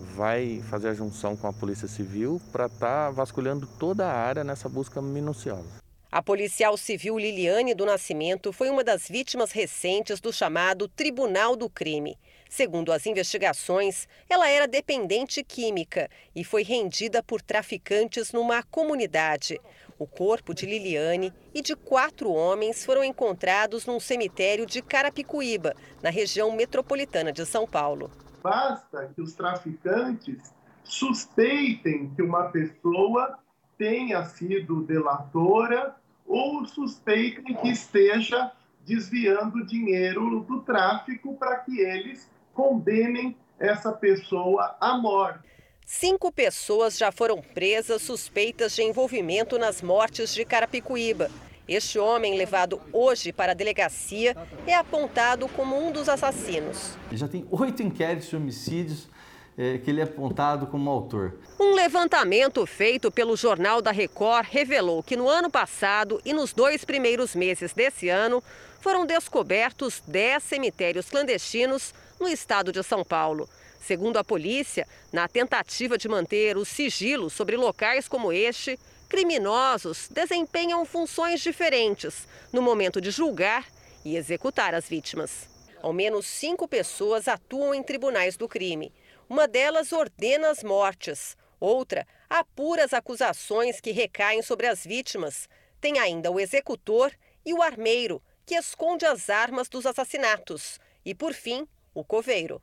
vai 0.00 0.62
fazer 0.68 0.88
a 0.88 0.94
junção 0.94 1.36
com 1.36 1.46
a 1.46 1.52
Polícia 1.52 1.86
Civil 1.86 2.40
para 2.50 2.66
estar 2.66 3.06
tá 3.06 3.10
vasculhando 3.10 3.66
toda 3.78 4.06
a 4.06 4.12
área 4.12 4.42
nessa 4.42 4.68
busca 4.68 5.00
minuciosa. 5.00 5.80
A 6.12 6.20
policial 6.20 6.76
civil 6.76 7.16
Liliane 7.16 7.72
do 7.72 7.86
Nascimento 7.86 8.52
foi 8.52 8.68
uma 8.68 8.82
das 8.82 9.06
vítimas 9.06 9.52
recentes 9.52 10.18
do 10.20 10.32
chamado 10.32 10.88
Tribunal 10.88 11.54
do 11.54 11.70
Crime. 11.70 12.18
Segundo 12.48 12.90
as 12.90 13.06
investigações, 13.06 14.08
ela 14.28 14.48
era 14.48 14.66
dependente 14.66 15.44
química 15.44 16.10
e 16.34 16.42
foi 16.42 16.64
rendida 16.64 17.22
por 17.22 17.40
traficantes 17.40 18.32
numa 18.32 18.60
comunidade. 18.64 19.60
O 20.00 20.06
corpo 20.06 20.52
de 20.52 20.66
Liliane 20.66 21.32
e 21.54 21.62
de 21.62 21.76
quatro 21.76 22.32
homens 22.32 22.84
foram 22.84 23.04
encontrados 23.04 23.86
num 23.86 24.00
cemitério 24.00 24.66
de 24.66 24.82
Carapicuíba, 24.82 25.76
na 26.02 26.10
região 26.10 26.50
metropolitana 26.50 27.32
de 27.32 27.46
São 27.46 27.68
Paulo. 27.68 28.10
Basta 28.42 29.10
que 29.14 29.20
os 29.20 29.34
traficantes 29.34 30.52
suspeitem 30.82 32.10
que 32.14 32.22
uma 32.22 32.44
pessoa 32.44 33.38
tenha 33.76 34.24
sido 34.24 34.82
delatora 34.82 35.94
ou 36.26 36.64
suspeitem 36.66 37.54
que 37.56 37.68
esteja 37.68 38.52
desviando 38.86 39.64
dinheiro 39.66 40.40
do 40.40 40.60
tráfico 40.62 41.34
para 41.36 41.56
que 41.56 41.80
eles 41.80 42.30
condenem 42.54 43.36
essa 43.58 43.92
pessoa 43.92 44.76
à 44.80 44.96
morte. 44.96 45.48
Cinco 45.84 46.32
pessoas 46.32 46.96
já 46.96 47.10
foram 47.10 47.42
presas 47.42 48.02
suspeitas 48.02 48.74
de 48.74 48.82
envolvimento 48.82 49.58
nas 49.58 49.82
mortes 49.82 50.32
de 50.32 50.44
Carapicuíba. 50.44 51.30
Este 51.70 52.00
homem, 52.00 52.36
levado 52.36 52.82
hoje 52.92 53.32
para 53.32 53.52
a 53.52 53.54
delegacia, 53.54 54.36
é 54.66 54.74
apontado 54.74 55.46
como 55.50 55.78
um 55.80 55.92
dos 55.92 56.08
assassinos. 56.08 56.98
Já 57.12 57.28
tem 57.28 57.46
oito 57.48 57.80
inquéritos 57.80 58.28
de 58.28 58.34
homicídios 58.34 59.08
é, 59.56 59.78
que 59.78 59.88
ele 59.88 60.00
é 60.00 60.02
apontado 60.02 60.66
como 60.66 60.90
autor. 60.90 61.38
Um 61.60 61.72
levantamento 61.74 62.66
feito 62.66 63.08
pelo 63.12 63.36
Jornal 63.36 63.80
da 63.80 63.92
Record 63.92 64.48
revelou 64.50 65.00
que 65.00 65.14
no 65.14 65.28
ano 65.28 65.48
passado 65.48 66.20
e 66.24 66.32
nos 66.32 66.52
dois 66.52 66.84
primeiros 66.84 67.36
meses 67.36 67.72
desse 67.72 68.08
ano 68.08 68.42
foram 68.80 69.06
descobertos 69.06 70.02
10 70.08 70.42
cemitérios 70.42 71.08
clandestinos 71.08 71.94
no 72.18 72.26
estado 72.26 72.72
de 72.72 72.82
São 72.82 73.04
Paulo. 73.04 73.48
Segundo 73.80 74.16
a 74.16 74.24
polícia, 74.24 74.88
na 75.12 75.28
tentativa 75.28 75.96
de 75.96 76.08
manter 76.08 76.56
o 76.56 76.64
sigilo 76.64 77.30
sobre 77.30 77.56
locais 77.56 78.08
como 78.08 78.32
este, 78.32 78.76
criminosos 79.10 80.08
desempenham 80.08 80.84
funções 80.84 81.40
diferentes 81.40 82.28
no 82.52 82.62
momento 82.62 83.00
de 83.00 83.10
julgar 83.10 83.66
e 84.04 84.16
executar 84.16 84.72
as 84.72 84.88
vítimas. 84.88 85.48
Ao 85.82 85.92
menos 85.92 86.26
cinco 86.26 86.68
pessoas 86.68 87.26
atuam 87.26 87.74
em 87.74 87.82
tribunais 87.82 88.36
do 88.36 88.48
crime. 88.48 88.94
Uma 89.28 89.48
delas 89.48 89.92
ordena 89.92 90.50
as 90.50 90.62
mortes, 90.62 91.36
outra 91.58 92.06
apura 92.28 92.84
as 92.84 92.94
acusações 92.94 93.80
que 93.80 93.90
recaem 93.90 94.42
sobre 94.42 94.68
as 94.68 94.84
vítimas. 94.86 95.48
Tem 95.80 95.98
ainda 95.98 96.30
o 96.30 96.38
executor 96.38 97.12
e 97.44 97.52
o 97.52 97.60
armeiro, 97.60 98.22
que 98.46 98.54
esconde 98.54 99.04
as 99.04 99.28
armas 99.28 99.68
dos 99.68 99.86
assassinatos. 99.86 100.78
E, 101.04 101.16
por 101.16 101.34
fim, 101.34 101.66
o 101.92 102.04
coveiro. 102.04 102.62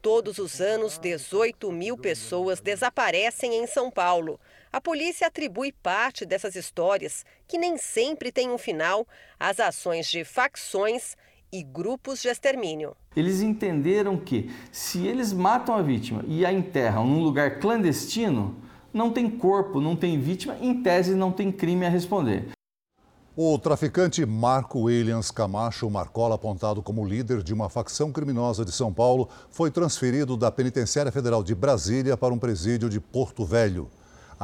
Todos 0.00 0.38
os 0.38 0.60
anos, 0.60 0.98
18 0.98 1.70
mil 1.72 1.98
pessoas 1.98 2.60
desaparecem 2.60 3.54
em 3.54 3.66
São 3.66 3.90
Paulo. 3.90 4.40
A 4.74 4.80
polícia 4.80 5.28
atribui 5.28 5.70
parte 5.70 6.26
dessas 6.26 6.56
histórias, 6.56 7.24
que 7.46 7.56
nem 7.56 7.78
sempre 7.78 8.32
têm 8.32 8.50
um 8.50 8.58
final, 8.58 9.06
às 9.38 9.60
ações 9.60 10.08
de 10.08 10.24
facções 10.24 11.14
e 11.52 11.62
grupos 11.62 12.20
de 12.20 12.26
extermínio. 12.26 12.96
Eles 13.14 13.40
entenderam 13.40 14.16
que, 14.16 14.50
se 14.72 15.06
eles 15.06 15.32
matam 15.32 15.76
a 15.76 15.80
vítima 15.80 16.24
e 16.26 16.44
a 16.44 16.52
enterram 16.52 17.06
num 17.06 17.22
lugar 17.22 17.60
clandestino, 17.60 18.56
não 18.92 19.12
tem 19.12 19.30
corpo, 19.30 19.80
não 19.80 19.94
tem 19.94 20.18
vítima, 20.18 20.58
em 20.60 20.82
tese 20.82 21.14
não 21.14 21.30
tem 21.30 21.52
crime 21.52 21.86
a 21.86 21.88
responder. 21.88 22.48
O 23.36 23.56
traficante 23.60 24.26
Marco 24.26 24.80
Williams 24.80 25.30
Camacho 25.30 25.88
Marcola, 25.88 26.34
apontado 26.34 26.82
como 26.82 27.06
líder 27.06 27.44
de 27.44 27.54
uma 27.54 27.68
facção 27.68 28.10
criminosa 28.10 28.64
de 28.64 28.72
São 28.72 28.92
Paulo, 28.92 29.28
foi 29.52 29.70
transferido 29.70 30.36
da 30.36 30.50
Penitenciária 30.50 31.12
Federal 31.12 31.44
de 31.44 31.54
Brasília 31.54 32.16
para 32.16 32.34
um 32.34 32.38
presídio 32.40 32.88
de 32.88 32.98
Porto 32.98 33.44
Velho. 33.44 33.88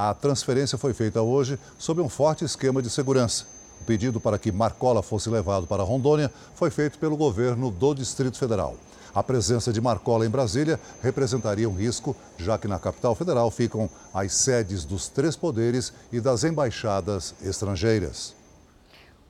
A 0.03 0.15
transferência 0.15 0.79
foi 0.79 0.95
feita 0.95 1.21
hoje 1.21 1.59
sob 1.79 2.01
um 2.01 2.09
forte 2.09 2.43
esquema 2.43 2.81
de 2.81 2.89
segurança. 2.89 3.45
O 3.83 3.85
pedido 3.85 4.19
para 4.19 4.39
que 4.39 4.51
Marcola 4.51 5.03
fosse 5.03 5.29
levado 5.29 5.67
para 5.67 5.83
Rondônia 5.83 6.33
foi 6.55 6.71
feito 6.71 6.99
pelo 6.99 7.19
governo 7.19 7.71
do 7.71 7.93
Distrito 7.93 8.39
Federal. 8.39 8.77
A 9.15 9.23
presença 9.23 9.71
de 9.71 9.79
Marcola 9.79 10.25
em 10.25 10.31
Brasília 10.31 10.81
representaria 11.03 11.69
um 11.69 11.75
risco, 11.75 12.17
já 12.39 12.57
que 12.57 12.67
na 12.67 12.79
capital 12.79 13.15
federal 13.15 13.51
ficam 13.51 13.91
as 14.15 14.33
sedes 14.33 14.87
dos 14.87 15.07
três 15.07 15.37
poderes 15.37 15.93
e 16.11 16.19
das 16.19 16.45
embaixadas 16.45 17.35
estrangeiras. 17.43 18.35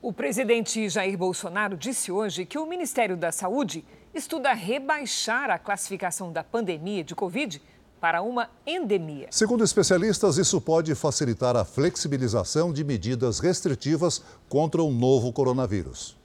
O 0.01 0.13
presidente 0.13 0.87
Jair 0.87 1.17
Bolsonaro 1.17 1.75
disse 1.75 2.13
hoje 2.13 2.45
que 2.45 2.57
o 2.57 2.65
Ministério 2.65 3.17
da 3.17 3.33
Saúde 3.33 3.83
estuda 4.13 4.53
rebaixar 4.53 5.49
a 5.49 5.59
classificação 5.59 6.31
da 6.31 6.45
pandemia 6.45 7.03
de 7.03 7.13
Covid 7.13 7.61
para 8.01 8.23
uma 8.23 8.49
endemia. 8.65 9.27
Segundo 9.29 9.63
especialistas, 9.63 10.39
isso 10.39 10.59
pode 10.59 10.95
facilitar 10.95 11.55
a 11.55 11.63
flexibilização 11.63 12.73
de 12.73 12.83
medidas 12.83 13.39
restritivas 13.39 14.23
contra 14.49 14.81
o 14.81 14.91
novo 14.91 15.31
coronavírus. 15.31 16.19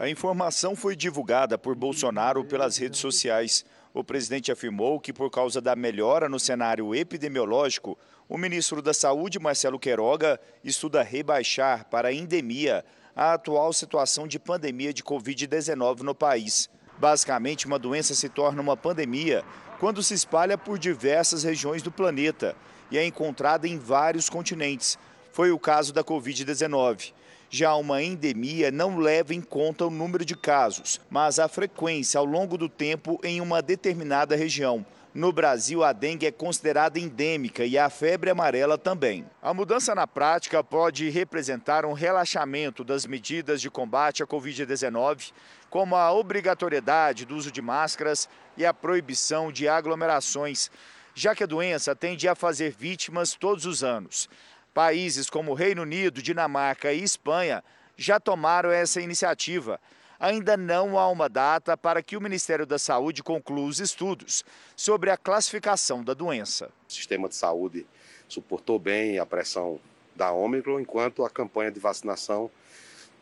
A 0.00 0.08
informação 0.08 0.74
foi 0.74 0.96
divulgada 0.96 1.56
por 1.56 1.76
Bolsonaro 1.76 2.44
pelas 2.44 2.76
redes 2.76 2.98
sociais. 2.98 3.64
O 3.94 4.02
presidente 4.02 4.50
afirmou 4.50 4.98
que, 4.98 5.12
por 5.12 5.30
causa 5.30 5.60
da 5.60 5.76
melhora 5.76 6.28
no 6.28 6.40
cenário 6.40 6.92
epidemiológico, 6.92 7.96
o 8.28 8.36
ministro 8.36 8.82
da 8.82 8.92
Saúde, 8.92 9.38
Marcelo 9.38 9.78
Queiroga, 9.78 10.40
estuda 10.64 11.02
rebaixar 11.02 11.86
para 11.88 12.08
a 12.08 12.12
endemia 12.12 12.84
a 13.14 13.34
atual 13.34 13.72
situação 13.72 14.26
de 14.26 14.38
pandemia 14.38 14.92
de 14.92 15.04
Covid-19 15.04 16.00
no 16.00 16.14
país. 16.14 16.68
Basicamente, 16.98 17.66
uma 17.66 17.78
doença 17.78 18.14
se 18.14 18.28
torna 18.28 18.60
uma 18.60 18.76
pandemia 18.76 19.44
quando 19.80 20.02
se 20.02 20.12
espalha 20.12 20.58
por 20.58 20.78
diversas 20.78 21.42
regiões 21.42 21.80
do 21.82 21.90
planeta 21.90 22.54
e 22.90 22.98
é 22.98 23.04
encontrada 23.04 23.66
em 23.66 23.78
vários 23.78 24.28
continentes. 24.28 24.98
Foi 25.32 25.50
o 25.50 25.58
caso 25.58 25.90
da 25.90 26.04
Covid-19. 26.04 27.14
Já 27.48 27.74
uma 27.74 28.02
endemia 28.02 28.70
não 28.70 28.98
leva 28.98 29.34
em 29.34 29.40
conta 29.40 29.86
o 29.86 29.90
número 29.90 30.22
de 30.22 30.36
casos, 30.36 31.00
mas 31.08 31.38
a 31.38 31.48
frequência 31.48 32.18
ao 32.18 32.26
longo 32.26 32.58
do 32.58 32.68
tempo 32.68 33.18
em 33.24 33.40
uma 33.40 33.62
determinada 33.62 34.36
região. 34.36 34.84
No 35.12 35.32
Brasil, 35.32 35.82
a 35.82 35.92
dengue 35.92 36.26
é 36.26 36.30
considerada 36.30 37.00
endêmica 37.00 37.64
e 37.64 37.76
a 37.76 37.90
febre 37.90 38.30
amarela 38.30 38.78
também. 38.78 39.24
A 39.42 39.52
mudança 39.52 39.92
na 39.92 40.06
prática 40.06 40.62
pode 40.62 41.08
representar 41.08 41.84
um 41.84 41.94
relaxamento 41.94 42.84
das 42.84 43.06
medidas 43.06 43.60
de 43.60 43.68
combate 43.68 44.22
à 44.22 44.26
Covid-19, 44.26 45.32
como 45.70 45.96
a 45.96 46.12
obrigatoriedade 46.12 47.24
do 47.24 47.36
uso 47.36 47.50
de 47.50 47.62
máscaras 47.62 48.28
e 48.56 48.66
a 48.66 48.74
proibição 48.74 49.50
de 49.50 49.68
aglomerações, 49.68 50.70
já 51.14 51.34
que 51.34 51.44
a 51.44 51.46
doença 51.46 51.96
tende 51.96 52.28
a 52.28 52.34
fazer 52.34 52.74
vítimas 52.76 53.32
todos 53.34 53.64
os 53.64 53.82
anos. 53.82 54.28
Países 54.74 55.30
como 55.30 55.54
Reino 55.54 55.82
Unido, 55.82 56.20
Dinamarca 56.22 56.92
e 56.92 57.02
Espanha 57.02 57.64
já 57.96 58.20
tomaram 58.20 58.70
essa 58.70 59.00
iniciativa 59.00 59.80
ainda 60.20 60.54
não 60.54 60.98
há 60.98 61.08
uma 61.08 61.30
data 61.30 61.76
para 61.78 62.02
que 62.02 62.14
o 62.14 62.20
Ministério 62.20 62.66
da 62.66 62.78
Saúde 62.78 63.22
conclua 63.22 63.66
os 63.66 63.80
estudos 63.80 64.44
sobre 64.76 65.10
a 65.10 65.16
classificação 65.16 66.04
da 66.04 66.12
doença. 66.12 66.70
O 66.86 66.92
sistema 66.92 67.26
de 67.26 67.34
saúde 67.34 67.86
suportou 68.28 68.78
bem 68.78 69.18
a 69.18 69.24
pressão 69.24 69.80
da 70.14 70.30
Ômicron, 70.30 70.78
enquanto 70.78 71.24
a 71.24 71.30
campanha 71.30 71.70
de 71.70 71.80
vacinação 71.80 72.50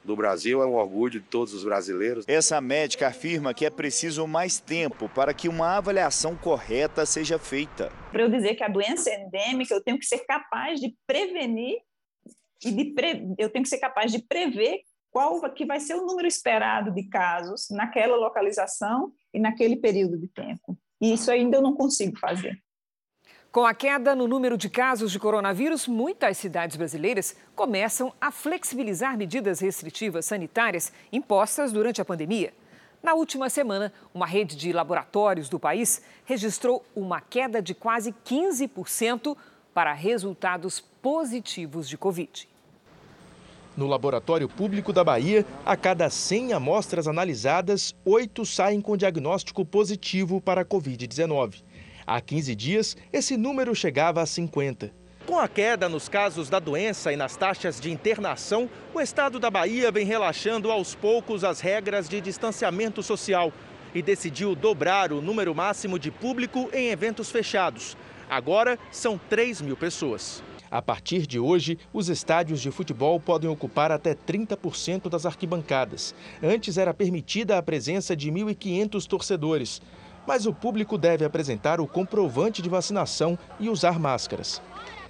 do 0.05 0.17
Brasil 0.17 0.63
é 0.63 0.67
um 0.67 0.75
orgulho 0.75 1.13
de 1.13 1.21
todos 1.21 1.53
os 1.53 1.65
brasileiros. 1.65 2.25
Essa 2.27 2.61
médica 2.61 3.09
afirma 3.09 3.53
que 3.53 3.65
é 3.65 3.71
preciso 3.71 4.27
mais 4.27 4.59
tempo 4.59 5.09
para 5.09 5.35
que 5.35 5.49
uma 5.49 5.77
avaliação 5.77 6.37
correta 6.37 7.05
seja 7.05 7.39
feita. 7.39 7.93
Para 8.11 8.23
eu 8.23 8.31
dizer 8.31 8.55
que 8.55 8.65
a 8.65 8.69
doença 8.69 9.11
é 9.11 9.23
endêmica, 9.23 9.75
eu 9.75 9.83
tenho 9.83 9.99
que 9.99 10.07
ser 10.07 10.21
capaz 10.21 10.81
de 10.81 10.95
prevenir 11.07 11.79
e 12.65 12.71
de 12.71 12.85
pre... 12.87 13.35
eu 13.39 13.51
tenho 13.51 13.63
que 13.63 13.69
ser 13.69 13.79
capaz 13.79 14.11
de 14.11 14.21
prever 14.23 14.81
qual 15.11 15.41
que 15.53 15.65
vai 15.65 15.81
ser 15.81 15.95
o 15.95 16.07
número 16.07 16.29
esperado 16.29 16.93
de 16.93 17.05
casos 17.05 17.69
naquela 17.71 18.17
localização 18.17 19.13
e 19.33 19.41
naquele 19.41 19.77
período 19.77 20.19
de 20.19 20.29
tempo. 20.29 20.79
E 21.01 21.13
isso 21.13 21.31
ainda 21.31 21.57
eu 21.57 21.63
não 21.63 21.75
consigo 21.75 22.19
fazer. 22.19 22.59
Com 23.51 23.65
a 23.65 23.73
queda 23.73 24.15
no 24.15 24.29
número 24.29 24.59
de 24.59 24.69
casos 24.69 25.11
de 25.11 25.19
coronavírus, 25.19 25.89
muitas 25.89 26.37
cidades 26.37 26.77
brasileiras 26.77 27.35
começam 27.57 28.13
a 28.21 28.31
flexibilizar 28.31 29.17
medidas 29.17 29.61
restritivas 29.61 30.27
sanitárias 30.27 30.93
impostas 31.11 31.73
durante 31.73 31.99
a 31.99 32.05
pandemia. 32.05 32.53
Na 33.03 33.15
última 33.15 33.49
semana, 33.49 33.91
uma 34.13 34.27
rede 34.27 34.55
de 34.55 34.71
laboratórios 34.71 35.49
do 35.49 35.59
país 35.59 36.03
registrou 36.27 36.85
uma 36.95 37.23
queda 37.23 37.63
de 37.63 37.75
quase 37.75 38.15
15% 38.23 39.35
para 39.73 39.95
resultados 39.95 40.81
positivos 41.01 41.89
de 41.89 41.97
Covid. 41.97 42.47
No 43.79 43.87
Laboratório 43.87 44.49
Público 44.49 44.93
da 44.93 45.03
Bahia, 45.03 45.47
a 45.65 45.75
cada 45.75 46.11
100 46.11 46.53
amostras 46.53 47.09
analisadas, 47.09 47.95
8 48.05 48.45
saem 48.45 48.81
com 48.81 48.97
diagnóstico 48.97 49.65
positivo 49.65 50.39
para 50.39 50.63
a 50.63 50.65
Covid-19. 50.67 51.63
Há 52.11 52.23
15 52.23 52.55
dias, 52.55 52.97
esse 53.12 53.37
número 53.37 53.75
chegava 53.75 54.23
a 54.23 54.25
50. 54.25 54.90
Com 55.27 55.38
a 55.38 55.47
queda 55.47 55.90
nos 55.90 56.09
casos 56.09 56.49
da 56.49 56.59
doença 56.59 57.12
e 57.12 57.16
nas 57.16 57.37
taxas 57.37 57.79
de 57.79 57.90
internação, 57.90 58.66
o 58.94 59.01
estado 59.03 59.38
da 59.38 59.51
Bahia 59.51 59.92
vem 59.92 60.07
relaxando 60.07 60.71
aos 60.71 60.94
poucos 60.94 61.44
as 61.44 61.61
regras 61.61 62.09
de 62.09 62.18
distanciamento 62.23 63.03
social 63.03 63.53
e 63.94 64.01
decidiu 64.01 64.55
dobrar 64.55 65.12
o 65.12 65.21
número 65.21 65.55
máximo 65.55 65.99
de 65.99 66.11
público 66.11 66.71
em 66.73 66.88
eventos 66.88 67.31
fechados. 67.31 67.94
Agora 68.27 68.79
são 68.90 69.21
3 69.29 69.61
mil 69.61 69.77
pessoas. 69.77 70.42
A 70.71 70.81
partir 70.81 71.27
de 71.27 71.38
hoje, 71.38 71.79
os 71.92 72.09
estádios 72.09 72.61
de 72.61 72.71
futebol 72.71 73.21
podem 73.21 73.49
ocupar 73.49 73.90
até 73.90 74.14
30% 74.14 75.11
das 75.11 75.27
arquibancadas. 75.27 76.14
Antes 76.42 76.79
era 76.79 76.94
permitida 76.94 77.59
a 77.59 77.62
presença 77.62 78.16
de 78.16 78.31
1.500 78.31 79.07
torcedores. 79.07 79.83
Mas 80.29 80.45
o 80.45 80.53
público 80.53 80.99
deve 80.99 81.25
apresentar 81.25 81.81
o 81.81 81.87
comprovante 81.87 82.61
de 82.61 82.69
vacinação 82.69 83.38
e 83.59 83.71
usar 83.71 83.99
máscaras. 83.99 84.61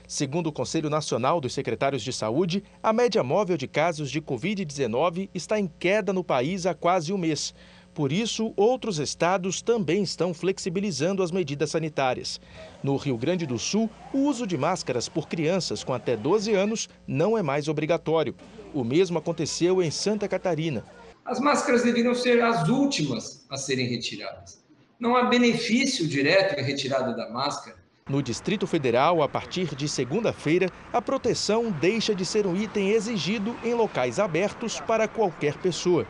Segundo 0.07 0.47
o 0.47 0.53
Conselho 0.53 0.89
Nacional 0.89 1.41
dos 1.41 1.53
Secretários 1.53 2.05
de 2.05 2.13
Saúde, 2.13 2.63
a 2.81 2.93
média 2.93 3.21
móvel 3.25 3.57
de 3.57 3.67
casos 3.67 4.13
de 4.13 4.23
Covid-19 4.23 5.29
está 5.35 5.59
em 5.59 5.67
queda 5.67 6.13
no 6.13 6.23
país 6.23 6.67
há 6.67 6.73
quase 6.73 7.13
um 7.13 7.19
mês. 7.19 7.53
Por 7.93 8.13
isso, 8.13 8.53
outros 8.57 9.01
estados 9.01 9.61
também 9.61 10.05
estão 10.05 10.33
flexibilizando 10.33 11.21
as 11.21 11.33
medidas 11.33 11.73
sanitárias. 11.73 12.41
No 12.81 12.95
Rio 12.95 13.19
Grande 13.19 13.45
do 13.45 13.59
Sul, 13.59 13.91
o 14.15 14.19
uso 14.19 14.47
de 14.47 14.57
máscaras 14.57 15.09
por 15.09 15.27
crianças 15.27 15.83
com 15.83 15.93
até 15.93 16.17
12 16.17 16.55
anos 16.55 16.89
não 17.09 17.37
é 17.37 17.43
mais 17.43 17.67
obrigatório. 17.67 18.37
O 18.73 18.85
mesmo 18.85 19.19
aconteceu 19.19 19.83
em 19.83 19.91
Santa 19.91 20.29
Catarina. 20.29 20.85
As 21.25 21.41
máscaras 21.41 21.83
deveriam 21.83 22.15
ser 22.15 22.41
as 22.41 22.69
últimas 22.69 23.45
a 23.51 23.57
serem 23.57 23.89
retiradas. 23.89 24.58
Não 24.99 25.17
há 25.17 25.25
benefício 25.25 26.07
direto 26.07 26.59
em 26.59 26.65
retirada 26.65 27.15
da 27.15 27.31
máscara. 27.31 27.77
No 28.09 28.23
Distrito 28.23 28.67
Federal, 28.67 29.23
a 29.23 29.29
partir 29.29 29.75
de 29.75 29.87
segunda-feira, 29.87 30.71
a 30.93 31.01
proteção 31.01 31.71
deixa 31.71 32.15
de 32.15 32.25
ser 32.25 32.47
um 32.47 32.57
item 32.57 32.91
exigido 32.91 33.55
em 33.63 33.75
locais 33.75 34.19
abertos 34.19 34.81
para 34.81 35.07
qualquer 35.07 35.59
pessoa. 35.59 36.07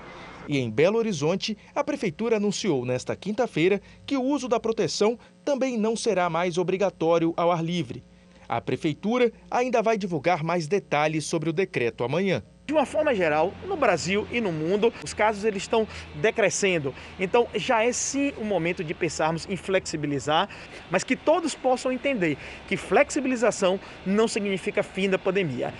E 0.46 0.58
em 0.58 0.70
Belo 0.70 0.96
Horizonte, 0.96 1.58
a 1.74 1.84
Prefeitura 1.84 2.36
anunciou 2.36 2.86
nesta 2.86 3.14
quinta-feira 3.16 3.82
que 4.06 4.16
o 4.16 4.22
uso 4.22 4.48
da 4.48 4.60
proteção 4.60 5.18
também 5.44 5.76
não 5.76 5.96
será 5.96 6.30
mais 6.30 6.56
obrigatório 6.56 7.34
ao 7.36 7.50
ar 7.50 7.62
livre. 7.62 8.04
A 8.48 8.60
Prefeitura 8.60 9.30
ainda 9.50 9.82
vai 9.82 9.98
divulgar 9.98 10.42
mais 10.42 10.66
detalhes 10.66 11.26
sobre 11.26 11.50
o 11.50 11.52
decreto 11.52 12.04
amanhã. 12.04 12.42
De 12.68 12.74
uma 12.74 12.84
forma 12.84 13.14
geral, 13.14 13.54
no 13.66 13.78
Brasil 13.78 14.28
e 14.30 14.42
no 14.42 14.52
mundo, 14.52 14.92
os 15.02 15.14
casos 15.14 15.42
eles 15.42 15.62
estão 15.62 15.88
decrescendo. 16.16 16.94
Então, 17.18 17.48
já 17.54 17.82
é 17.82 17.90
sim 17.92 18.34
o 18.36 18.44
momento 18.44 18.84
de 18.84 18.92
pensarmos 18.92 19.48
em 19.48 19.56
flexibilizar, 19.56 20.50
mas 20.90 21.02
que 21.02 21.16
todos 21.16 21.54
possam 21.54 21.90
entender 21.90 22.36
que 22.68 22.76
flexibilização 22.76 23.80
não 24.04 24.28
significa 24.28 24.82
fim 24.82 25.08
da 25.08 25.18
pandemia. 25.18 25.72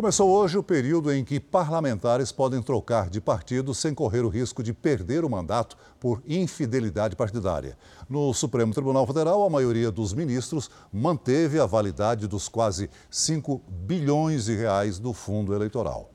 Começou 0.00 0.30
hoje 0.30 0.56
o 0.56 0.62
período 0.62 1.12
em 1.12 1.22
que 1.22 1.38
parlamentares 1.38 2.32
podem 2.32 2.62
trocar 2.62 3.10
de 3.10 3.20
partido 3.20 3.74
sem 3.74 3.92
correr 3.92 4.20
o 4.20 4.30
risco 4.30 4.62
de 4.62 4.72
perder 4.72 5.26
o 5.26 5.28
mandato 5.28 5.76
por 6.00 6.22
infidelidade 6.26 7.14
partidária. 7.14 7.76
No 8.08 8.32
Supremo 8.32 8.72
Tribunal 8.72 9.06
Federal, 9.06 9.44
a 9.44 9.50
maioria 9.50 9.90
dos 9.90 10.14
ministros 10.14 10.70
manteve 10.90 11.60
a 11.60 11.66
validade 11.66 12.26
dos 12.26 12.48
quase 12.48 12.88
5 13.10 13.62
bilhões 13.68 14.46
de 14.46 14.56
reais 14.56 14.98
do 14.98 15.12
fundo 15.12 15.54
eleitoral. 15.54 16.10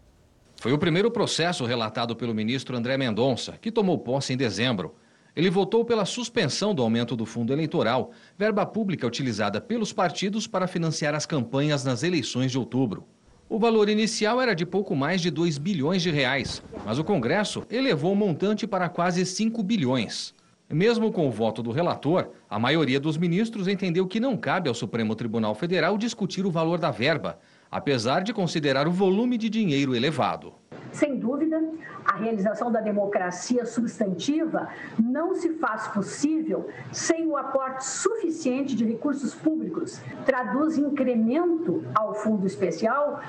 Foi 0.60 0.74
o 0.74 0.80
primeiro 0.80 1.12
processo 1.12 1.63
relatado 1.63 2.15
pelo 2.15 2.34
ministro 2.34 2.76
André 2.76 2.98
Mendonça, 2.98 3.56
que 3.62 3.71
tomou 3.71 4.00
posse 4.00 4.34
em 4.34 4.38
dezembro. 4.38 4.95
Ele 5.36 5.52
votou 5.52 5.86
pela 5.86 6.06
suspensão 6.06 6.74
do 6.74 6.82
aumento 6.82 7.15
do 7.15 7.24
fundo 7.24 7.54
eleitoral, 7.54 8.10
verba 8.36 8.65
pública 8.65 9.06
utilizada 9.06 9.62
pelos 9.62 9.93
partidos 9.93 10.48
para 10.48 10.65
financiar 10.65 11.13
as 11.13 11.28
campanhas 11.28 11.84
nas 11.84 12.02
eleições 12.02 12.52
de 12.52 12.58
outubro. 12.58 13.06
O 13.47 13.60
valor 13.60 13.89
inicial 13.89 14.41
era 14.41 14.55
de 14.55 14.65
pouco 14.65 14.95
mais 14.95 15.21
de 15.21 15.29
2 15.29 15.60
bilhões 15.60 16.01
de 16.01 16.10
reais, 16.10 16.63
mas 16.84 16.97
o 16.97 17.03
Congresso 17.03 17.63
elevou 17.69 18.12
o 18.12 18.15
montante 18.15 18.65
para 18.65 18.89
quase 18.89 19.23
5 19.23 19.62
bilhões. 19.62 20.34
Mesmo 20.67 21.12
com 21.12 21.27
o 21.27 21.31
voto 21.31 21.62
do 21.62 21.69
relator, 21.69 22.31
a 22.49 22.58
maioria 22.58 22.99
dos 22.99 23.17
ministros 23.17 23.67
entendeu 23.67 24.08
que 24.08 24.19
não 24.19 24.36
cabe 24.36 24.67
ao 24.67 24.73
Supremo 24.73 25.13
Tribunal 25.13 25.53
Federal 25.53 25.95
discutir 25.95 26.43
o 26.43 26.49
valor 26.49 26.79
da 26.79 26.89
verba, 26.89 27.38
apesar 27.69 28.23
de 28.23 28.34
considerar 28.34 28.88
o 28.88 28.91
volume 28.91 29.38
de 29.38 29.47
dinheiro 29.47 29.95
elevado. 29.95 30.55
Sem 30.95 31.19
dúvida, 31.19 31.62
a 32.05 32.15
realização 32.15 32.71
da 32.71 32.79
democracia 32.79 33.65
substantiva 33.65 34.69
não 34.97 35.36
se 35.36 35.49
faz 35.55 35.89
possível 35.89 36.69
sem 36.89 37.27
o 37.27 37.36
aporte 37.36 37.86
suficiente 37.86 38.77
de 38.77 38.86
recursos 38.86 39.36
públicos. 39.36 40.01
Traduz 40.25 40.77
incremento 40.77 41.84
ao 41.93 42.13
fundo 42.13 42.47
especial 42.47 43.21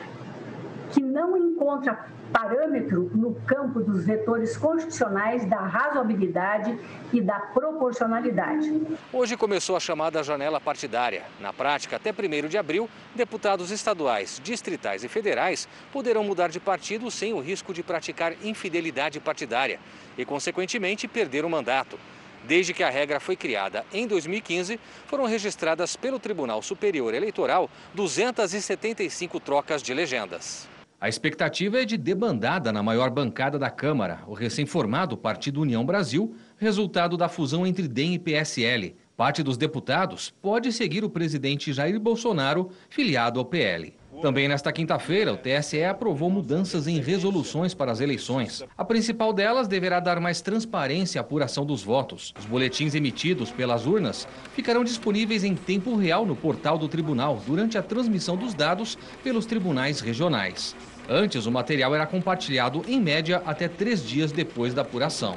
que 0.92 1.00
não 1.00 1.36
encontra 1.36 2.06
parâmetro 2.32 3.10
no 3.14 3.34
campo 3.46 3.80
dos 3.80 4.04
vetores 4.04 4.56
constitucionais 4.56 5.44
da 5.46 5.58
razoabilidade 5.58 6.78
e 7.12 7.20
da 7.20 7.38
proporcionalidade. 7.38 8.82
Hoje 9.12 9.36
começou 9.36 9.76
a 9.76 9.80
chamada 9.80 10.22
janela 10.22 10.60
partidária. 10.60 11.22
Na 11.40 11.52
prática, 11.52 11.96
até 11.96 12.10
1 12.10 12.48
de 12.48 12.58
abril, 12.58 12.88
deputados 13.14 13.70
estaduais, 13.70 14.40
distritais 14.42 15.04
e 15.04 15.08
federais 15.08 15.68
poderão 15.92 16.24
mudar 16.24 16.48
de 16.48 16.60
partido 16.60 17.10
sem 17.10 17.32
o 17.32 17.40
risco 17.40 17.72
de 17.72 17.82
praticar 17.82 18.34
infidelidade 18.42 19.20
partidária 19.20 19.78
e, 20.18 20.24
consequentemente, 20.24 21.08
perder 21.08 21.44
o 21.44 21.50
mandato. 21.50 21.98
Desde 22.44 22.72
que 22.72 22.84
a 22.84 22.90
regra 22.90 23.18
foi 23.18 23.34
criada 23.34 23.84
em 23.92 24.06
2015, 24.06 24.78
foram 25.06 25.24
registradas 25.24 25.96
pelo 25.96 26.18
Tribunal 26.18 26.62
Superior 26.62 27.12
Eleitoral 27.12 27.68
275 27.94 29.40
trocas 29.40 29.82
de 29.82 29.92
legendas. 29.92 30.75
A 31.06 31.08
expectativa 31.08 31.80
é 31.80 31.84
de 31.84 31.96
debandada 31.96 32.72
na 32.72 32.82
maior 32.82 33.10
bancada 33.10 33.60
da 33.60 33.70
Câmara, 33.70 34.24
o 34.26 34.34
recém-formado 34.34 35.16
Partido 35.16 35.60
União 35.60 35.86
Brasil, 35.86 36.34
resultado 36.58 37.16
da 37.16 37.28
fusão 37.28 37.64
entre 37.64 37.86
DEM 37.86 38.14
e 38.14 38.18
PSL. 38.18 38.96
Parte 39.16 39.40
dos 39.40 39.56
deputados 39.56 40.34
pode 40.42 40.72
seguir 40.72 41.04
o 41.04 41.08
presidente 41.08 41.72
Jair 41.72 42.00
Bolsonaro, 42.00 42.70
filiado 42.90 43.38
ao 43.38 43.44
PL. 43.44 43.94
Também 44.20 44.48
nesta 44.48 44.72
quinta-feira, 44.72 45.32
o 45.32 45.36
TSE 45.36 45.84
aprovou 45.84 46.30
mudanças 46.30 46.88
em 46.88 47.00
resoluções 47.00 47.74
para 47.74 47.92
as 47.92 48.00
eleições. 48.00 48.64
A 48.76 48.84
principal 48.84 49.32
delas 49.32 49.68
deverá 49.68 50.00
dar 50.00 50.18
mais 50.20 50.40
transparência 50.40 51.20
à 51.20 51.22
apuração 51.22 51.66
dos 51.66 51.82
votos. 51.82 52.32
Os 52.38 52.46
boletins 52.46 52.94
emitidos 52.94 53.50
pelas 53.50 53.86
urnas 53.86 54.26
ficarão 54.54 54.82
disponíveis 54.82 55.44
em 55.44 55.54
tempo 55.54 55.94
real 55.96 56.24
no 56.24 56.34
portal 56.34 56.78
do 56.78 56.88
tribunal 56.88 57.40
durante 57.46 57.76
a 57.76 57.82
transmissão 57.82 58.36
dos 58.36 58.54
dados 58.54 58.98
pelos 59.22 59.44
tribunais 59.46 60.00
regionais. 60.00 60.74
Antes, 61.08 61.46
o 61.46 61.52
material 61.52 61.94
era 61.94 62.04
compartilhado 62.04 62.82
em 62.88 63.00
média 63.00 63.40
até 63.46 63.68
três 63.68 64.02
dias 64.02 64.32
depois 64.32 64.74
da 64.74 64.82
apuração. 64.82 65.36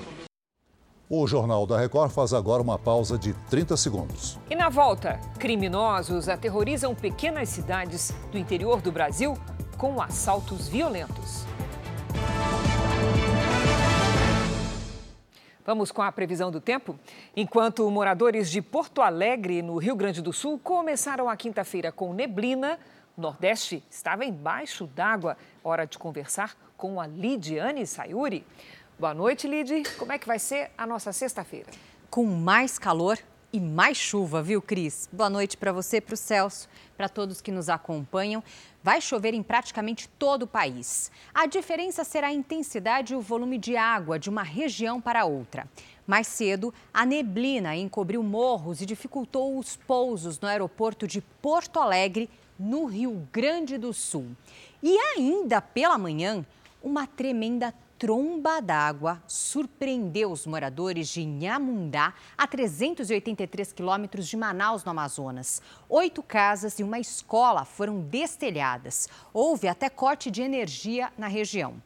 O 1.08 1.28
Jornal 1.28 1.66
da 1.68 1.78
Record 1.78 2.12
faz 2.12 2.34
agora 2.34 2.62
uma 2.62 2.78
pausa 2.78 3.20
de 3.20 3.34
30 3.50 3.78
segundos. 3.78 4.40
E 4.50 4.56
na 4.56 4.70
volta, 4.70 5.20
criminosos 5.40 6.28
aterrorizam 6.28 6.96
pequenas 6.96 7.50
cidades 7.50 8.12
do 8.32 8.38
interior 8.38 8.82
do 8.82 8.92
Brasil 8.92 9.36
com 9.78 10.02
assaltos 10.02 10.68
violentos. 10.68 11.46
Vamos 15.66 15.92
com 15.92 16.02
a 16.02 16.12
previsão 16.12 16.50
do 16.50 16.60
tempo? 16.60 17.00
Enquanto 17.36 17.90
moradores 17.92 18.50
de 18.50 18.60
Porto 18.60 19.04
Alegre, 19.04 19.62
no 19.62 19.78
Rio 19.78 19.96
Grande 19.96 20.20
do 20.20 20.34
Sul, 20.34 20.60
começaram 20.64 21.30
a 21.30 21.38
quinta-feira 21.38 21.92
com 21.92 22.12
neblina, 22.12 22.80
o 23.20 23.22
Nordeste 23.22 23.84
estava 23.92 24.24
embaixo 24.24 24.88
d'água. 24.88 25.36
Hora 25.70 25.86
de 25.86 26.00
conversar 26.00 26.58
com 26.76 27.00
a 27.00 27.06
Lidiane 27.06 27.86
Sayuri. 27.86 28.44
Boa 28.98 29.14
noite, 29.14 29.48
Lid. 29.48 29.84
Como 30.00 30.12
é 30.12 30.18
que 30.18 30.26
vai 30.26 30.40
ser 30.40 30.72
a 30.76 30.88
nossa 30.88 31.14
sexta-feira? 31.14 31.70
Com 32.10 32.26
mais 32.26 32.80
calor 32.80 33.20
e 33.54 33.60
mais 33.60 33.96
chuva, 33.96 34.42
viu, 34.42 34.64
Cris? 34.64 35.08
Boa 35.14 35.30
noite 35.30 35.56
para 35.56 35.72
você, 35.72 36.02
para 36.02 36.16
o 36.16 36.18
Celso, 36.18 36.68
para 36.98 37.08
todos 37.08 37.40
que 37.40 37.52
nos 37.52 37.70
acompanham. 37.70 38.44
Vai 38.82 39.00
chover 39.00 39.36
em 39.36 39.44
praticamente 39.44 40.10
todo 40.18 40.44
o 40.44 40.48
país. 40.48 41.12
A 41.32 41.46
diferença 41.46 42.04
será 42.04 42.30
a 42.30 42.34
intensidade 42.34 43.14
e 43.14 43.16
o 43.16 43.22
volume 43.22 43.60
de 43.60 43.78
água 43.78 44.18
de 44.18 44.28
uma 44.28 44.42
região 44.42 45.00
para 45.00 45.26
outra. 45.26 45.68
Mais 46.08 46.26
cedo, 46.26 46.74
a 46.92 47.06
neblina 47.06 47.76
encobriu 47.76 48.24
morros 48.24 48.82
e 48.82 48.88
dificultou 48.88 49.56
os 49.60 49.76
pousos 49.76 50.40
no 50.40 50.48
aeroporto 50.48 51.06
de 51.06 51.22
Porto 51.22 51.80
Alegre, 51.80 52.28
no 52.60 52.86
Rio 52.86 53.26
Grande 53.32 53.78
do 53.78 53.94
Sul. 53.94 54.36
E 54.84 54.98
ainda 54.98 55.62
pela 55.62 55.98
manhã, 55.98 56.46
uma 56.84 57.08
tremenda 57.08 57.74
tromba 57.98 58.62
d'água 58.62 59.22
surpreendeu 59.28 60.32
os 60.32 60.48
moradores 60.48 61.10
de 61.10 61.22
Inhamundá, 61.22 62.14
a 62.38 62.48
383 62.48 63.74
quilômetros 63.74 64.28
de 64.28 64.38
Manaus, 64.38 64.86
no 64.86 64.92
Amazonas. 64.92 65.62
Oito 65.90 66.24
casas 66.24 66.80
e 66.80 66.84
uma 66.84 66.98
escola 66.98 67.66
foram 67.66 68.00
destelhadas. 68.00 69.10
Houve 69.34 69.68
até 69.68 69.90
corte 69.90 70.32
de 70.32 70.42
energia 70.42 71.12
na 71.18 71.28
região. 71.28 71.82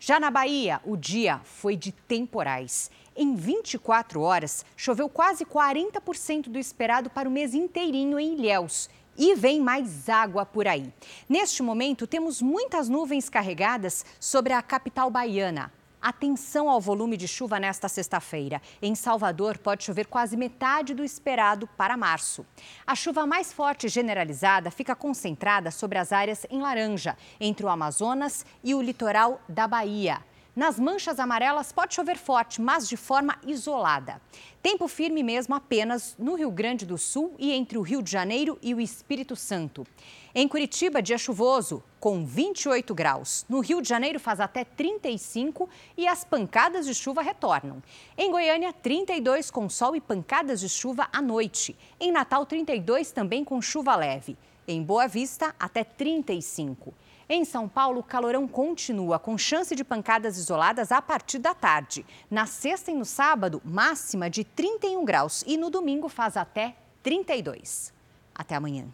Já 0.00 0.18
na 0.18 0.32
Bahia, 0.32 0.80
o 0.84 0.96
dia 0.96 1.40
foi 1.44 1.76
de 1.76 1.92
temporais. 1.92 2.90
Em 3.14 3.36
24 3.36 4.20
horas, 4.20 4.64
choveu 4.76 5.08
quase 5.08 5.44
40% 5.44 6.48
do 6.48 6.58
esperado 6.58 7.08
para 7.08 7.28
o 7.28 7.32
mês 7.32 7.54
inteirinho 7.54 8.18
em 8.18 8.34
Ilhéus 8.34 8.90
e 9.16 9.34
vem 9.34 9.60
mais 9.60 10.08
água 10.08 10.44
por 10.44 10.66
aí. 10.66 10.92
Neste 11.28 11.62
momento, 11.62 12.06
temos 12.06 12.40
muitas 12.40 12.88
nuvens 12.88 13.28
carregadas 13.28 14.04
sobre 14.18 14.52
a 14.52 14.62
capital 14.62 15.10
baiana. 15.10 15.72
Atenção 16.02 16.68
ao 16.68 16.80
volume 16.80 17.16
de 17.16 17.28
chuva 17.28 17.60
nesta 17.60 17.88
sexta-feira. 17.88 18.60
Em 18.82 18.92
Salvador, 18.92 19.56
pode 19.56 19.84
chover 19.84 20.06
quase 20.08 20.36
metade 20.36 20.94
do 20.94 21.04
esperado 21.04 21.68
para 21.76 21.96
março. 21.96 22.44
A 22.84 22.96
chuva 22.96 23.24
mais 23.24 23.52
forte 23.52 23.86
generalizada 23.86 24.68
fica 24.68 24.96
concentrada 24.96 25.70
sobre 25.70 25.98
as 25.98 26.10
áreas 26.10 26.44
em 26.50 26.60
laranja, 26.60 27.16
entre 27.38 27.64
o 27.64 27.68
Amazonas 27.68 28.44
e 28.64 28.74
o 28.74 28.82
litoral 28.82 29.40
da 29.48 29.68
Bahia. 29.68 30.20
Nas 30.54 30.78
manchas 30.78 31.18
amarelas 31.18 31.72
pode 31.72 31.94
chover 31.94 32.18
forte, 32.18 32.60
mas 32.60 32.86
de 32.86 32.94
forma 32.94 33.38
isolada. 33.46 34.20
Tempo 34.62 34.86
firme 34.86 35.22
mesmo 35.22 35.54
apenas 35.54 36.14
no 36.18 36.34
Rio 36.34 36.50
Grande 36.50 36.84
do 36.84 36.98
Sul 36.98 37.34
e 37.38 37.52
entre 37.52 37.78
o 37.78 37.80
Rio 37.80 38.02
de 38.02 38.10
Janeiro 38.10 38.58
e 38.60 38.74
o 38.74 38.80
Espírito 38.80 39.34
Santo. 39.34 39.86
Em 40.34 40.46
Curitiba, 40.46 41.00
dia 41.00 41.16
chuvoso, 41.16 41.82
com 41.98 42.26
28 42.26 42.94
graus. 42.94 43.46
No 43.48 43.60
Rio 43.60 43.80
de 43.80 43.88
Janeiro 43.88 44.20
faz 44.20 44.40
até 44.40 44.62
35 44.62 45.70
e 45.96 46.06
as 46.06 46.22
pancadas 46.22 46.84
de 46.84 46.94
chuva 46.94 47.22
retornam. 47.22 47.82
Em 48.16 48.30
Goiânia, 48.30 48.74
32 48.74 49.50
com 49.50 49.70
sol 49.70 49.96
e 49.96 50.02
pancadas 50.02 50.60
de 50.60 50.68
chuva 50.68 51.08
à 51.10 51.22
noite. 51.22 51.74
Em 51.98 52.12
Natal, 52.12 52.44
32 52.44 53.10
também 53.10 53.42
com 53.42 53.62
chuva 53.62 53.96
leve. 53.96 54.36
Em 54.68 54.82
Boa 54.82 55.08
Vista, 55.08 55.54
até 55.58 55.82
35. 55.82 56.92
Em 57.34 57.46
São 57.46 57.66
Paulo, 57.66 58.00
o 58.00 58.02
calorão 58.02 58.46
continua, 58.46 59.18
com 59.18 59.38
chance 59.38 59.74
de 59.74 59.82
pancadas 59.82 60.36
isoladas 60.36 60.92
a 60.92 61.00
partir 61.00 61.38
da 61.38 61.54
tarde. 61.54 62.04
Na 62.30 62.44
sexta 62.44 62.90
e 62.90 62.94
no 62.94 63.06
sábado, 63.06 63.62
máxima 63.64 64.28
de 64.28 64.44
31 64.44 65.02
graus. 65.02 65.42
E 65.46 65.56
no 65.56 65.70
domingo 65.70 66.10
faz 66.10 66.36
até 66.36 66.76
32. 67.02 67.90
Até 68.34 68.54
amanhã. 68.54 68.84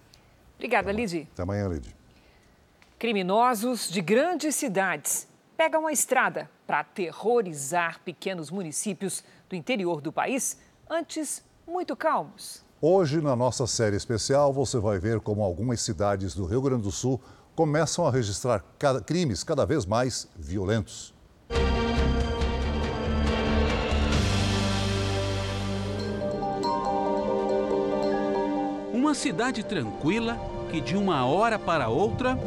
Obrigada, 0.54 0.92
Lidy. 0.92 1.28
Até 1.32 1.42
amanhã, 1.42 1.66
Lidy. 1.66 1.92
Criminosos 2.96 3.90
de 3.90 4.00
grandes 4.00 4.54
cidades 4.54 5.26
pegam 5.56 5.88
a 5.88 5.92
estrada 5.92 6.48
para 6.64 6.78
aterrorizar 6.78 8.00
pequenos 8.04 8.52
municípios 8.52 9.24
do 9.48 9.56
interior 9.56 10.00
do 10.00 10.12
país, 10.12 10.58
antes 10.88 11.42
muito 11.66 11.96
calmos. 11.96 12.64
Hoje, 12.80 13.20
na 13.20 13.34
nossa 13.34 13.66
série 13.66 13.96
especial, 13.96 14.52
você 14.52 14.78
vai 14.78 15.00
ver 15.00 15.18
como 15.18 15.42
algumas 15.42 15.80
cidades 15.80 16.36
do 16.36 16.44
Rio 16.46 16.62
Grande 16.62 16.84
do 16.84 16.92
Sul 16.92 17.20
começam 17.58 18.06
a 18.06 18.10
registrar 18.12 18.62
crimes 19.04 19.42
cada 19.42 19.66
vez 19.66 19.84
mais 19.84 20.28
violentos. 20.38 21.12
Uma 28.94 29.12
cidade 29.12 29.64
tranquila 29.64 30.38
que 30.70 30.80
de 30.80 30.96
uma 30.96 31.26
hora 31.26 31.58
para 31.58 31.88
outra 31.88 32.38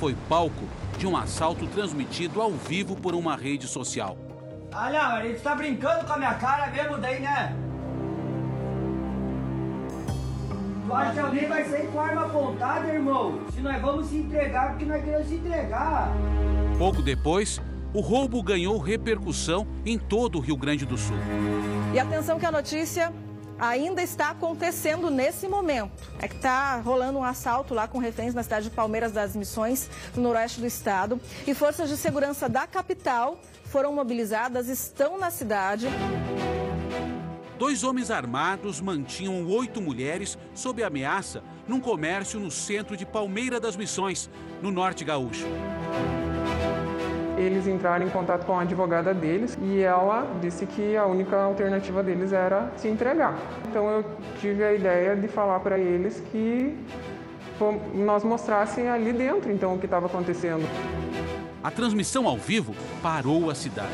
foi 0.00 0.16
palco 0.26 0.64
de 0.96 1.06
um 1.06 1.14
assalto 1.18 1.66
transmitido 1.66 2.40
ao 2.40 2.52
vivo 2.52 2.96
por 2.96 3.14
uma 3.14 3.36
rede 3.36 3.68
social. 3.68 4.16
Olha, 4.74 5.08
a 5.08 5.22
gente 5.22 5.42
tá 5.42 5.54
brincando 5.54 6.06
com 6.06 6.14
a 6.14 6.16
minha 6.16 6.34
cara 6.36 6.70
mesmo 6.70 6.96
daí, 6.96 7.20
né? 7.20 7.54
Acha 10.90 11.12
que 11.12 11.18
alguém 11.18 11.48
vai 11.48 11.64
sair 11.64 11.86
com 11.88 12.00
arma 12.00 12.26
apontada, 12.26 12.92
irmão? 12.92 13.40
Se 13.52 13.60
nós 13.60 13.80
vamos 13.80 14.06
se 14.08 14.16
entregar, 14.16 14.70
porque 14.70 14.84
nós 14.84 15.02
queremos 15.02 15.26
se 15.26 15.34
entregar. 15.34 16.12
Pouco 16.78 17.02
depois, 17.02 17.60
o 17.92 18.00
roubo 18.00 18.42
ganhou 18.42 18.78
repercussão 18.78 19.66
em 19.84 19.98
todo 19.98 20.38
o 20.38 20.40
Rio 20.40 20.56
Grande 20.56 20.84
do 20.84 20.98
Sul. 20.98 21.16
E 21.92 21.98
atenção 21.98 22.38
que 22.38 22.46
a 22.46 22.52
notícia 22.52 23.12
ainda 23.58 24.02
está 24.02 24.30
acontecendo 24.30 25.10
nesse 25.10 25.48
momento. 25.48 25.92
É 26.20 26.28
que 26.28 26.36
está 26.36 26.76
rolando 26.76 27.18
um 27.18 27.24
assalto 27.24 27.72
lá 27.72 27.88
com 27.88 27.98
reféns 27.98 28.34
na 28.34 28.42
cidade 28.42 28.68
de 28.68 28.74
Palmeiras 28.74 29.12
das 29.12 29.34
Missões, 29.34 29.88
no 30.14 30.22
noroeste 30.22 30.60
do 30.60 30.66
estado. 30.66 31.20
E 31.46 31.54
forças 31.54 31.88
de 31.88 31.96
segurança 31.96 32.48
da 32.48 32.66
capital 32.66 33.38
foram 33.64 33.92
mobilizadas, 33.92 34.68
estão 34.68 35.18
na 35.18 35.30
cidade. 35.30 35.88
Dois 37.64 37.82
homens 37.82 38.10
armados 38.10 38.78
mantinham 38.78 39.48
oito 39.48 39.80
mulheres 39.80 40.36
sob 40.52 40.84
ameaça 40.84 41.42
num 41.66 41.80
comércio 41.80 42.38
no 42.38 42.50
centro 42.50 42.94
de 42.94 43.06
Palmeira 43.06 43.58
das 43.58 43.74
Missões, 43.74 44.28
no 44.60 44.70
norte 44.70 45.02
gaúcho. 45.02 45.46
Eles 47.38 47.66
entraram 47.66 48.06
em 48.06 48.10
contato 48.10 48.44
com 48.44 48.52
a 48.52 48.60
advogada 48.60 49.14
deles 49.14 49.56
e 49.62 49.80
ela 49.80 50.30
disse 50.42 50.66
que 50.66 50.94
a 50.94 51.06
única 51.06 51.38
alternativa 51.38 52.02
deles 52.02 52.34
era 52.34 52.70
se 52.76 52.86
entregar. 52.86 53.34
Então 53.70 53.88
eu 53.88 54.04
tive 54.42 54.62
a 54.62 54.74
ideia 54.74 55.16
de 55.16 55.26
falar 55.26 55.58
para 55.60 55.78
eles 55.78 56.22
que 56.30 56.76
nós 57.94 58.22
mostrassem 58.24 58.90
ali 58.90 59.10
dentro 59.10 59.50
então 59.50 59.74
o 59.74 59.78
que 59.78 59.86
estava 59.86 60.04
acontecendo. 60.04 60.68
A 61.64 61.70
transmissão 61.70 62.28
ao 62.28 62.36
vivo 62.36 62.74
parou 63.02 63.48
a 63.48 63.54
cidade. 63.54 63.88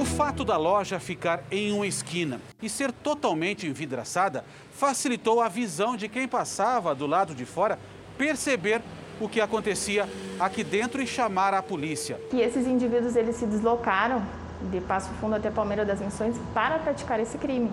O 0.00 0.06
fato 0.06 0.42
da 0.42 0.56
loja 0.56 0.98
ficar 0.98 1.44
em 1.50 1.70
uma 1.70 1.86
esquina 1.86 2.40
e 2.62 2.68
ser 2.70 2.90
totalmente 2.90 3.66
envidraçada 3.66 4.42
facilitou 4.72 5.42
a 5.42 5.46
visão 5.46 5.98
de 5.98 6.08
quem 6.08 6.26
passava 6.26 6.94
do 6.94 7.06
lado 7.06 7.34
de 7.34 7.44
fora 7.44 7.78
perceber 8.16 8.80
o 9.20 9.28
que 9.28 9.38
acontecia 9.38 10.08
aqui 10.40 10.64
dentro 10.64 11.02
e 11.02 11.06
chamar 11.06 11.52
a 11.52 11.62
polícia. 11.62 12.18
E 12.32 12.40
esses 12.40 12.66
indivíduos 12.66 13.16
eles 13.16 13.36
se 13.36 13.44
deslocaram 13.44 14.24
de 14.70 14.80
Passo 14.80 15.10
Fundo 15.20 15.34
até 15.34 15.50
Palmeira 15.50 15.84
das 15.84 16.00
Missões 16.00 16.36
para 16.54 16.78
praticar 16.78 17.20
esse 17.20 17.36
crime. 17.36 17.70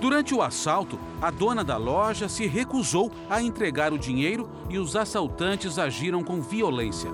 Durante 0.00 0.34
o 0.34 0.42
assalto, 0.42 0.98
a 1.22 1.30
dona 1.30 1.62
da 1.62 1.76
loja 1.76 2.28
se 2.28 2.48
recusou 2.48 3.12
a 3.28 3.40
entregar 3.40 3.92
o 3.92 3.98
dinheiro 3.98 4.50
e 4.68 4.76
os 4.76 4.96
assaltantes 4.96 5.78
agiram 5.78 6.24
com 6.24 6.40
violência. 6.40 7.10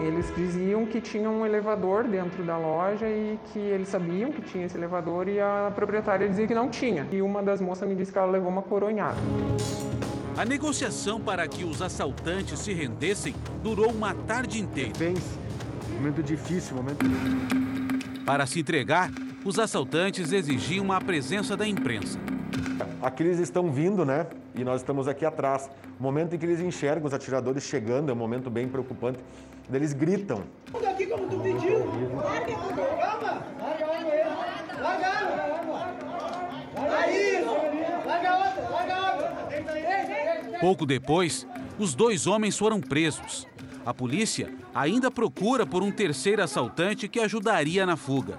Eles 0.00 0.34
diziam 0.34 0.86
que 0.86 1.00
tinha 1.00 1.28
um 1.30 1.44
elevador 1.44 2.04
dentro 2.04 2.42
da 2.42 2.56
loja 2.56 3.06
e 3.06 3.38
que 3.52 3.58
eles 3.58 3.88
sabiam 3.88 4.32
que 4.32 4.40
tinha 4.40 4.64
esse 4.64 4.76
elevador 4.76 5.28
e 5.28 5.38
a 5.38 5.70
proprietária 5.74 6.28
dizia 6.28 6.46
que 6.46 6.54
não 6.54 6.70
tinha. 6.70 7.06
E 7.12 7.20
uma 7.20 7.42
das 7.42 7.60
moças 7.60 7.86
me 7.88 7.94
disse 7.94 8.10
que 8.10 8.18
ela 8.18 8.30
levou 8.30 8.48
uma 8.48 8.62
coronhada. 8.62 9.18
A 10.36 10.44
negociação 10.44 11.20
para 11.20 11.46
que 11.46 11.64
os 11.64 11.82
assaltantes 11.82 12.58
se 12.60 12.72
rendessem 12.72 13.34
durou 13.62 13.90
uma 13.90 14.14
tarde 14.14 14.58
inteira. 14.58 14.92
Vence. 14.96 15.38
Momento 15.92 16.22
difícil, 16.22 16.76
momento. 16.76 17.04
Para 18.24 18.46
se 18.46 18.60
entregar, 18.60 19.10
os 19.44 19.58
assaltantes 19.58 20.32
exigiam 20.32 20.92
a 20.92 21.00
presença 21.00 21.56
da 21.56 21.68
imprensa. 21.68 22.18
Aqui 23.02 23.22
eles 23.22 23.38
estão 23.38 23.70
vindo, 23.70 24.04
né? 24.04 24.26
E 24.54 24.62
nós 24.62 24.82
estamos 24.82 25.08
aqui 25.08 25.24
atrás. 25.24 25.70
O 25.98 26.02
momento 26.02 26.34
em 26.34 26.38
que 26.38 26.44
eles 26.44 26.60
enxergam 26.60 27.06
os 27.06 27.14
atiradores 27.14 27.62
chegando 27.62 28.10
é 28.10 28.12
um 28.12 28.16
momento 28.16 28.50
bem 28.50 28.68
preocupante. 28.68 29.18
Eles 29.72 29.94
gritam. 29.94 30.42
Aqui 30.86 31.06
como 31.06 31.26
tu 31.28 31.40
pediu. 31.40 31.80
Calma. 32.20 33.46
Larga 33.58 33.86
larga 38.02 38.36
outra, 38.36 38.68
larga 38.70 39.14
outra. 39.14 40.58
Pouco 40.60 40.84
depois, 40.84 41.46
os 41.78 41.94
dois 41.94 42.26
homens 42.26 42.58
foram 42.58 42.80
presos. 42.80 43.46
A 43.86 43.94
polícia 43.94 44.52
ainda 44.74 45.10
procura 45.10 45.64
por 45.64 45.82
um 45.82 45.90
terceiro 45.90 46.42
assaltante 46.42 47.08
que 47.08 47.18
ajudaria 47.18 47.86
na 47.86 47.96
fuga. 47.96 48.38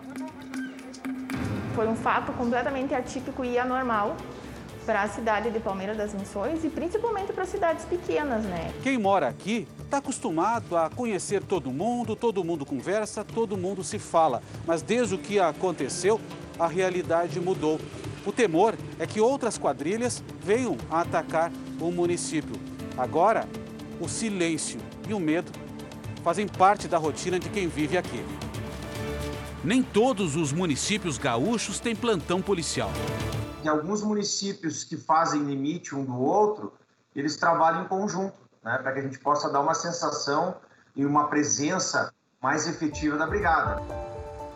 Foi 1.74 1.88
um 1.88 1.95
fato 1.95 2.32
completamente 2.34 2.93
atípico 2.93 3.43
e 3.43 3.57
anormal 3.57 4.16
para 4.86 5.03
a 5.03 5.07
cidade 5.07 5.49
de 5.49 5.59
Palmeiras 5.59 5.97
das 5.97 6.13
Missões 6.13 6.63
e 6.63 6.69
principalmente 6.69 7.32
para 7.32 7.45
cidades 7.45 7.86
pequenas, 7.86 8.43
né? 8.43 8.73
Quem 8.84 8.97
mora 8.97 9.27
aqui 9.27 9.67
está 9.84 9.97
acostumado 9.97 10.75
a 10.75 10.89
conhecer 10.89 11.43
todo 11.43 11.71
mundo, 11.71 12.15
todo 12.15 12.43
mundo 12.43 12.65
conversa, 12.65 13.23
todo 13.23 13.57
mundo 13.57 13.84
se 13.84 13.99
fala. 13.99 14.41
Mas 14.65 14.82
desde 14.82 15.15
o 15.15 15.17
que 15.17 15.39
aconteceu, 15.39 16.19
a 16.59 16.67
realidade 16.67 17.39
mudou. 17.39 17.79
O 18.25 18.32
temor 18.32 18.75
é 18.99 19.07
que 19.07 19.19
outras 19.19 19.57
quadrilhas 19.57 20.23
venham 20.43 20.77
a 20.89 21.01
atacar 21.01 21.51
o 21.79 21.91
município. 21.91 22.55
Agora, 22.97 23.47
o 23.99 24.07
silêncio 24.07 24.79
e 25.07 25.13
o 25.13 25.19
medo 25.19 25.51
fazem 26.23 26.47
parte 26.47 26.88
da 26.88 26.97
rotina 26.97 27.39
de 27.39 27.49
quem 27.49 27.67
vive 27.67 27.97
aqui. 27.97 28.23
Nem 29.63 29.84
todos 29.84 30.36
os 30.36 30.51
municípios 30.51 31.17
gaúchos 31.17 31.79
têm 31.79 31.95
plantão 31.95 32.41
policial 32.41 32.91
de 33.62 33.70
alguns 33.70 34.01
municípios 34.01 34.84
que 34.84 34.97
fazem 34.97 35.43
limite 35.43 35.95
um 35.95 36.03
do 36.03 36.20
outro, 36.20 36.74
eles 37.16 37.38
trabalham 37.38 37.84
em 37.84 37.88
conjunto, 37.88 38.38
né, 38.64 38.78
para 38.78 38.91
que 38.91 38.99
a 38.99 39.03
gente 39.03 39.20
possa 39.20 39.49
dar 39.49 39.62
uma 39.62 39.74
sensação 39.74 40.55
e 40.95 41.05
uma 41.05 41.28
presença 41.28 42.14
mais 42.41 42.68
efetiva 42.68 43.18
da 43.18 43.28
brigada. 43.28 43.82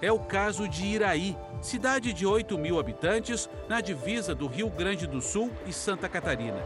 É 0.02 0.12
o 0.12 0.20
caso 0.20 0.68
de 0.68 0.86
Iraí, 0.86 1.38
cidade 1.62 2.12
de 2.14 2.26
8 2.26 2.58
mil 2.58 2.80
habitantes 2.80 3.50
na 3.70 3.80
divisa 3.80 4.36
do 4.36 4.48
Rio 4.48 4.70
Grande 4.70 5.08
do 5.08 5.22
Sul 5.22 5.52
e 5.66 5.72
Santa 5.72 6.10
Catarina. 6.10 6.60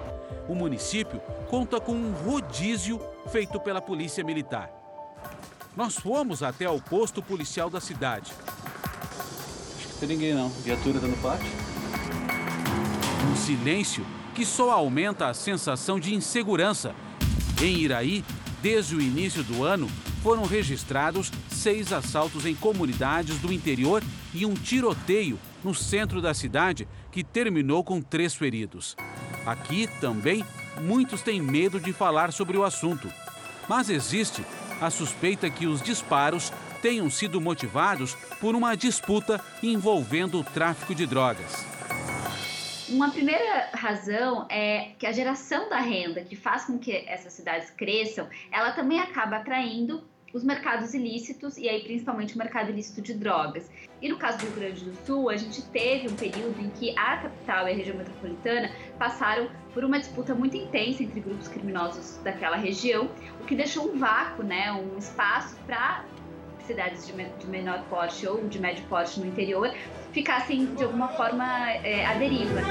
O 0.48 0.56
município 0.56 1.22
conta 1.48 1.80
com 1.80 1.92
um 1.92 2.12
rodízio 2.12 3.00
feito 3.32 3.60
pela 3.60 3.82
Polícia 3.82 4.24
Militar. 4.24 4.72
Nós 5.76 5.96
fomos 5.96 6.42
até 6.42 6.68
o 6.70 6.82
posto 6.82 7.22
policial 7.22 7.70
da 7.70 7.80
cidade. 7.80 8.34
Acho 9.78 9.88
que 9.88 9.94
tem 10.00 10.10
ninguém 10.10 10.34
não. 10.34 10.50
Viatura 10.50 11.00
tá 11.00 11.08
no 11.08 11.18
pátio. 11.18 11.79
Um 13.28 13.36
silêncio 13.36 14.06
que 14.34 14.46
só 14.46 14.72
aumenta 14.72 15.28
a 15.28 15.34
sensação 15.34 16.00
de 16.00 16.16
insegurança. 16.16 16.96
Em 17.62 17.78
Iraí, 17.78 18.24
desde 18.62 18.96
o 18.96 19.02
início 19.02 19.44
do 19.44 19.64
ano, 19.64 19.90
foram 20.24 20.46
registrados 20.46 21.32
seis 21.50 21.92
assaltos 21.92 22.46
em 22.46 22.56
comunidades 22.56 23.38
do 23.40 23.52
interior 23.52 24.04
e 24.34 24.46
um 24.46 24.54
tiroteio 24.54 25.40
no 25.64 25.74
centro 25.74 26.22
da 26.22 26.34
cidade 26.34 26.88
que 27.12 27.24
terminou 27.24 27.84
com 27.84 28.02
três 28.02 28.34
feridos. 28.34 28.96
Aqui 29.46 29.88
também, 30.00 30.44
muitos 30.82 31.22
têm 31.22 31.42
medo 31.42 31.80
de 31.80 31.92
falar 31.92 32.32
sobre 32.32 32.58
o 32.58 32.64
assunto. 32.64 33.12
Mas 33.68 33.90
existe 33.90 34.44
a 34.80 34.90
suspeita 34.90 35.50
que 35.50 35.68
os 35.68 35.82
disparos 35.82 36.52
tenham 36.82 37.10
sido 37.10 37.42
motivados 37.42 38.16
por 38.40 38.56
uma 38.56 38.76
disputa 38.76 39.44
envolvendo 39.62 40.40
o 40.40 40.44
tráfico 40.44 40.96
de 40.96 41.06
drogas. 41.06 41.66
Uma 42.92 43.12
primeira 43.12 43.70
razão 43.72 44.48
é 44.50 44.94
que 44.98 45.06
a 45.06 45.12
geração 45.12 45.70
da 45.70 45.78
renda, 45.78 46.22
que 46.22 46.36
faz 46.36 46.66
com 46.66 46.80
que 46.80 46.92
essas 47.08 47.34
cidades 47.34 47.70
cresçam, 47.70 48.28
ela 48.52 48.72
também 48.72 49.00
acaba 49.00 49.38
atraindo 49.38 50.04
os 50.34 50.44
mercados 50.44 50.94
ilícitos 50.96 51.58
e 51.58 51.70
aí 51.70 51.84
principalmente 51.84 52.34
o 52.34 52.38
mercado 52.38 52.72
ilícito 52.72 53.00
de 53.02 53.14
drogas. 53.14 53.70
E 54.02 54.10
no 54.10 54.18
caso 54.18 54.40
do 54.40 54.46
Rio 54.46 54.56
Grande 54.56 54.86
do 54.86 55.06
Sul, 55.06 55.30
a 55.30 55.38
gente 55.38 55.62
teve 55.68 56.08
um 56.08 56.16
período 56.16 56.60
em 56.62 56.70
que 56.72 56.92
a 56.98 57.18
capital 57.18 57.68
e 57.68 57.72
a 57.72 57.76
região 57.76 57.96
metropolitana 57.96 58.72
passaram 58.98 59.50
por 59.72 59.84
uma 59.84 60.00
disputa 60.00 60.34
muito 60.34 60.58
intensa 60.58 61.04
entre 61.04 61.20
grupos 61.20 61.48
criminosos 61.48 62.18
daquela 62.24 62.58
região, 62.58 63.10
o 63.40 63.46
que 63.46 63.56
deixou 63.56 63.92
um 63.92 64.00
vácuo, 64.00 64.44
né, 64.44 64.72
um 64.72 64.98
espaço 64.98 65.56
para 65.68 66.04
cidades 66.70 67.08
de, 67.08 67.48
menor 67.48 67.84
porte 67.90 68.28
ou 68.28 68.48
de 68.48 68.60
médio 68.60 68.86
porte 68.88 69.20
no 69.20 69.26
interior 69.26 69.74
ficassem 70.12 70.68
de 70.76 70.84
alguma 70.84 71.08
forma 71.08 71.72
é, 71.72 72.06
à 72.06 72.14
deriva. 72.14 72.62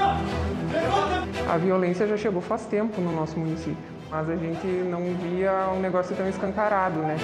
A 1.51 1.57
violência 1.57 2.07
já 2.07 2.15
chegou 2.15 2.41
faz 2.41 2.65
tempo 2.65 3.01
no 3.01 3.11
nosso 3.11 3.37
município, 3.37 3.77
mas 4.09 4.29
a 4.29 4.37
gente 4.37 4.65
não 4.65 5.03
via 5.15 5.69
um 5.71 5.81
negócio 5.81 6.15
tão 6.15 6.29
escancarado, 6.29 7.01
né? 7.01 7.17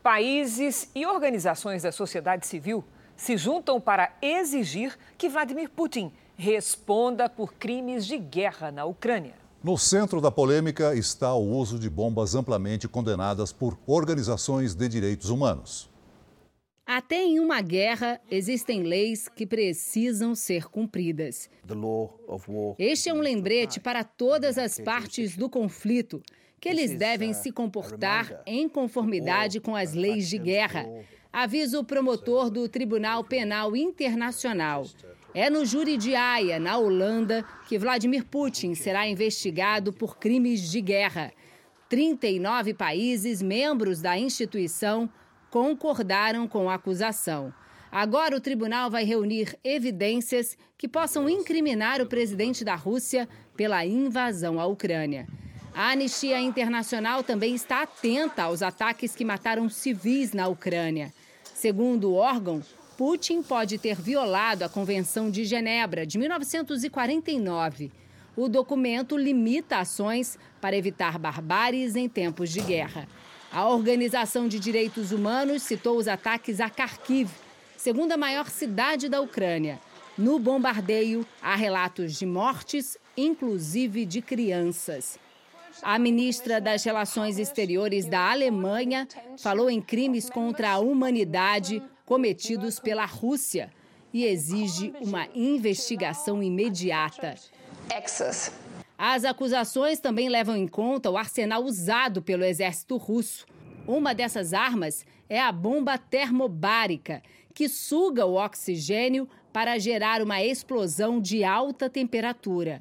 Países 0.00 0.88
e 0.94 1.04
organizações 1.04 1.82
da 1.82 1.90
sociedade 1.90 2.46
civil 2.46 2.84
se 3.16 3.36
juntam 3.36 3.80
para 3.80 4.12
exigir 4.22 4.96
que 5.18 5.28
Vladimir 5.28 5.68
Putin 5.68 6.12
responda 6.36 7.28
por 7.28 7.54
crimes 7.54 8.06
de 8.06 8.18
guerra 8.18 8.70
na 8.70 8.84
Ucrânia. 8.84 9.45
No 9.66 9.76
centro 9.76 10.20
da 10.20 10.30
polêmica 10.30 10.94
está 10.94 11.34
o 11.34 11.44
uso 11.44 11.76
de 11.76 11.90
bombas 11.90 12.36
amplamente 12.36 12.86
condenadas 12.86 13.50
por 13.50 13.76
organizações 13.84 14.76
de 14.76 14.88
direitos 14.88 15.28
humanos. 15.28 15.90
Até 16.86 17.24
em 17.24 17.40
uma 17.40 17.60
guerra, 17.60 18.20
existem 18.30 18.84
leis 18.84 19.26
que 19.26 19.44
precisam 19.44 20.36
ser 20.36 20.66
cumpridas. 20.68 21.50
Este 22.78 23.08
é 23.08 23.12
um 23.12 23.18
lembrete 23.18 23.80
para 23.80 24.04
todas 24.04 24.56
as 24.56 24.78
partes 24.78 25.36
do 25.36 25.50
conflito 25.50 26.22
que 26.60 26.68
eles 26.68 26.96
devem 26.96 27.32
se 27.32 27.50
comportar 27.50 28.44
em 28.46 28.68
conformidade 28.68 29.58
com 29.58 29.74
as 29.74 29.94
leis 29.94 30.28
de 30.28 30.38
guerra. 30.38 30.86
Avisa 31.32 31.80
o 31.80 31.84
promotor 31.84 32.50
do 32.50 32.68
Tribunal 32.68 33.24
Penal 33.24 33.74
Internacional. 33.74 34.86
É 35.38 35.50
no 35.50 35.66
júri 35.66 35.98
de 35.98 36.14
Haia, 36.14 36.58
na 36.58 36.78
Holanda, 36.78 37.44
que 37.68 37.78
Vladimir 37.78 38.24
Putin 38.24 38.74
será 38.74 39.06
investigado 39.06 39.92
por 39.92 40.16
crimes 40.16 40.62
de 40.70 40.80
guerra. 40.80 41.30
39 41.90 42.72
países 42.72 43.42
membros 43.42 44.00
da 44.00 44.16
instituição 44.16 45.06
concordaram 45.50 46.48
com 46.48 46.70
a 46.70 46.74
acusação. 46.76 47.52
Agora, 47.92 48.34
o 48.34 48.40
tribunal 48.40 48.90
vai 48.90 49.04
reunir 49.04 49.54
evidências 49.62 50.56
que 50.78 50.88
possam 50.88 51.28
incriminar 51.28 52.00
o 52.00 52.06
presidente 52.06 52.64
da 52.64 52.74
Rússia 52.74 53.28
pela 53.54 53.84
invasão 53.84 54.58
à 54.58 54.64
Ucrânia. 54.64 55.28
A 55.74 55.90
Anistia 55.90 56.40
Internacional 56.40 57.22
também 57.22 57.54
está 57.54 57.82
atenta 57.82 58.44
aos 58.44 58.62
ataques 58.62 59.14
que 59.14 59.22
mataram 59.22 59.68
civis 59.68 60.32
na 60.32 60.48
Ucrânia. 60.48 61.12
Segundo 61.52 62.12
o 62.12 62.14
órgão, 62.14 62.62
Putin 62.96 63.42
pode 63.42 63.76
ter 63.76 64.00
violado 64.00 64.64
a 64.64 64.70
Convenção 64.70 65.30
de 65.30 65.44
Genebra 65.44 66.06
de 66.06 66.16
1949. 66.16 67.92
O 68.34 68.48
documento 68.48 69.18
limita 69.18 69.76
ações 69.76 70.38
para 70.62 70.76
evitar 70.76 71.18
barbáries 71.18 71.94
em 71.94 72.08
tempos 72.08 72.50
de 72.50 72.60
guerra. 72.60 73.06
A 73.52 73.68
Organização 73.68 74.48
de 74.48 74.58
Direitos 74.58 75.12
Humanos 75.12 75.62
citou 75.62 75.98
os 75.98 76.08
ataques 76.08 76.58
a 76.58 76.70
Kharkiv, 76.70 77.30
segunda 77.76 78.16
maior 78.16 78.48
cidade 78.48 79.10
da 79.10 79.20
Ucrânia. 79.20 79.78
No 80.16 80.38
bombardeio, 80.38 81.26
há 81.42 81.54
relatos 81.54 82.18
de 82.18 82.24
mortes, 82.24 82.96
inclusive 83.14 84.06
de 84.06 84.22
crianças. 84.22 85.18
A 85.82 85.98
ministra 85.98 86.58
das 86.58 86.82
Relações 86.82 87.38
Exteriores 87.38 88.06
da 88.06 88.30
Alemanha 88.30 89.06
falou 89.38 89.68
em 89.68 89.82
crimes 89.82 90.30
contra 90.30 90.70
a 90.70 90.78
humanidade 90.78 91.82
cometidos 92.06 92.78
pela 92.78 93.04
Rússia 93.04 93.70
e 94.14 94.24
exige 94.24 94.94
uma 95.02 95.28
investigação 95.34 96.42
imediata. 96.42 97.34
As 98.96 99.24
acusações 99.24 99.98
também 99.98 100.28
levam 100.28 100.56
em 100.56 100.66
conta 100.66 101.10
o 101.10 101.18
arsenal 101.18 101.62
usado 101.64 102.22
pelo 102.22 102.44
exército 102.44 102.96
russo. 102.96 103.44
Uma 103.86 104.14
dessas 104.14 104.54
armas 104.54 105.04
é 105.28 105.40
a 105.40 105.52
bomba 105.52 105.98
termobárica, 105.98 107.22
que 107.52 107.68
suga 107.68 108.24
o 108.24 108.34
oxigênio 108.34 109.28
para 109.52 109.78
gerar 109.78 110.22
uma 110.22 110.42
explosão 110.42 111.20
de 111.20 111.44
alta 111.44 111.90
temperatura. 111.90 112.80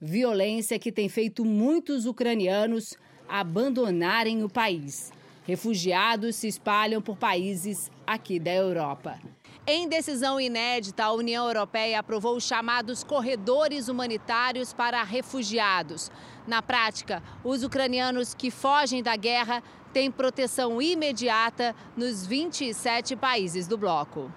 Violência 0.00 0.78
que 0.78 0.92
tem 0.92 1.08
feito 1.08 1.44
muitos 1.44 2.06
ucranianos 2.06 2.94
abandonarem 3.28 4.44
o 4.44 4.48
país. 4.48 5.10
Refugiados 5.46 6.36
se 6.36 6.48
espalham 6.48 7.00
por 7.00 7.16
países 7.16 7.90
aqui 8.06 8.38
da 8.38 8.52
Europa. 8.52 9.18
Em 9.66 9.88
decisão 9.88 10.40
inédita, 10.40 11.04
a 11.04 11.12
União 11.12 11.46
Europeia 11.46 11.98
aprovou 11.98 12.36
os 12.36 12.44
chamados 12.44 13.02
corredores 13.02 13.88
humanitários 13.88 14.72
para 14.72 15.02
refugiados. 15.02 16.10
Na 16.46 16.62
prática, 16.62 17.22
os 17.42 17.64
ucranianos 17.64 18.32
que 18.32 18.50
fogem 18.50 19.02
da 19.02 19.16
guerra 19.16 19.62
têm 19.92 20.10
proteção 20.10 20.80
imediata 20.80 21.74
nos 21.96 22.24
27 22.24 23.16
países 23.16 23.66
do 23.66 23.76
bloco. 23.76 24.32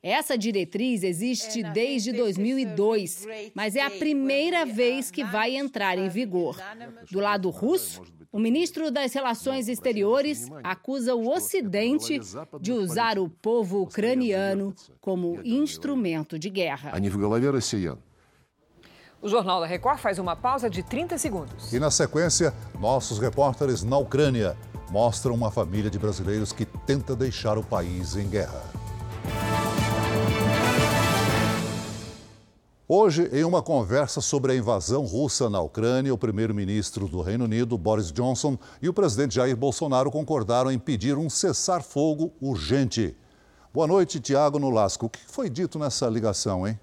Essa 0.00 0.38
diretriz 0.38 1.02
existe 1.02 1.62
desde 1.62 2.12
2002, 2.12 3.26
mas 3.54 3.74
é 3.74 3.82
a 3.82 3.90
primeira 3.90 4.64
vez 4.64 5.10
que 5.10 5.24
vai 5.24 5.56
entrar 5.56 5.98
em 5.98 6.08
vigor. 6.08 6.56
Do 7.10 7.18
lado 7.18 7.50
russo, 7.50 8.02
o 8.30 8.38
ministro 8.38 8.90
das 8.90 9.12
Relações 9.14 9.68
Exteriores 9.68 10.48
acusa 10.62 11.14
o 11.14 11.28
Ocidente 11.28 12.20
de 12.60 12.72
usar 12.72 13.18
o 13.18 13.28
povo 13.28 13.82
ucraniano 13.82 14.74
como 15.00 15.40
instrumento 15.44 16.38
de 16.38 16.50
guerra. 16.50 16.92
O 19.20 19.28
Jornal 19.28 19.60
da 19.60 19.66
Record 19.66 19.98
faz 19.98 20.18
uma 20.18 20.36
pausa 20.36 20.70
de 20.70 20.82
30 20.82 21.18
segundos. 21.18 21.72
E 21.72 21.80
na 21.80 21.90
sequência, 21.90 22.54
nossos 22.78 23.18
repórteres 23.18 23.82
na 23.82 23.98
Ucrânia 23.98 24.56
mostram 24.90 25.34
uma 25.34 25.50
família 25.50 25.90
de 25.90 25.98
brasileiros 25.98 26.52
que 26.52 26.64
tenta 26.64 27.16
deixar 27.16 27.58
o 27.58 27.64
país 27.64 28.14
em 28.14 28.28
guerra. 28.28 28.77
Hoje, 32.90 33.28
em 33.34 33.44
uma 33.44 33.62
conversa 33.62 34.18
sobre 34.22 34.52
a 34.52 34.56
invasão 34.56 35.04
russa 35.04 35.50
na 35.50 35.60
Ucrânia, 35.60 36.14
o 36.14 36.16
primeiro-ministro 36.16 37.06
do 37.06 37.20
Reino 37.20 37.44
Unido, 37.44 37.76
Boris 37.76 38.10
Johnson, 38.10 38.58
e 38.80 38.88
o 38.88 38.94
presidente 38.94 39.34
Jair 39.34 39.54
Bolsonaro 39.54 40.10
concordaram 40.10 40.72
em 40.72 40.78
pedir 40.78 41.14
um 41.18 41.28
cessar-fogo 41.28 42.32
urgente. 42.40 43.14
Boa 43.74 43.86
noite, 43.86 44.18
Tiago 44.18 44.58
Nolasco. 44.58 45.04
O 45.04 45.10
que 45.10 45.20
foi 45.26 45.50
dito 45.50 45.78
nessa 45.78 46.08
ligação, 46.08 46.66
hein? 46.66 46.80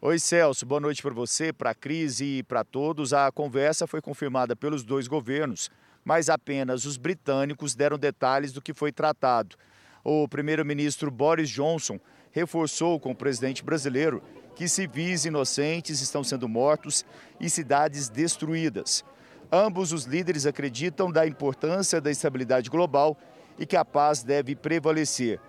Oi, 0.00 0.20
Celso. 0.20 0.64
Boa 0.64 0.80
noite 0.80 1.02
para 1.02 1.12
você, 1.12 1.52
para 1.52 1.70
a 1.70 1.74
Cris 1.74 2.20
e 2.20 2.44
para 2.44 2.62
todos. 2.62 3.12
A 3.12 3.32
conversa 3.32 3.88
foi 3.88 4.00
confirmada 4.00 4.54
pelos 4.54 4.84
dois 4.84 5.08
governos, 5.08 5.68
mas 6.04 6.30
apenas 6.30 6.84
os 6.84 6.96
britânicos 6.96 7.74
deram 7.74 7.98
detalhes 7.98 8.52
do 8.52 8.62
que 8.62 8.72
foi 8.72 8.92
tratado. 8.92 9.56
O 10.04 10.28
primeiro-ministro 10.28 11.10
Boris 11.10 11.50
Johnson 11.50 11.98
reforçou 12.32 12.98
com 12.98 13.10
o 13.12 13.16
presidente 13.16 13.64
brasileiro 13.64 14.22
que 14.54 14.68
civis 14.68 15.24
inocentes 15.24 16.00
estão 16.00 16.24
sendo 16.24 16.48
mortos 16.48 17.04
e 17.38 17.48
cidades 17.48 18.08
destruídas. 18.08 19.04
Ambos 19.50 19.92
os 19.92 20.04
líderes 20.04 20.46
acreditam 20.46 21.10
da 21.10 21.26
importância 21.26 22.00
da 22.00 22.10
estabilidade 22.10 22.68
global 22.68 23.16
e 23.58 23.64
que 23.64 23.76
a 23.76 23.84
paz 23.84 24.22
deve 24.22 24.54
prevalecer. 24.54 25.40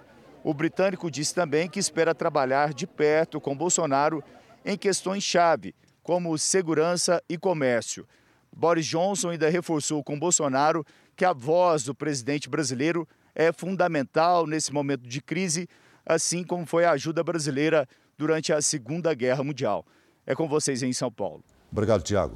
O 0.43 0.53
britânico 0.53 1.11
disse 1.11 1.33
também 1.33 1.67
que 1.67 1.79
espera 1.79 2.15
trabalhar 2.15 2.73
de 2.73 2.87
perto 2.87 3.41
com 3.41 3.57
Bolsonaro 3.57 4.23
em 4.63 4.77
questões-chave, 4.77 5.75
como 6.01 6.37
segurança 6.37 7.21
e 7.27 7.37
comércio. 7.37 8.07
Boris 8.55 8.85
Johnson 8.85 9.29
ainda 9.29 9.49
reforçou 9.49 10.03
com 10.03 10.19
Bolsonaro 10.19 10.85
que 11.15 11.25
a 11.25 11.33
voz 11.33 11.83
do 11.83 11.93
presidente 11.93 12.49
brasileiro 12.49 13.07
é 13.35 13.51
fundamental 13.51 14.47
nesse 14.47 14.71
momento 14.71 15.07
de 15.07 15.21
crise 15.21 15.67
assim 16.09 16.43
como 16.43 16.65
foi 16.65 16.85
a 16.85 16.91
ajuda 16.91 17.23
brasileira 17.23 17.87
durante 18.17 18.51
a 18.51 18.59
Segunda 18.63 19.13
Guerra 19.13 19.43
Mundial. 19.43 19.85
É 20.25 20.33
com 20.33 20.49
vocês 20.49 20.81
em 20.81 20.91
São 20.91 21.11
Paulo. 21.11 21.43
Obrigado, 21.71 22.01
Tiago. 22.01 22.35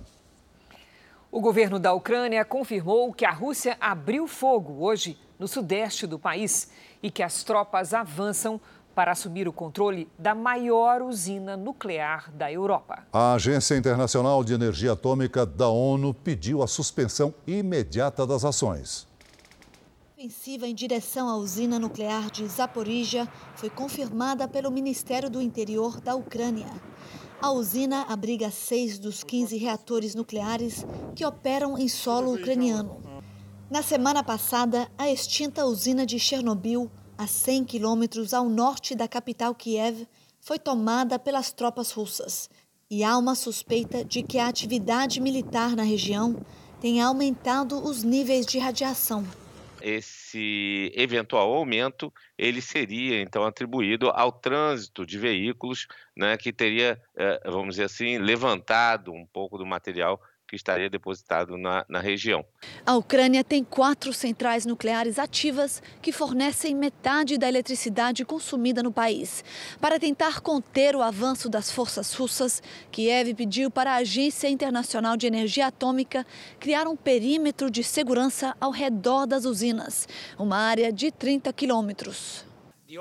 O 1.31 1.41
governo 1.41 1.79
da 1.79 1.91
Ucrânia 1.91 2.45
confirmou 2.45 3.11
que 3.11 3.25
a 3.25 3.31
Rússia 3.31 3.75
abriu 3.81 4.27
fogo 4.27 4.85
hoje 4.85 5.17
no 5.39 5.47
sudeste 5.47 6.05
do 6.05 6.19
país 6.19 6.69
e 7.01 7.09
que 7.09 7.23
as 7.23 7.43
tropas 7.43 7.95
avançam 7.95 8.61
para 8.93 9.11
assumir 9.11 9.47
o 9.47 9.53
controle 9.53 10.07
da 10.19 10.35
maior 10.35 11.01
usina 11.01 11.57
nuclear 11.57 12.31
da 12.31 12.51
Europa. 12.51 13.07
A 13.11 13.33
Agência 13.33 13.75
Internacional 13.75 14.43
de 14.43 14.53
Energia 14.53 14.91
Atômica 14.91 15.47
da 15.47 15.67
ONU 15.67 16.13
pediu 16.13 16.61
a 16.61 16.67
suspensão 16.67 17.33
imediata 17.47 18.27
das 18.27 18.45
ações 18.45 19.11
ofensiva 20.23 20.65
em 20.65 20.73
direção 20.73 21.27
à 21.27 21.35
usina 21.35 21.77
nuclear 21.77 22.31
de 22.31 22.47
Zaporizhia 22.47 23.27
foi 23.57 23.69
confirmada 23.69 24.47
pelo 24.47 24.71
Ministério 24.71 25.29
do 25.29 25.41
Interior 25.41 25.99
da 25.99 26.15
Ucrânia. 26.15 26.69
A 27.41 27.51
usina 27.51 28.03
abriga 28.03 28.49
seis 28.49 28.97
dos 28.97 29.21
15 29.21 29.57
reatores 29.57 30.15
nucleares 30.15 30.85
que 31.13 31.25
operam 31.25 31.77
em 31.77 31.89
solo 31.89 32.33
ucraniano. 32.35 33.01
Na 33.69 33.83
semana 33.83 34.23
passada, 34.23 34.89
a 34.97 35.11
extinta 35.11 35.65
usina 35.65 36.05
de 36.05 36.17
Chernobyl, 36.17 36.89
a 37.17 37.27
100 37.27 37.65
quilômetros 37.65 38.33
ao 38.33 38.47
norte 38.47 38.95
da 38.95 39.09
capital 39.09 39.53
Kiev, 39.53 40.07
foi 40.39 40.57
tomada 40.57 41.19
pelas 41.19 41.51
tropas 41.51 41.91
russas. 41.91 42.49
E 42.89 43.03
há 43.03 43.17
uma 43.17 43.35
suspeita 43.35 44.05
de 44.05 44.23
que 44.23 44.39
a 44.39 44.47
atividade 44.47 45.19
militar 45.19 45.75
na 45.75 45.83
região 45.83 46.37
tenha 46.79 47.07
aumentado 47.07 47.77
os 47.85 48.03
níveis 48.03 48.45
de 48.45 48.57
radiação 48.57 49.25
esse 49.83 50.91
eventual 50.95 51.53
aumento 51.53 52.11
ele 52.37 52.61
seria 52.61 53.21
então 53.21 53.43
atribuído 53.43 54.09
ao 54.09 54.31
trânsito 54.31 55.05
de 55.05 55.19
veículos, 55.19 55.87
né, 56.15 56.37
que 56.37 56.53
teria, 56.53 56.99
eh, 57.17 57.41
vamos 57.45 57.75
dizer 57.75 57.83
assim, 57.83 58.17
levantado 58.17 59.11
um 59.11 59.25
pouco 59.27 59.57
do 59.57 59.65
material 59.65 60.21
que 60.53 60.57
estaria 60.57 60.87
depositado 60.87 61.57
na, 61.57 61.83
na 61.89 61.99
região. 61.99 62.45
A 62.85 62.95
Ucrânia 62.95 63.43
tem 63.43 63.63
quatro 63.63 64.13
centrais 64.13 64.67
nucleares 64.67 65.17
ativas 65.17 65.81
que 65.99 66.11
fornecem 66.11 66.75
metade 66.75 67.39
da 67.39 67.49
eletricidade 67.49 68.23
consumida 68.23 68.83
no 68.83 68.91
país. 68.91 69.43
Para 69.81 69.99
tentar 69.99 70.41
conter 70.41 70.95
o 70.95 71.01
avanço 71.01 71.49
das 71.49 71.71
forças 71.71 72.13
russas, 72.13 72.61
Kiev 72.91 73.33
pediu 73.33 73.71
para 73.71 73.93
a 73.93 73.95
Agência 73.95 74.47
Internacional 74.47 75.17
de 75.17 75.25
Energia 75.25 75.65
Atômica 75.67 76.23
criar 76.59 76.87
um 76.87 76.95
perímetro 76.95 77.71
de 77.71 77.83
segurança 77.83 78.55
ao 78.61 78.69
redor 78.69 79.25
das 79.25 79.45
usinas, 79.45 80.07
uma 80.37 80.57
área 80.57 80.93
de 80.93 81.11
30 81.11 81.51
quilômetros. 81.51 82.45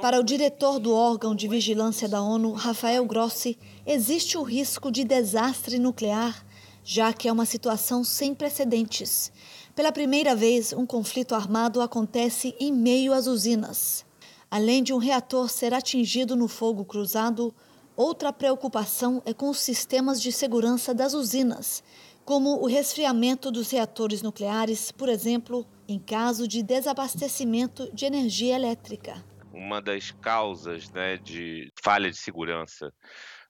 Para 0.00 0.18
o 0.18 0.24
diretor 0.24 0.78
do 0.78 0.94
órgão 0.94 1.34
de 1.34 1.46
vigilância 1.46 2.08
da 2.08 2.22
ONU, 2.22 2.52
Rafael 2.52 3.04
Grossi, 3.04 3.58
existe 3.84 4.38
o 4.38 4.42
risco 4.42 4.90
de 4.90 5.04
desastre 5.04 5.78
nuclear 5.78 6.42
já 6.84 7.12
que 7.12 7.28
é 7.28 7.32
uma 7.32 7.46
situação 7.46 8.02
sem 8.02 8.34
precedentes. 8.34 9.32
Pela 9.74 9.92
primeira 9.92 10.34
vez, 10.34 10.72
um 10.72 10.84
conflito 10.84 11.34
armado 11.34 11.80
acontece 11.80 12.54
em 12.58 12.72
meio 12.72 13.12
às 13.12 13.26
usinas. 13.26 14.04
Além 14.50 14.82
de 14.82 14.92
um 14.92 14.98
reator 14.98 15.48
ser 15.48 15.72
atingido 15.72 16.36
no 16.36 16.46
fogo 16.46 16.84
cruzado, 16.84 17.54
outra 17.96 18.32
preocupação 18.32 19.22
é 19.24 19.32
com 19.32 19.48
os 19.48 19.58
sistemas 19.58 20.20
de 20.20 20.30
segurança 20.30 20.92
das 20.92 21.14
usinas, 21.14 21.82
como 22.24 22.62
o 22.62 22.66
resfriamento 22.66 23.50
dos 23.50 23.70
reatores 23.70 24.20
nucleares, 24.20 24.92
por 24.92 25.08
exemplo, 25.08 25.66
em 25.88 25.98
caso 25.98 26.46
de 26.46 26.62
desabastecimento 26.62 27.90
de 27.94 28.04
energia 28.04 28.54
elétrica. 28.54 29.24
Uma 29.52 29.80
das 29.80 30.10
causas 30.10 30.90
né, 30.90 31.16
de 31.16 31.70
falha 31.82 32.10
de 32.10 32.16
segurança 32.16 32.92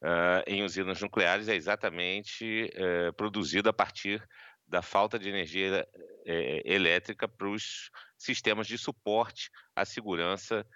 uh, 0.03 0.43
em 0.47 0.63
usinas 0.63 1.01
nucleares 1.01 1.49
é 1.49 1.55
exatamente 1.55 2.71
uh, 2.75 3.13
produzido 3.15 3.69
a 3.69 3.73
partir 3.73 4.23
da 4.67 4.83
falta 4.83 5.19
de 5.19 5.29
energia 5.29 5.87
uh, 5.95 6.31
elétrica 6.65 7.29
para 7.29 7.49
os 7.49 7.91
sistemas 8.19 8.67
de 8.67 8.77
suporte 8.77 9.51
à 9.75 9.85
segurança 9.85 10.67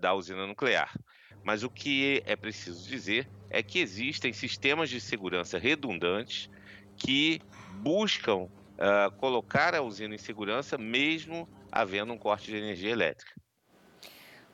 da 0.00 0.14
usina 0.14 0.48
nuclear. 0.48 0.92
Mas 1.44 1.62
o 1.62 1.70
que 1.70 2.20
é 2.26 2.34
preciso 2.34 2.88
dizer 2.88 3.30
é 3.48 3.62
que 3.62 3.78
existem 3.78 4.32
sistemas 4.32 4.90
de 4.90 5.00
segurança 5.00 5.58
redundantes 5.58 6.48
que 6.96 7.40
buscam 7.80 8.48
colocar 9.18 9.76
a 9.76 9.80
usina 9.80 10.16
em 10.16 10.18
segurança 10.18 10.76
mesmo 10.76 11.48
havendo 11.70 12.12
um 12.12 12.18
corte 12.18 12.50
de 12.50 12.56
energia 12.56 12.90
elétrica. 12.90 13.32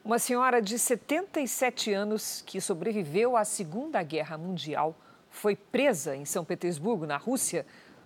Uma 0.05 0.18
senhora 0.18 0.61
de 0.61 0.78
77 0.78 1.90
anos 1.90 2.44
que 2.44 2.61
sobreviveu 2.61 3.38
à 3.38 3.42
Segunda 3.42 4.02
Guerra 4.02 4.36
Mundial 4.36 4.94
foi 5.30 5.57
presa 5.57 6.14
em 6.14 6.26
São 6.26 6.44
Petersburgo, 6.44 7.07
na 7.07 7.16
Rússia, 7.16 7.64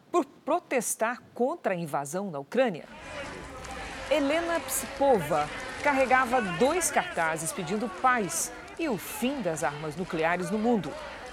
por 0.09 0.25
protestar 0.25 1.21
contra 1.35 1.75
a 1.75 1.77
invasão 1.77 2.31
na 2.31 2.39
Ucrânia. 2.39 2.85
Helena 4.09 4.61
Psipova 4.61 5.49
carregava 5.83 6.41
dois 6.41 6.89
cartazes 6.89 7.51
pedindo 7.51 7.89
paz 8.01 8.53
e 8.79 8.89
o 8.89 8.97
fim 8.97 9.43
das 9.43 9.65
armas 9.65 9.97
nucleares 9.97 10.53
no 10.53 10.59
mundo. 10.59 10.93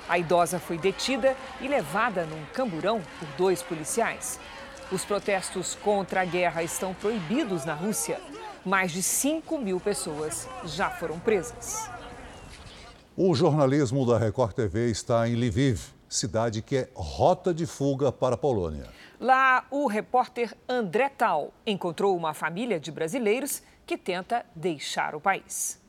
A 0.09 0.17
idosa 0.17 0.57
foi 0.57 0.79
detida 0.79 1.37
e 1.61 1.67
levada 1.67 2.25
num 2.25 2.43
camburão 2.53 3.03
por 3.19 3.27
dois 3.37 3.61
policiais. 3.61 4.39
Os 4.91 5.05
protestos 5.05 5.75
contra 5.75 6.21
a 6.21 6.25
guerra 6.25 6.63
estão 6.63 6.91
proibidos 6.95 7.65
na 7.65 7.75
Rússia. 7.75 8.19
Mais 8.65 8.91
de 8.91 9.03
5 9.03 9.59
mil 9.59 9.79
pessoas 9.79 10.49
já 10.63 10.89
foram 10.89 11.19
presas. 11.19 11.87
O 13.15 13.35
jornalismo 13.35 14.05
da 14.07 14.17
Record 14.17 14.53
TV 14.53 14.89
está 14.89 15.29
em 15.29 15.35
Lviv, 15.35 15.79
cidade 16.09 16.63
que 16.63 16.77
é 16.77 16.89
rota 16.95 17.53
de 17.53 17.67
fuga 17.67 18.11
para 18.11 18.33
a 18.33 18.37
Polônia. 18.37 18.87
Lá, 19.19 19.65
o 19.69 19.85
repórter 19.87 20.51
André 20.67 21.09
Tal 21.09 21.53
encontrou 21.65 22.17
uma 22.17 22.33
família 22.33 22.79
de 22.79 22.91
brasileiros 22.91 23.61
que 23.85 23.99
tenta 23.99 24.43
deixar 24.55 25.13
o 25.13 25.21
país. 25.21 25.79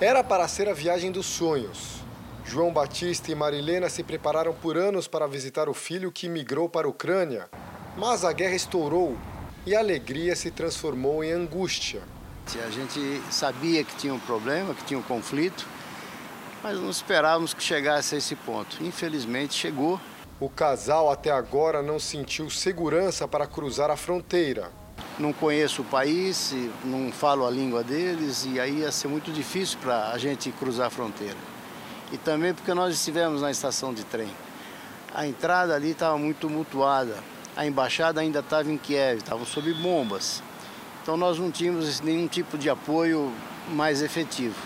Era 0.00 0.22
para 0.22 0.46
ser 0.46 0.68
a 0.68 0.72
viagem 0.72 1.10
dos 1.10 1.26
sonhos. 1.26 2.00
João 2.44 2.72
Batista 2.72 3.32
e 3.32 3.34
Marilena 3.34 3.88
se 3.88 4.04
prepararam 4.04 4.54
por 4.54 4.76
anos 4.76 5.08
para 5.08 5.26
visitar 5.26 5.68
o 5.68 5.74
filho 5.74 6.12
que 6.12 6.28
migrou 6.28 6.68
para 6.68 6.86
a 6.86 6.90
Ucrânia. 6.90 7.48
Mas 7.98 8.24
a 8.24 8.32
guerra 8.32 8.54
estourou 8.54 9.16
e 9.66 9.74
a 9.74 9.78
alegria 9.78 10.34
se 10.34 10.50
transformou 10.50 11.22
em 11.22 11.32
angústia. 11.32 12.02
A 12.66 12.70
gente 12.70 13.22
sabia 13.30 13.84
que 13.84 13.94
tinha 13.94 14.12
um 14.12 14.18
problema, 14.18 14.74
que 14.74 14.84
tinha 14.84 14.98
um 14.98 15.02
conflito, 15.02 15.66
mas 16.62 16.76
não 16.76 16.90
esperávamos 16.90 17.54
que 17.54 17.62
chegasse 17.62 18.14
a 18.14 18.18
esse 18.18 18.34
ponto. 18.34 18.82
Infelizmente 18.82 19.54
chegou. 19.54 20.00
O 20.40 20.48
casal 20.48 21.12
até 21.12 21.30
agora 21.30 21.82
não 21.82 22.00
sentiu 22.00 22.50
segurança 22.50 23.28
para 23.28 23.46
cruzar 23.46 23.90
a 23.90 23.96
fronteira. 23.96 24.72
Não 25.18 25.32
conheço 25.32 25.82
o 25.82 25.84
país, 25.84 26.54
não 26.82 27.12
falo 27.12 27.46
a 27.46 27.50
língua 27.50 27.84
deles 27.84 28.46
e 28.46 28.58
aí 28.58 28.78
ia 28.78 28.90
ser 28.90 29.08
muito 29.08 29.30
difícil 29.30 29.78
para 29.80 30.10
a 30.10 30.18
gente 30.18 30.50
cruzar 30.52 30.86
a 30.86 30.90
fronteira. 30.90 31.36
E 32.10 32.16
também 32.16 32.52
porque 32.52 32.74
nós 32.74 32.94
estivemos 32.94 33.42
na 33.42 33.50
estação 33.50 33.94
de 33.94 34.02
trem. 34.04 34.30
A 35.14 35.26
entrada 35.26 35.74
ali 35.74 35.90
estava 35.90 36.18
muito 36.18 36.38
tumultuada 36.38 37.16
a 37.60 37.66
embaixada 37.66 38.22
ainda 38.22 38.38
estava 38.38 38.72
em 38.72 38.78
Kiev, 38.78 39.18
estavam 39.18 39.44
sob 39.44 39.70
bombas. 39.74 40.42
Então 41.02 41.14
nós 41.14 41.38
não 41.38 41.50
tínhamos 41.50 42.00
nenhum 42.00 42.26
tipo 42.26 42.56
de 42.56 42.70
apoio 42.70 43.30
mais 43.68 44.00
efetivo. 44.00 44.56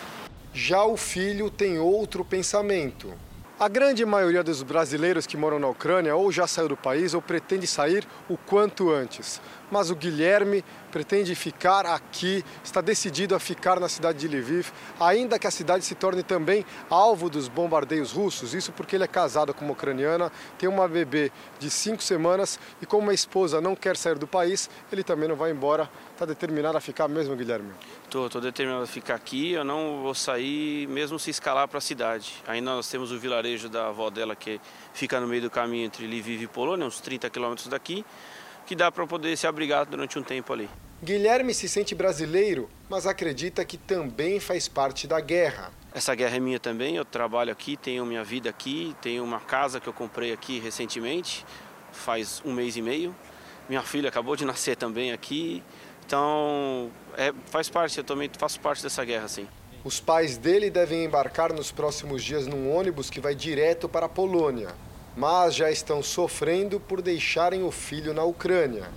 Já 0.53 0.85
o 0.85 0.97
filho 0.97 1.51
tem 1.51 1.77
outro 1.77 2.25
pensamento. 2.25 3.13
A 3.59 3.67
grande 3.67 4.07
maioria 4.07 4.45
dos 4.45 4.63
brasileiros 4.63 5.27
que 5.27 5.37
moram 5.37 5.59
na 5.59 5.67
Ucrânia 5.67 6.15
ou 6.15 6.31
já 6.31 6.47
saiu 6.47 6.69
do 6.69 6.77
país 6.77 7.15
ou 7.15 7.21
pretende 7.21 7.67
sair 7.67 8.07
o 8.29 8.37
quanto 8.37 8.93
antes. 8.93 9.41
Mas 9.75 9.91
o 9.91 9.97
Guilherme 9.97 10.65
pretende 10.93 11.35
ficar 11.35 11.85
aqui, 11.85 12.45
está 12.63 12.81
decidido 12.81 13.35
a 13.35 13.41
ficar 13.41 13.81
na 13.81 13.89
cidade 13.89 14.21
de 14.21 14.29
Lviv, 14.29 14.69
ainda 15.01 15.37
que 15.37 15.49
a 15.49 15.51
cidade 15.51 15.85
se 15.85 15.97
torne 15.97 16.23
também 16.23 16.65
alvo 16.89 17.29
dos 17.29 17.49
bombardeios 17.49 18.13
russos. 18.13 18.55
Isso 18.55 18.71
porque 18.71 18.95
ele 18.95 19.03
é 19.03 19.09
casado 19.09 19.53
com 19.53 19.65
uma 19.65 19.73
ucraniana, 19.73 20.31
tem 20.57 20.69
uma 20.69 20.87
bebê 20.87 21.33
de 21.59 21.69
cinco 21.71 22.05
semanas 22.05 22.57
e 22.81 22.87
como 22.87 23.11
a 23.11 23.15
esposa 23.15 23.61
não 23.61 23.75
quer 23.75 23.97
sair 23.97 24.17
do 24.17 24.29
país, 24.29 24.71
ele 24.93 25.03
também 25.03 25.29
não 25.29 25.35
vai 25.35 25.51
embora. 25.51 25.91
Está 26.13 26.25
determinado 26.25 26.79
a 26.79 26.81
ficar 26.81 27.09
mesmo, 27.09 27.35
Guilherme? 27.35 27.73
Estou, 28.05 28.29
determinado 28.41 28.85
a 28.85 28.87
ficar 28.87 29.17
aqui. 29.17 29.55
Eu 29.55 29.65
não 29.65 30.03
vou 30.03 30.15
sair 30.15 30.87
mesmo 30.87 31.19
se 31.19 31.31
escalar 31.31 31.67
para 31.67 31.79
a 31.79 31.81
cidade. 31.81 32.33
Ainda 32.47 32.77
nós 32.77 32.89
temos 32.89 33.11
o 33.11 33.19
vilarejo 33.19 33.69
da 33.69 33.89
avó 33.89 34.09
dela 34.09 34.37
que 34.37 34.61
fica 34.93 35.19
no 35.19 35.27
meio 35.27 35.43
do 35.43 35.51
caminho 35.51 35.85
entre 35.85 36.07
Lviv 36.07 36.45
e 36.45 36.47
Polônia, 36.47 36.87
uns 36.87 37.01
30 37.01 37.29
quilômetros 37.29 37.67
daqui 37.67 38.05
que 38.67 38.75
dá 38.75 38.91
para 38.91 39.07
poder 39.07 39.37
se 39.37 39.47
abrigar 39.47 39.87
durante 39.87 40.19
um 40.19 40.23
tempo 40.23 40.53
ali. 40.53 40.69
Guilherme 41.03 41.53
se 41.53 41.69
sente 41.69 41.95
brasileiro, 41.95 42.69
mas 42.89 43.07
acredita 43.07 43.65
que 43.65 43.77
também 43.77 44.41
faz 44.41 44.69
parte 44.69 45.07
da 45.07 45.21
guerra. 45.21 45.71
Essa 45.93 46.15
guerra 46.15 46.37
é 46.37 46.41
minha 46.41 46.59
também, 46.59 46.97
eu 46.97 47.05
trabalho 47.05 47.53
aqui, 47.53 47.77
tenho 47.77 48.07
minha 48.07 48.25
vida 48.25 48.49
aqui, 48.49 48.97
tenho 49.03 49.23
uma 49.23 49.39
casa 49.39 49.79
que 49.79 49.87
eu 49.87 49.93
comprei 49.93 50.33
aqui 50.33 50.59
recentemente, 50.59 51.45
faz 51.93 52.43
um 52.45 52.53
mês 52.53 52.77
e 52.77 52.83
meio. 52.83 53.15
Minha 53.69 53.83
filha 53.83 54.09
acabou 54.09 54.35
de 54.35 54.45
nascer 54.47 54.77
também 54.77 55.13
aqui, 55.13 55.63
então 56.07 56.91
é, 57.17 57.33
faz 57.47 57.69
parte, 57.69 57.99
eu 57.99 58.05
também 58.05 58.31
faço 58.39 58.59
parte 58.61 58.83
dessa 58.83 59.05
guerra, 59.05 59.29
sim. 59.29 59.47
Os 59.85 60.01
pais 60.01 60.39
dele 60.39 60.71
devem 60.71 61.05
embarcar 61.05 61.53
nos 61.53 61.71
próximos 61.71 62.25
dias 62.25 62.47
num 62.47 62.75
ônibus 62.75 63.11
que 63.11 63.21
vai 63.21 63.35
direto 63.35 63.87
para 63.89 64.07
a 64.07 64.09
Polônia 64.09 64.71
mas 65.17 65.55
já 65.55 65.71
estão 65.71 66.03
sofrendo 66.03 66.81
por 66.81 67.01
deixarem 67.01 67.63
o 67.63 67.71
filho 67.71 68.13
na 68.13 68.25
Ucrânia. 68.25 68.91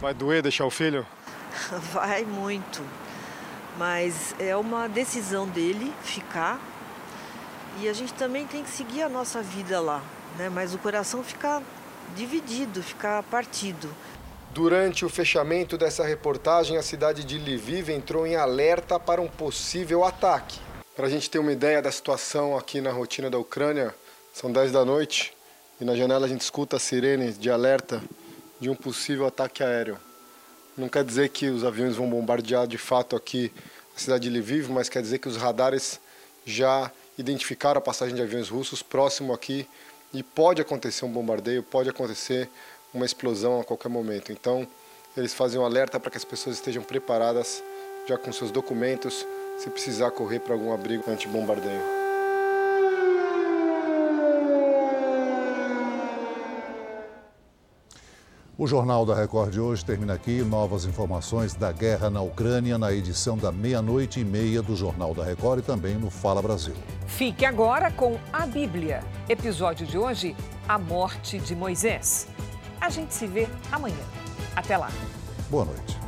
Vai 0.00 0.14
doer 0.14 0.42
deixar 0.42 0.66
o 0.66 0.70
filho? 0.70 1.06
Vai 1.92 2.24
muito, 2.24 2.82
mas 3.76 4.34
é 4.38 4.56
uma 4.56 4.88
decisão 4.88 5.46
dele 5.46 5.92
ficar 6.02 6.60
e 7.80 7.88
a 7.88 7.92
gente 7.92 8.12
também 8.14 8.46
tem 8.46 8.64
que 8.64 8.70
seguir 8.70 9.02
a 9.02 9.08
nossa 9.08 9.42
vida 9.42 9.80
lá, 9.80 10.02
né? 10.36 10.48
Mas 10.48 10.74
o 10.74 10.78
coração 10.78 11.22
fica 11.22 11.62
dividido, 12.16 12.82
fica 12.82 13.22
partido. 13.30 13.88
Durante 14.50 15.04
o 15.04 15.08
fechamento 15.08 15.78
dessa 15.78 16.04
reportagem, 16.04 16.76
a 16.76 16.82
cidade 16.82 17.22
de 17.22 17.38
Lviv 17.38 17.88
entrou 17.88 18.26
em 18.26 18.34
alerta 18.34 18.98
para 18.98 19.20
um 19.20 19.28
possível 19.28 20.04
ataque. 20.04 20.58
Para 20.96 21.06
a 21.06 21.10
gente 21.10 21.30
ter 21.30 21.38
uma 21.38 21.52
ideia 21.52 21.80
da 21.80 21.92
situação 21.92 22.58
aqui 22.58 22.80
na 22.80 22.90
rotina 22.90 23.30
da 23.30 23.38
Ucrânia, 23.38 23.94
são 24.32 24.50
10 24.50 24.72
da 24.72 24.84
noite 24.84 25.34
e 25.80 25.84
na 25.84 25.94
janela 25.94 26.26
a 26.26 26.28
gente 26.28 26.42
escuta 26.42 26.76
a 26.76 26.78
sirene 26.78 27.32
de 27.32 27.50
alerta 27.50 28.02
de 28.60 28.70
um 28.70 28.74
possível 28.74 29.26
ataque 29.26 29.62
aéreo. 29.62 29.98
Não 30.76 30.88
quer 30.88 31.04
dizer 31.04 31.30
que 31.30 31.48
os 31.48 31.64
aviões 31.64 31.96
vão 31.96 32.08
bombardear 32.08 32.66
de 32.66 32.78
fato 32.78 33.16
aqui 33.16 33.52
a 33.96 33.98
cidade 33.98 34.28
de 34.28 34.38
Lviv, 34.38 34.70
mas 34.70 34.88
quer 34.88 35.02
dizer 35.02 35.18
que 35.18 35.28
os 35.28 35.36
radares 35.36 36.00
já 36.46 36.90
identificaram 37.18 37.78
a 37.78 37.82
passagem 37.82 38.14
de 38.14 38.22
aviões 38.22 38.48
russos 38.48 38.82
próximo 38.82 39.32
aqui 39.32 39.68
e 40.12 40.22
pode 40.22 40.60
acontecer 40.60 41.04
um 41.04 41.12
bombardeio, 41.12 41.62
pode 41.62 41.88
acontecer 41.88 42.48
uma 42.92 43.04
explosão 43.04 43.60
a 43.60 43.64
qualquer 43.64 43.88
momento. 43.88 44.32
Então, 44.32 44.66
eles 45.16 45.34
fazem 45.34 45.60
um 45.60 45.64
alerta 45.64 45.98
para 45.98 46.10
que 46.10 46.16
as 46.16 46.24
pessoas 46.24 46.56
estejam 46.56 46.82
preparadas 46.82 47.62
já 48.06 48.16
com 48.16 48.32
seus 48.32 48.50
documentos, 48.50 49.26
se 49.58 49.68
precisar 49.70 50.10
correr 50.10 50.40
para 50.40 50.54
algum 50.54 50.72
abrigo 50.72 51.10
anti-bombardeio. 51.10 52.09
O 58.60 58.66
Jornal 58.66 59.06
da 59.06 59.14
Record 59.14 59.52
de 59.52 59.58
hoje 59.58 59.82
termina 59.82 60.12
aqui. 60.12 60.42
Novas 60.42 60.84
informações 60.84 61.54
da 61.54 61.72
guerra 61.72 62.10
na 62.10 62.20
Ucrânia 62.20 62.76
na 62.76 62.92
edição 62.92 63.34
da 63.34 63.50
meia-noite 63.50 64.20
e 64.20 64.24
meia 64.24 64.60
do 64.60 64.76
Jornal 64.76 65.14
da 65.14 65.24
Record 65.24 65.60
e 65.60 65.62
também 65.62 65.94
no 65.94 66.10
Fala 66.10 66.42
Brasil. 66.42 66.74
Fique 67.06 67.46
agora 67.46 67.90
com 67.90 68.18
a 68.30 68.44
Bíblia. 68.44 69.02
Episódio 69.30 69.86
de 69.86 69.96
hoje: 69.96 70.36
A 70.68 70.78
Morte 70.78 71.38
de 71.38 71.56
Moisés. 71.56 72.28
A 72.78 72.90
gente 72.90 73.14
se 73.14 73.26
vê 73.26 73.48
amanhã. 73.72 73.96
Até 74.54 74.76
lá. 74.76 74.90
Boa 75.48 75.64
noite. 75.64 75.99